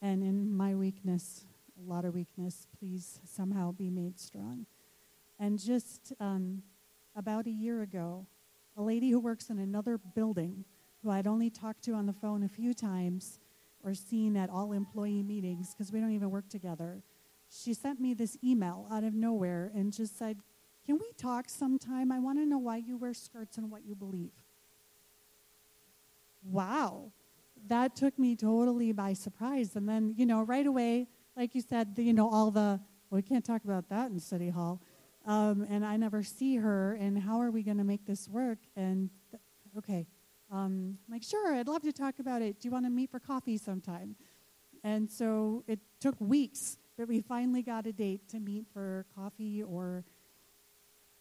And 0.00 0.22
in 0.22 0.54
my 0.54 0.74
weakness, 0.74 1.44
a 1.78 1.90
lot 1.90 2.04
of 2.04 2.14
weakness, 2.14 2.66
please 2.78 3.20
somehow 3.24 3.72
be 3.72 3.90
made 3.90 4.18
strong. 4.18 4.66
And 5.44 5.58
just 5.58 6.14
um, 6.20 6.62
about 7.14 7.46
a 7.46 7.50
year 7.50 7.82
ago, 7.82 8.26
a 8.78 8.82
lady 8.82 9.10
who 9.10 9.20
works 9.20 9.50
in 9.50 9.58
another 9.58 9.98
building 9.98 10.64
who 11.02 11.10
I'd 11.10 11.26
only 11.26 11.50
talked 11.50 11.84
to 11.84 11.92
on 11.92 12.06
the 12.06 12.14
phone 12.14 12.44
a 12.44 12.48
few 12.48 12.72
times 12.72 13.40
or 13.82 13.92
seen 13.92 14.38
at 14.38 14.48
all 14.48 14.72
employee 14.72 15.22
meetings 15.22 15.74
because 15.74 15.92
we 15.92 16.00
don't 16.00 16.12
even 16.12 16.30
work 16.30 16.48
together. 16.48 17.02
She 17.50 17.74
sent 17.74 18.00
me 18.00 18.14
this 18.14 18.38
email 18.42 18.88
out 18.90 19.04
of 19.04 19.12
nowhere 19.12 19.70
and 19.74 19.92
just 19.92 20.18
said, 20.18 20.38
Can 20.86 20.96
we 20.96 21.12
talk 21.18 21.50
sometime? 21.50 22.10
I 22.10 22.20
want 22.20 22.38
to 22.38 22.46
know 22.46 22.56
why 22.56 22.78
you 22.78 22.96
wear 22.96 23.12
skirts 23.12 23.58
and 23.58 23.70
what 23.70 23.84
you 23.84 23.94
believe. 23.94 24.32
Wow. 26.42 27.12
That 27.68 27.96
took 27.96 28.18
me 28.18 28.34
totally 28.34 28.92
by 28.92 29.12
surprise. 29.12 29.76
And 29.76 29.86
then, 29.86 30.14
you 30.16 30.24
know, 30.24 30.40
right 30.40 30.66
away, 30.66 31.06
like 31.36 31.54
you 31.54 31.60
said, 31.60 31.96
the, 31.96 32.02
you 32.02 32.14
know, 32.14 32.30
all 32.30 32.50
the, 32.50 32.80
well, 33.10 33.18
we 33.18 33.22
can't 33.22 33.44
talk 33.44 33.64
about 33.64 33.90
that 33.90 34.10
in 34.10 34.18
City 34.18 34.48
Hall. 34.48 34.80
Um, 35.26 35.66
and 35.70 35.86
I 35.86 35.96
never 35.96 36.22
see 36.22 36.56
her, 36.56 36.94
and 37.00 37.18
how 37.18 37.40
are 37.40 37.50
we 37.50 37.62
going 37.62 37.78
to 37.78 37.84
make 37.84 38.04
this 38.04 38.28
work? 38.28 38.58
And, 38.76 39.08
th- 39.30 39.40
okay, 39.78 40.06
um, 40.52 40.98
I'm 41.06 41.12
like, 41.12 41.22
sure, 41.22 41.54
I'd 41.54 41.66
love 41.66 41.82
to 41.82 41.92
talk 41.92 42.18
about 42.18 42.42
it. 42.42 42.60
Do 42.60 42.68
you 42.68 42.72
want 42.72 42.84
to 42.84 42.90
meet 42.90 43.10
for 43.10 43.18
coffee 43.18 43.56
sometime? 43.56 44.16
And 44.82 45.10
so 45.10 45.64
it 45.66 45.78
took 45.98 46.14
weeks, 46.20 46.76
but 46.98 47.08
we 47.08 47.22
finally 47.22 47.62
got 47.62 47.86
a 47.86 47.92
date 47.92 48.28
to 48.28 48.38
meet 48.38 48.66
for 48.70 49.06
coffee 49.16 49.62
or 49.62 50.04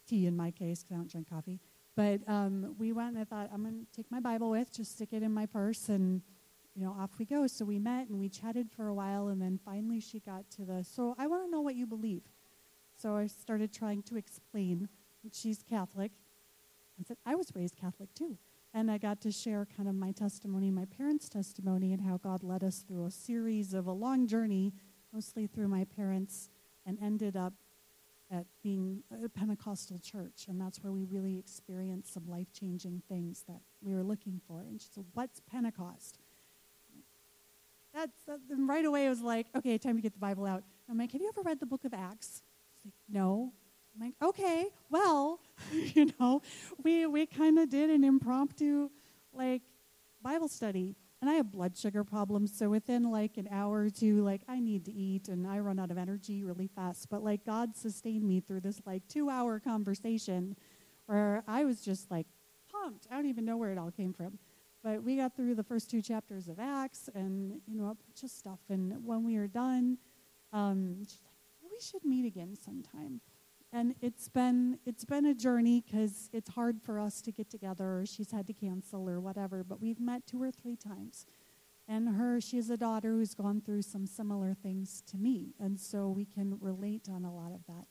tea 0.05 0.27
in 0.27 0.35
my 0.35 0.51
case, 0.51 0.83
because 0.83 0.95
I 0.95 0.97
don't 0.97 1.09
drink 1.09 1.29
coffee. 1.29 1.61
But 1.95 2.27
um, 2.27 2.75
we 2.77 2.91
went 2.91 3.15
and 3.15 3.19
I 3.19 3.23
thought, 3.23 3.51
I'm 3.53 3.63
going 3.63 3.85
to 3.85 3.95
take 3.95 4.11
my 4.11 4.19
Bible 4.19 4.49
with, 4.49 4.75
just 4.75 4.91
stick 4.91 5.13
it 5.13 5.23
in 5.23 5.33
my 5.33 5.45
purse, 5.45 5.87
and, 5.87 6.21
you 6.75 6.83
know, 6.83 6.93
off 6.99 7.11
we 7.19 7.23
go. 7.23 7.47
So 7.47 7.63
we 7.63 7.79
met 7.79 8.09
and 8.09 8.19
we 8.19 8.27
chatted 8.27 8.69
for 8.69 8.87
a 8.87 8.93
while, 8.93 9.29
and 9.29 9.41
then 9.41 9.61
finally 9.63 10.01
she 10.01 10.19
got 10.19 10.49
to 10.57 10.65
the, 10.65 10.83
so 10.83 11.15
I 11.17 11.27
want 11.27 11.45
to 11.45 11.49
know 11.49 11.61
what 11.61 11.75
you 11.75 11.87
believe. 11.87 12.23
So 13.03 13.17
I 13.17 13.27
started 13.27 13.73
trying 13.73 14.01
to 14.03 14.15
explain. 14.15 14.87
That 15.25 15.35
she's 15.35 15.61
Catholic. 15.61 16.11
I 16.97 17.03
said, 17.05 17.17
I 17.25 17.35
was 17.35 17.47
raised 17.53 17.75
Catholic 17.75 18.13
too. 18.13 18.37
And 18.73 18.89
I 18.89 18.97
got 18.97 19.19
to 19.21 19.31
share 19.31 19.67
kind 19.75 19.89
of 19.89 19.95
my 19.95 20.11
testimony, 20.11 20.71
my 20.71 20.85
parents' 20.85 21.27
testimony, 21.27 21.91
and 21.91 22.01
how 22.01 22.15
God 22.15 22.43
led 22.43 22.63
us 22.63 22.79
through 22.79 23.05
a 23.05 23.11
series 23.11 23.73
of 23.73 23.87
a 23.87 23.91
long 23.91 24.25
journey, 24.25 24.73
mostly 25.11 25.47
through 25.47 25.67
my 25.67 25.83
parents, 25.83 26.49
and 26.85 26.97
ended 27.01 27.35
up 27.35 27.53
at 28.31 28.45
being 28.63 29.03
a 29.21 29.27
Pentecostal 29.27 29.99
church. 29.99 30.45
And 30.47 30.59
that's 30.59 30.81
where 30.81 30.93
we 30.93 31.03
really 31.03 31.37
experienced 31.37 32.13
some 32.13 32.25
life 32.25 32.53
changing 32.57 33.03
things 33.09 33.43
that 33.49 33.59
we 33.81 33.93
were 33.93 34.03
looking 34.03 34.39
for. 34.47 34.61
And 34.61 34.79
she 34.79 34.87
said, 34.95 35.03
What's 35.13 35.41
Pentecost? 35.41 36.19
That's, 37.93 38.29
uh, 38.29 38.37
that, 38.47 38.57
and 38.57 38.69
right 38.69 38.85
away, 38.85 39.07
I 39.07 39.09
was 39.09 39.21
like, 39.21 39.47
Okay, 39.57 39.77
time 39.77 39.97
to 39.97 40.01
get 40.01 40.13
the 40.13 40.19
Bible 40.19 40.45
out. 40.45 40.63
I'm 40.89 40.97
like, 40.97 41.11
Have 41.11 41.21
you 41.21 41.27
ever 41.27 41.41
read 41.41 41.59
the 41.59 41.65
book 41.65 41.83
of 41.83 41.93
Acts? 41.93 42.43
Like, 42.83 42.93
No. 43.09 43.53
I'm 43.95 44.01
like, 44.01 44.15
okay, 44.23 44.69
well, 44.89 45.39
you 45.71 46.09
know, 46.19 46.41
we 46.83 47.05
we 47.05 47.27
kind 47.27 47.59
of 47.59 47.69
did 47.69 47.91
an 47.91 48.03
impromptu 48.03 48.89
like 49.31 49.61
Bible 50.21 50.47
study. 50.47 50.95
And 51.21 51.29
I 51.29 51.35
have 51.35 51.51
blood 51.51 51.77
sugar 51.77 52.03
problems, 52.03 52.57
so 52.57 52.69
within 52.69 53.09
like 53.09 53.37
an 53.37 53.47
hour 53.49 53.83
or 53.83 53.89
two, 53.89 54.21
like 54.23 54.41
I 54.49 54.59
need 54.59 54.83
to 54.85 54.91
eat 54.91 55.29
and 55.29 55.47
I 55.47 55.59
run 55.59 55.79
out 55.79 55.89
of 55.89 55.97
energy 55.97 56.43
really 56.43 56.67
fast. 56.67 57.07
But 57.09 57.23
like 57.23 57.45
God 57.45 57.77
sustained 57.77 58.27
me 58.27 58.41
through 58.41 58.59
this 58.61 58.81
like 58.85 59.07
two 59.07 59.29
hour 59.29 59.59
conversation 59.59 60.57
where 61.05 61.43
I 61.47 61.63
was 61.63 61.79
just 61.79 62.11
like 62.11 62.27
pumped. 62.69 63.07
I 63.09 63.15
don't 63.15 63.27
even 63.27 63.45
know 63.45 63.55
where 63.57 63.71
it 63.71 63.77
all 63.77 63.91
came 63.91 64.11
from. 64.11 64.37
But 64.83 65.01
we 65.01 65.15
got 65.15 65.33
through 65.33 65.55
the 65.55 65.63
first 65.63 65.89
two 65.89 66.01
chapters 66.01 66.49
of 66.49 66.59
Acts 66.59 67.09
and, 67.15 67.61
you 67.65 67.77
know, 67.77 67.85
a 67.85 67.95
bunch 67.95 68.23
of 68.23 68.29
stuff. 68.29 68.59
And 68.69 69.05
when 69.05 69.23
we 69.23 69.37
were 69.37 69.47
done, 69.47 69.97
um, 70.51 70.97
she's 71.07 71.21
like, 71.23 71.32
we 71.73 71.81
should 71.81 72.05
meet 72.05 72.25
again 72.25 72.55
sometime. 72.55 73.21
And 73.71 73.95
it's 74.01 74.29
been 74.29 74.77
it's 74.85 75.03
been 75.03 75.25
a 75.25 75.33
journey 75.33 75.81
because 75.81 76.29
it's 76.31 76.51
hard 76.51 76.79
for 76.83 76.99
us 76.99 77.21
to 77.23 77.31
get 77.31 77.49
together. 77.49 77.99
Or 77.99 78.05
she's 78.05 78.31
had 78.31 78.45
to 78.47 78.53
cancel 78.53 79.09
or 79.09 79.19
whatever 79.19 79.63
but 79.63 79.81
we've 79.81 79.99
met 79.99 80.27
two 80.27 80.41
or 80.41 80.51
three 80.51 80.75
times. 80.75 81.25
And 81.87 82.09
her 82.09 82.39
she 82.39 82.57
has 82.57 82.69
a 82.69 82.77
daughter 82.77 83.13
who's 83.13 83.33
gone 83.33 83.61
through 83.61 83.81
some 83.81 84.05
similar 84.05 84.53
things 84.53 85.01
to 85.07 85.17
me 85.17 85.55
and 85.59 85.79
so 85.79 86.09
we 86.09 86.25
can 86.25 86.57
relate 86.61 87.09
on 87.09 87.25
a 87.25 87.33
lot 87.33 87.51
of 87.51 87.65
that. 87.67 87.87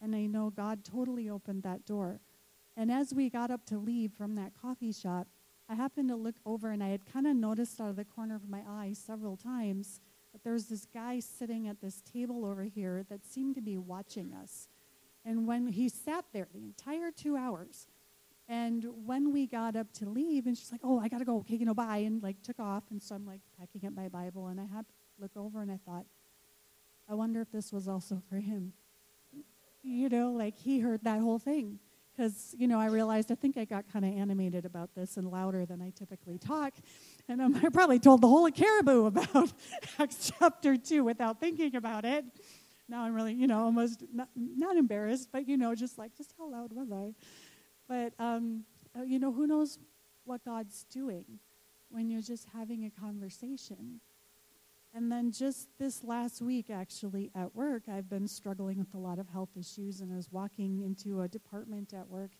And 0.00 0.14
i 0.16 0.24
know 0.24 0.48
god 0.48 0.82
totally 0.82 1.28
opened 1.28 1.62
that 1.64 1.84
door. 1.84 2.20
And 2.76 2.90
as 2.90 3.12
we 3.12 3.28
got 3.28 3.50
up 3.50 3.66
to 3.66 3.78
leave 3.78 4.12
from 4.12 4.36
that 4.36 4.52
coffee 4.54 4.92
shop 4.92 5.28
i 5.68 5.74
happened 5.74 6.08
to 6.08 6.16
look 6.16 6.36
over 6.46 6.70
and 6.70 6.82
i 6.82 6.88
had 6.88 7.04
kind 7.04 7.26
of 7.26 7.36
noticed 7.36 7.80
out 7.80 7.90
of 7.90 7.96
the 7.96 8.04
corner 8.04 8.34
of 8.34 8.48
my 8.48 8.62
eye 8.66 8.94
several 8.94 9.36
times 9.36 10.00
that 10.38 10.44
there 10.44 10.52
was 10.52 10.68
this 10.68 10.86
guy 10.86 11.20
sitting 11.20 11.66
at 11.68 11.80
this 11.80 12.00
table 12.00 12.44
over 12.44 12.62
here 12.62 13.04
that 13.10 13.24
seemed 13.24 13.56
to 13.56 13.60
be 13.60 13.76
watching 13.76 14.32
us 14.32 14.68
and 15.24 15.46
when 15.46 15.66
he 15.66 15.88
sat 15.88 16.24
there 16.32 16.48
the 16.52 16.60
entire 16.60 17.10
two 17.10 17.36
hours, 17.36 17.86
and 18.48 18.86
when 19.04 19.30
we 19.30 19.46
got 19.46 19.76
up 19.76 19.92
to 19.94 20.08
leave, 20.08 20.46
and 20.46 20.56
she's 20.56 20.72
like, 20.72 20.80
"Oh, 20.82 20.98
I 20.98 21.08
gotta 21.08 21.26
go. 21.26 21.38
Okay, 21.38 21.56
you 21.56 21.66
know, 21.66 21.74
bye," 21.74 21.98
and 21.98 22.22
like 22.22 22.40
took 22.42 22.58
off. 22.58 22.84
And 22.90 23.02
so 23.02 23.14
I'm 23.14 23.26
like 23.26 23.42
packing 23.58 23.86
up 23.86 23.94
my 23.94 24.08
Bible, 24.08 24.46
and 24.46 24.58
I 24.58 24.64
had 24.64 24.86
to 24.88 24.94
look 25.18 25.36
over, 25.36 25.60
and 25.60 25.70
I 25.70 25.78
thought, 25.84 26.06
I 27.08 27.14
wonder 27.14 27.42
if 27.42 27.52
this 27.52 27.72
was 27.72 27.88
also 27.88 28.22
for 28.28 28.36
him. 28.36 28.72
You 29.82 30.08
know, 30.08 30.32
like 30.32 30.56
he 30.56 30.80
heard 30.80 31.04
that 31.04 31.20
whole 31.20 31.38
thing. 31.38 31.78
Because, 32.16 32.54
you 32.58 32.66
know, 32.66 32.80
I 32.80 32.86
realized 32.86 33.30
I 33.30 33.36
think 33.36 33.56
I 33.56 33.64
got 33.64 33.84
kind 33.92 34.04
of 34.04 34.12
animated 34.12 34.64
about 34.64 34.92
this 34.94 35.16
and 35.18 35.30
louder 35.30 35.64
than 35.64 35.80
I 35.80 35.90
typically 35.90 36.36
talk. 36.36 36.74
And 37.28 37.42
um, 37.42 37.60
I 37.62 37.68
probably 37.68 37.98
told 37.98 38.22
the 38.22 38.28
whole 38.28 38.46
of 38.46 38.54
Caribou 38.54 39.06
about 39.06 39.52
Acts 39.98 40.32
chapter 40.38 40.76
2 40.76 41.04
without 41.04 41.40
thinking 41.40 41.76
about 41.76 42.04
it 42.04 42.24
now 42.88 43.02
I'm 43.02 43.14
really, 43.14 43.34
you 43.34 43.46
know, 43.46 43.60
almost 43.60 44.02
not, 44.12 44.28
not 44.34 44.76
embarrassed, 44.76 45.28
but, 45.30 45.46
you 45.46 45.56
know, 45.56 45.74
just 45.74 45.98
like, 45.98 46.16
just 46.16 46.32
how 46.38 46.50
loud 46.50 46.72
was 46.72 46.90
I? 46.90 47.12
But, 47.86 48.14
um, 48.18 48.64
uh, 48.98 49.02
you 49.02 49.18
know, 49.18 49.32
who 49.32 49.46
knows 49.46 49.78
what 50.24 50.44
God's 50.44 50.84
doing 50.84 51.24
when 51.90 52.08
you're 52.08 52.22
just 52.22 52.46
having 52.54 52.84
a 52.84 52.90
conversation. 52.90 54.00
And 54.94 55.12
then 55.12 55.32
just 55.32 55.68
this 55.78 56.02
last 56.02 56.40
week, 56.40 56.70
actually, 56.70 57.30
at 57.34 57.54
work, 57.54 57.82
I've 57.92 58.08
been 58.08 58.26
struggling 58.26 58.78
with 58.78 58.94
a 58.94 58.98
lot 58.98 59.18
of 59.18 59.28
health 59.28 59.50
issues, 59.58 60.00
and 60.00 60.10
I 60.10 60.16
was 60.16 60.32
walking 60.32 60.82
into 60.82 61.20
a 61.20 61.28
department 61.28 61.92
at 61.92 62.08
work 62.08 62.30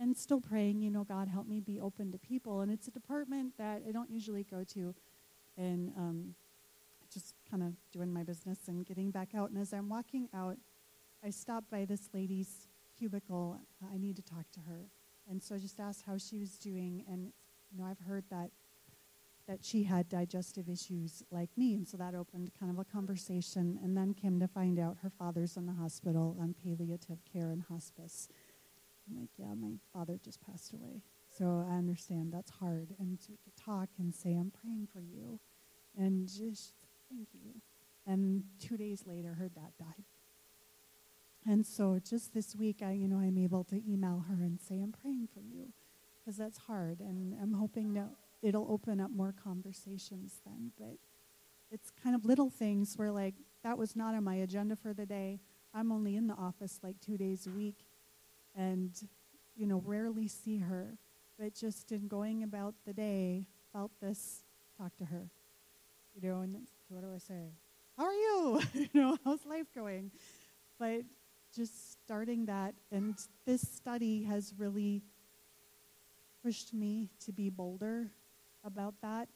and 0.00 0.16
still 0.16 0.40
praying, 0.40 0.80
you 0.80 0.90
know, 0.90 1.04
God, 1.04 1.28
help 1.28 1.46
me 1.46 1.60
be 1.60 1.80
open 1.80 2.10
to 2.12 2.18
people. 2.18 2.60
And 2.60 2.70
it's 2.70 2.88
a 2.88 2.90
department 2.90 3.56
that 3.58 3.82
I 3.88 3.92
don't 3.92 4.10
usually 4.10 4.44
go 4.44 4.64
to. 4.74 4.94
And 5.56 5.92
um, 5.96 6.34
just 7.12 7.34
kind 7.48 7.62
of 7.62 7.74
doing 7.92 8.12
my 8.12 8.24
business 8.24 8.58
and 8.66 8.84
getting 8.84 9.10
back 9.10 9.34
out. 9.34 9.50
And 9.50 9.58
as 9.58 9.72
I'm 9.72 9.88
walking 9.88 10.28
out, 10.34 10.56
I 11.24 11.30
stopped 11.30 11.70
by 11.70 11.84
this 11.84 12.08
lady's 12.12 12.66
cubicle. 12.98 13.60
I 13.92 13.96
need 13.98 14.16
to 14.16 14.22
talk 14.22 14.50
to 14.52 14.60
her. 14.68 14.88
And 15.30 15.42
so 15.42 15.54
I 15.54 15.58
just 15.58 15.78
asked 15.78 16.02
how 16.06 16.18
she 16.18 16.38
was 16.38 16.58
doing. 16.58 17.04
And, 17.08 17.32
you 17.70 17.78
know, 17.78 17.88
I've 17.88 18.00
heard 18.06 18.24
that 18.30 18.50
that 19.46 19.62
she 19.62 19.82
had 19.82 20.08
digestive 20.08 20.70
issues 20.70 21.22
like 21.30 21.50
me. 21.54 21.74
And 21.74 21.86
so 21.86 21.98
that 21.98 22.14
opened 22.14 22.50
kind 22.58 22.72
of 22.72 22.78
a 22.78 22.84
conversation. 22.84 23.78
And 23.82 23.94
then 23.94 24.14
came 24.14 24.40
to 24.40 24.48
find 24.48 24.78
out 24.78 24.96
her 25.02 25.10
father's 25.10 25.58
in 25.58 25.66
the 25.66 25.72
hospital 25.74 26.34
on 26.40 26.54
palliative 26.64 27.18
care 27.30 27.50
and 27.50 27.62
hospice. 27.68 28.28
I'm 29.08 29.20
like, 29.20 29.30
yeah, 29.36 29.54
my 29.54 29.74
father 29.92 30.18
just 30.22 30.40
passed 30.40 30.72
away. 30.72 31.02
So 31.36 31.66
I 31.68 31.74
understand 31.76 32.32
that's 32.32 32.50
hard. 32.50 32.94
And 32.98 33.18
so 33.20 33.28
we 33.30 33.38
could 33.44 33.56
talk 33.56 33.88
and 33.98 34.14
say, 34.14 34.34
I'm 34.34 34.50
praying 34.50 34.88
for 34.92 35.00
you. 35.00 35.40
And 35.96 36.28
just 36.28 36.74
thank 37.10 37.28
you. 37.32 37.60
And 38.06 38.44
two 38.60 38.76
days 38.76 39.04
later, 39.06 39.34
her 39.34 39.48
dad 39.48 39.72
died. 39.78 40.04
And 41.46 41.66
so 41.66 41.98
just 42.02 42.32
this 42.32 42.54
week, 42.56 42.82
I, 42.82 42.92
you 42.92 43.08
know, 43.08 43.18
I'm 43.18 43.36
able 43.36 43.64
to 43.64 43.76
email 43.90 44.24
her 44.28 44.42
and 44.42 44.60
say, 44.60 44.80
I'm 44.80 44.92
praying 44.92 45.28
for 45.32 45.40
you. 45.40 45.72
Because 46.20 46.36
that's 46.38 46.58
hard. 46.58 47.00
And 47.00 47.34
I'm 47.42 47.54
hoping 47.54 47.94
that 47.94 48.08
it'll 48.42 48.66
open 48.70 49.00
up 49.00 49.10
more 49.10 49.34
conversations 49.42 50.40
then. 50.46 50.72
But 50.78 50.96
it's 51.70 51.90
kind 52.02 52.14
of 52.14 52.24
little 52.24 52.48
things 52.48 52.94
where, 52.96 53.10
like, 53.10 53.34
that 53.62 53.76
was 53.76 53.96
not 53.96 54.14
on 54.14 54.24
my 54.24 54.36
agenda 54.36 54.76
for 54.76 54.94
the 54.94 55.04
day. 55.04 55.40
I'm 55.74 55.90
only 55.90 56.16
in 56.16 56.28
the 56.28 56.34
office 56.34 56.80
like 56.82 57.00
two 57.00 57.18
days 57.18 57.46
a 57.46 57.50
week 57.50 57.84
and, 58.54 58.90
you 59.56 59.66
know, 59.66 59.82
rarely 59.84 60.28
see 60.28 60.58
her. 60.58 60.98
But 61.38 61.54
just 61.54 61.90
in 61.92 62.06
going 62.08 62.42
about 62.42 62.74
the 62.86 62.92
day, 62.92 63.46
felt 63.72 63.90
this, 64.00 64.44
talk 64.78 64.96
to 64.98 65.04
her. 65.04 65.30
You 66.14 66.28
know, 66.28 66.40
and 66.40 66.56
what 66.88 67.02
do 67.02 67.08
I 67.14 67.18
say? 67.18 67.50
How 67.96 68.04
are 68.04 68.14
you? 68.14 68.60
you 68.74 68.88
know, 68.94 69.18
how's 69.24 69.44
life 69.44 69.66
going? 69.74 70.10
But 70.78 71.02
just 71.54 71.92
starting 72.04 72.46
that, 72.46 72.74
and 72.90 73.14
this 73.46 73.62
study 73.62 74.24
has 74.24 74.52
really 74.58 75.02
pushed 76.42 76.74
me 76.74 77.08
to 77.24 77.32
be 77.32 77.48
bolder 77.48 78.10
about 78.64 78.94
that, 79.02 79.28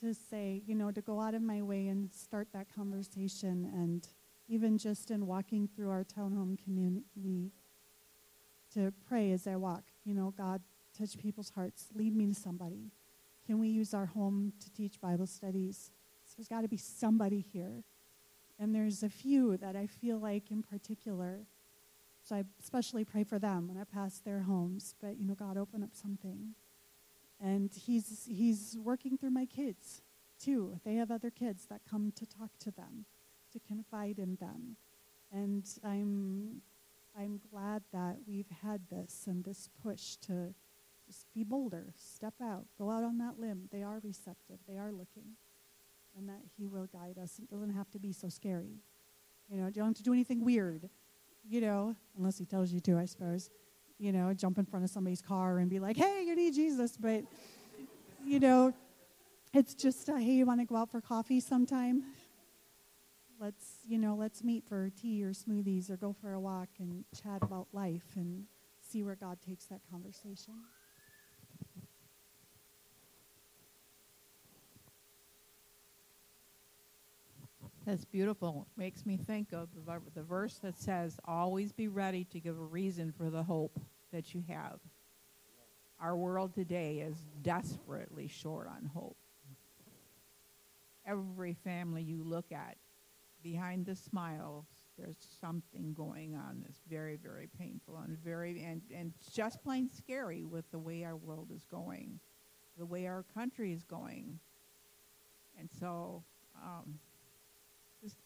to 0.00 0.12
say, 0.12 0.62
you 0.66 0.74
know, 0.74 0.90
to 0.90 1.00
go 1.00 1.20
out 1.20 1.34
of 1.34 1.42
my 1.42 1.62
way 1.62 1.88
and 1.88 2.12
start 2.12 2.48
that 2.52 2.66
conversation, 2.74 3.70
and 3.72 4.08
even 4.48 4.76
just 4.76 5.10
in 5.10 5.26
walking 5.26 5.68
through 5.68 5.90
our 5.90 6.04
townhome 6.04 6.62
community, 6.62 7.52
to 8.74 8.92
pray 9.08 9.32
as 9.32 9.46
I 9.46 9.56
walk, 9.56 9.84
you 10.04 10.14
know, 10.14 10.32
God, 10.36 10.60
touch 10.96 11.18
people's 11.18 11.50
hearts, 11.50 11.88
lead 11.94 12.14
me 12.14 12.26
to 12.26 12.34
somebody. 12.34 12.90
Can 13.46 13.58
we 13.58 13.68
use 13.68 13.94
our 13.94 14.06
home 14.06 14.52
to 14.60 14.72
teach 14.72 15.00
Bible 15.00 15.26
studies? 15.26 15.90
So 16.24 16.34
there's 16.36 16.48
got 16.48 16.62
to 16.62 16.68
be 16.68 16.76
somebody 16.76 17.44
here. 17.52 17.84
And 18.58 18.74
there's 18.74 19.02
a 19.02 19.08
few 19.08 19.56
that 19.58 19.76
I 19.76 19.86
feel 19.86 20.18
like 20.18 20.50
in 20.50 20.62
particular. 20.62 21.40
So 22.22 22.36
I 22.36 22.44
especially 22.62 23.04
pray 23.04 23.24
for 23.24 23.38
them 23.38 23.68
when 23.68 23.76
I 23.76 23.84
pass 23.84 24.20
their 24.20 24.42
homes. 24.42 24.94
But, 25.00 25.18
you 25.18 25.26
know, 25.26 25.34
God, 25.34 25.58
open 25.58 25.82
up 25.82 25.90
something. 25.92 26.54
And 27.40 27.70
he's, 27.74 28.26
he's 28.30 28.78
working 28.80 29.18
through 29.18 29.30
my 29.30 29.44
kids, 29.44 30.02
too. 30.42 30.80
They 30.84 30.94
have 30.94 31.10
other 31.10 31.30
kids 31.30 31.66
that 31.66 31.80
come 31.88 32.12
to 32.16 32.24
talk 32.24 32.50
to 32.60 32.70
them, 32.70 33.04
to 33.52 33.60
confide 33.60 34.18
in 34.18 34.36
them. 34.36 34.76
And 35.32 35.66
I'm, 35.84 36.62
I'm 37.18 37.40
glad 37.50 37.82
that 37.92 38.16
we've 38.26 38.50
had 38.62 38.88
this 38.90 39.24
and 39.26 39.44
this 39.44 39.68
push 39.82 40.16
to 40.26 40.54
just 41.06 41.26
be 41.34 41.44
bolder, 41.44 41.92
step 41.96 42.34
out, 42.42 42.64
go 42.78 42.90
out 42.90 43.04
on 43.04 43.18
that 43.18 43.38
limb. 43.38 43.68
They 43.70 43.82
are 43.82 44.00
receptive, 44.02 44.58
they 44.66 44.78
are 44.78 44.90
looking, 44.90 45.36
and 46.16 46.28
that 46.28 46.40
He 46.56 46.66
will 46.66 46.86
guide 46.86 47.18
us. 47.22 47.38
It 47.38 47.50
doesn't 47.50 47.74
have 47.74 47.90
to 47.92 47.98
be 47.98 48.12
so 48.12 48.28
scary. 48.28 48.80
You 49.48 49.58
know, 49.58 49.66
you 49.66 49.72
don't 49.72 49.88
have 49.88 49.96
to 49.96 50.02
do 50.02 50.12
anything 50.12 50.44
weird, 50.44 50.88
you 51.46 51.60
know, 51.60 51.94
unless 52.16 52.38
He 52.38 52.46
tells 52.46 52.72
you 52.72 52.80
to, 52.80 52.98
I 52.98 53.04
suppose. 53.04 53.50
You 53.98 54.10
know, 54.10 54.34
jump 54.34 54.58
in 54.58 54.64
front 54.64 54.84
of 54.84 54.90
somebody's 54.90 55.22
car 55.22 55.58
and 55.58 55.70
be 55.70 55.78
like, 55.78 55.96
hey, 55.96 56.24
you 56.26 56.34
need 56.34 56.52
Jesus. 56.52 56.96
But, 56.96 57.22
you 58.24 58.40
know, 58.40 58.74
it's 59.52 59.72
just, 59.72 60.08
uh, 60.08 60.16
hey, 60.16 60.32
you 60.32 60.46
want 60.46 60.60
to 60.60 60.66
go 60.66 60.74
out 60.74 60.90
for 60.90 61.00
coffee 61.00 61.38
sometime? 61.38 62.02
Let's, 63.44 63.80
you 63.86 63.98
know, 63.98 64.14
let's 64.14 64.42
meet 64.42 64.64
for 64.66 64.90
tea 64.98 65.22
or 65.22 65.32
smoothies 65.32 65.90
or 65.90 65.98
go 65.98 66.16
for 66.18 66.32
a 66.32 66.40
walk 66.40 66.70
and 66.78 67.04
chat 67.14 67.42
about 67.42 67.66
life 67.74 68.16
and 68.16 68.44
see 68.80 69.02
where 69.02 69.16
God 69.16 69.36
takes 69.46 69.66
that 69.66 69.80
conversation. 69.90 70.54
That's 77.84 78.06
beautiful. 78.06 78.66
Makes 78.78 79.04
me 79.04 79.18
think 79.18 79.52
of 79.52 79.68
the, 79.74 80.00
the 80.14 80.22
verse 80.22 80.58
that 80.62 80.78
says, 80.78 81.20
Always 81.26 81.70
be 81.70 81.88
ready 81.88 82.24
to 82.32 82.40
give 82.40 82.58
a 82.58 82.64
reason 82.64 83.12
for 83.12 83.28
the 83.28 83.42
hope 83.42 83.78
that 84.10 84.32
you 84.32 84.42
have. 84.48 84.78
Our 86.00 86.16
world 86.16 86.54
today 86.54 87.00
is 87.00 87.26
desperately 87.42 88.26
short 88.26 88.68
on 88.68 88.86
hope. 88.94 89.18
Every 91.06 91.52
family 91.52 92.02
you 92.02 92.24
look 92.24 92.50
at, 92.50 92.78
behind 93.44 93.84
the 93.84 93.94
smiles, 93.94 94.64
there's 94.98 95.18
something 95.40 95.92
going 95.92 96.34
on 96.34 96.62
that's 96.62 96.80
very, 96.88 97.16
very 97.16 97.48
painful 97.58 97.98
and 97.98 98.18
very 98.18 98.62
and, 98.64 98.80
and 98.92 99.12
just 99.32 99.62
plain 99.62 99.88
scary 99.92 100.42
with 100.44 100.68
the 100.72 100.78
way 100.78 101.04
our 101.04 101.14
world 101.14 101.50
is 101.54 101.64
going, 101.70 102.18
the 102.78 102.86
way 102.86 103.06
our 103.06 103.24
country 103.34 103.72
is 103.72 103.84
going. 103.84 104.40
And 105.58 105.68
so 105.78 106.24
um, 106.60 106.98
just 108.02 108.16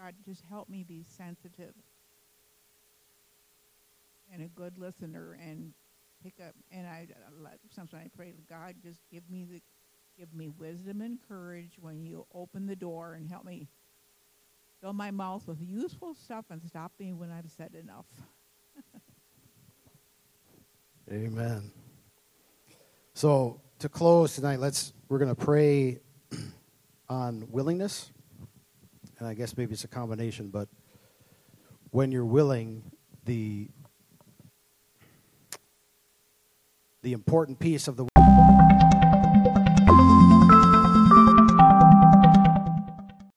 God, 0.00 0.14
just 0.24 0.42
help 0.48 0.68
me 0.68 0.84
be 0.84 1.04
sensitive 1.04 1.74
and 4.32 4.42
a 4.42 4.48
good 4.48 4.78
listener 4.78 5.36
and 5.42 5.72
pick 6.22 6.34
up. 6.40 6.54
And 6.70 6.86
I 6.86 7.08
sometimes 7.74 8.04
I 8.06 8.10
pray, 8.16 8.34
God, 8.48 8.76
just 8.82 9.00
give 9.10 9.28
me 9.28 9.44
the 9.44 9.60
give 10.18 10.34
me 10.34 10.48
wisdom 10.48 11.02
and 11.02 11.18
courage 11.28 11.76
when 11.80 12.02
you 12.02 12.26
open 12.34 12.66
the 12.66 12.76
door 12.76 13.14
and 13.14 13.28
help 13.28 13.44
me 13.44 13.68
fill 14.80 14.92
my 14.92 15.10
mouth 15.10 15.46
with 15.46 15.58
useful 15.60 16.14
stuff 16.14 16.46
and 16.50 16.62
stop 16.62 16.92
me 16.98 17.12
when 17.12 17.30
I've 17.30 17.50
said 17.50 17.74
enough. 17.74 18.06
Amen. 21.12 21.70
So 23.14 23.60
to 23.78 23.88
close 23.88 24.34
tonight, 24.34 24.58
let's 24.58 24.92
we're 25.08 25.18
going 25.18 25.34
to 25.34 25.40
pray 25.40 26.00
on 27.08 27.46
willingness 27.50 28.10
and 29.18 29.28
I 29.28 29.34
guess 29.34 29.56
maybe 29.56 29.72
it's 29.72 29.84
a 29.84 29.88
combination, 29.88 30.48
but 30.48 30.68
when 31.90 32.12
you're 32.12 32.24
willing, 32.24 32.82
the 33.24 33.68
the 37.02 37.12
important 37.12 37.58
piece 37.58 37.88
of 37.88 37.96
the 37.96 38.06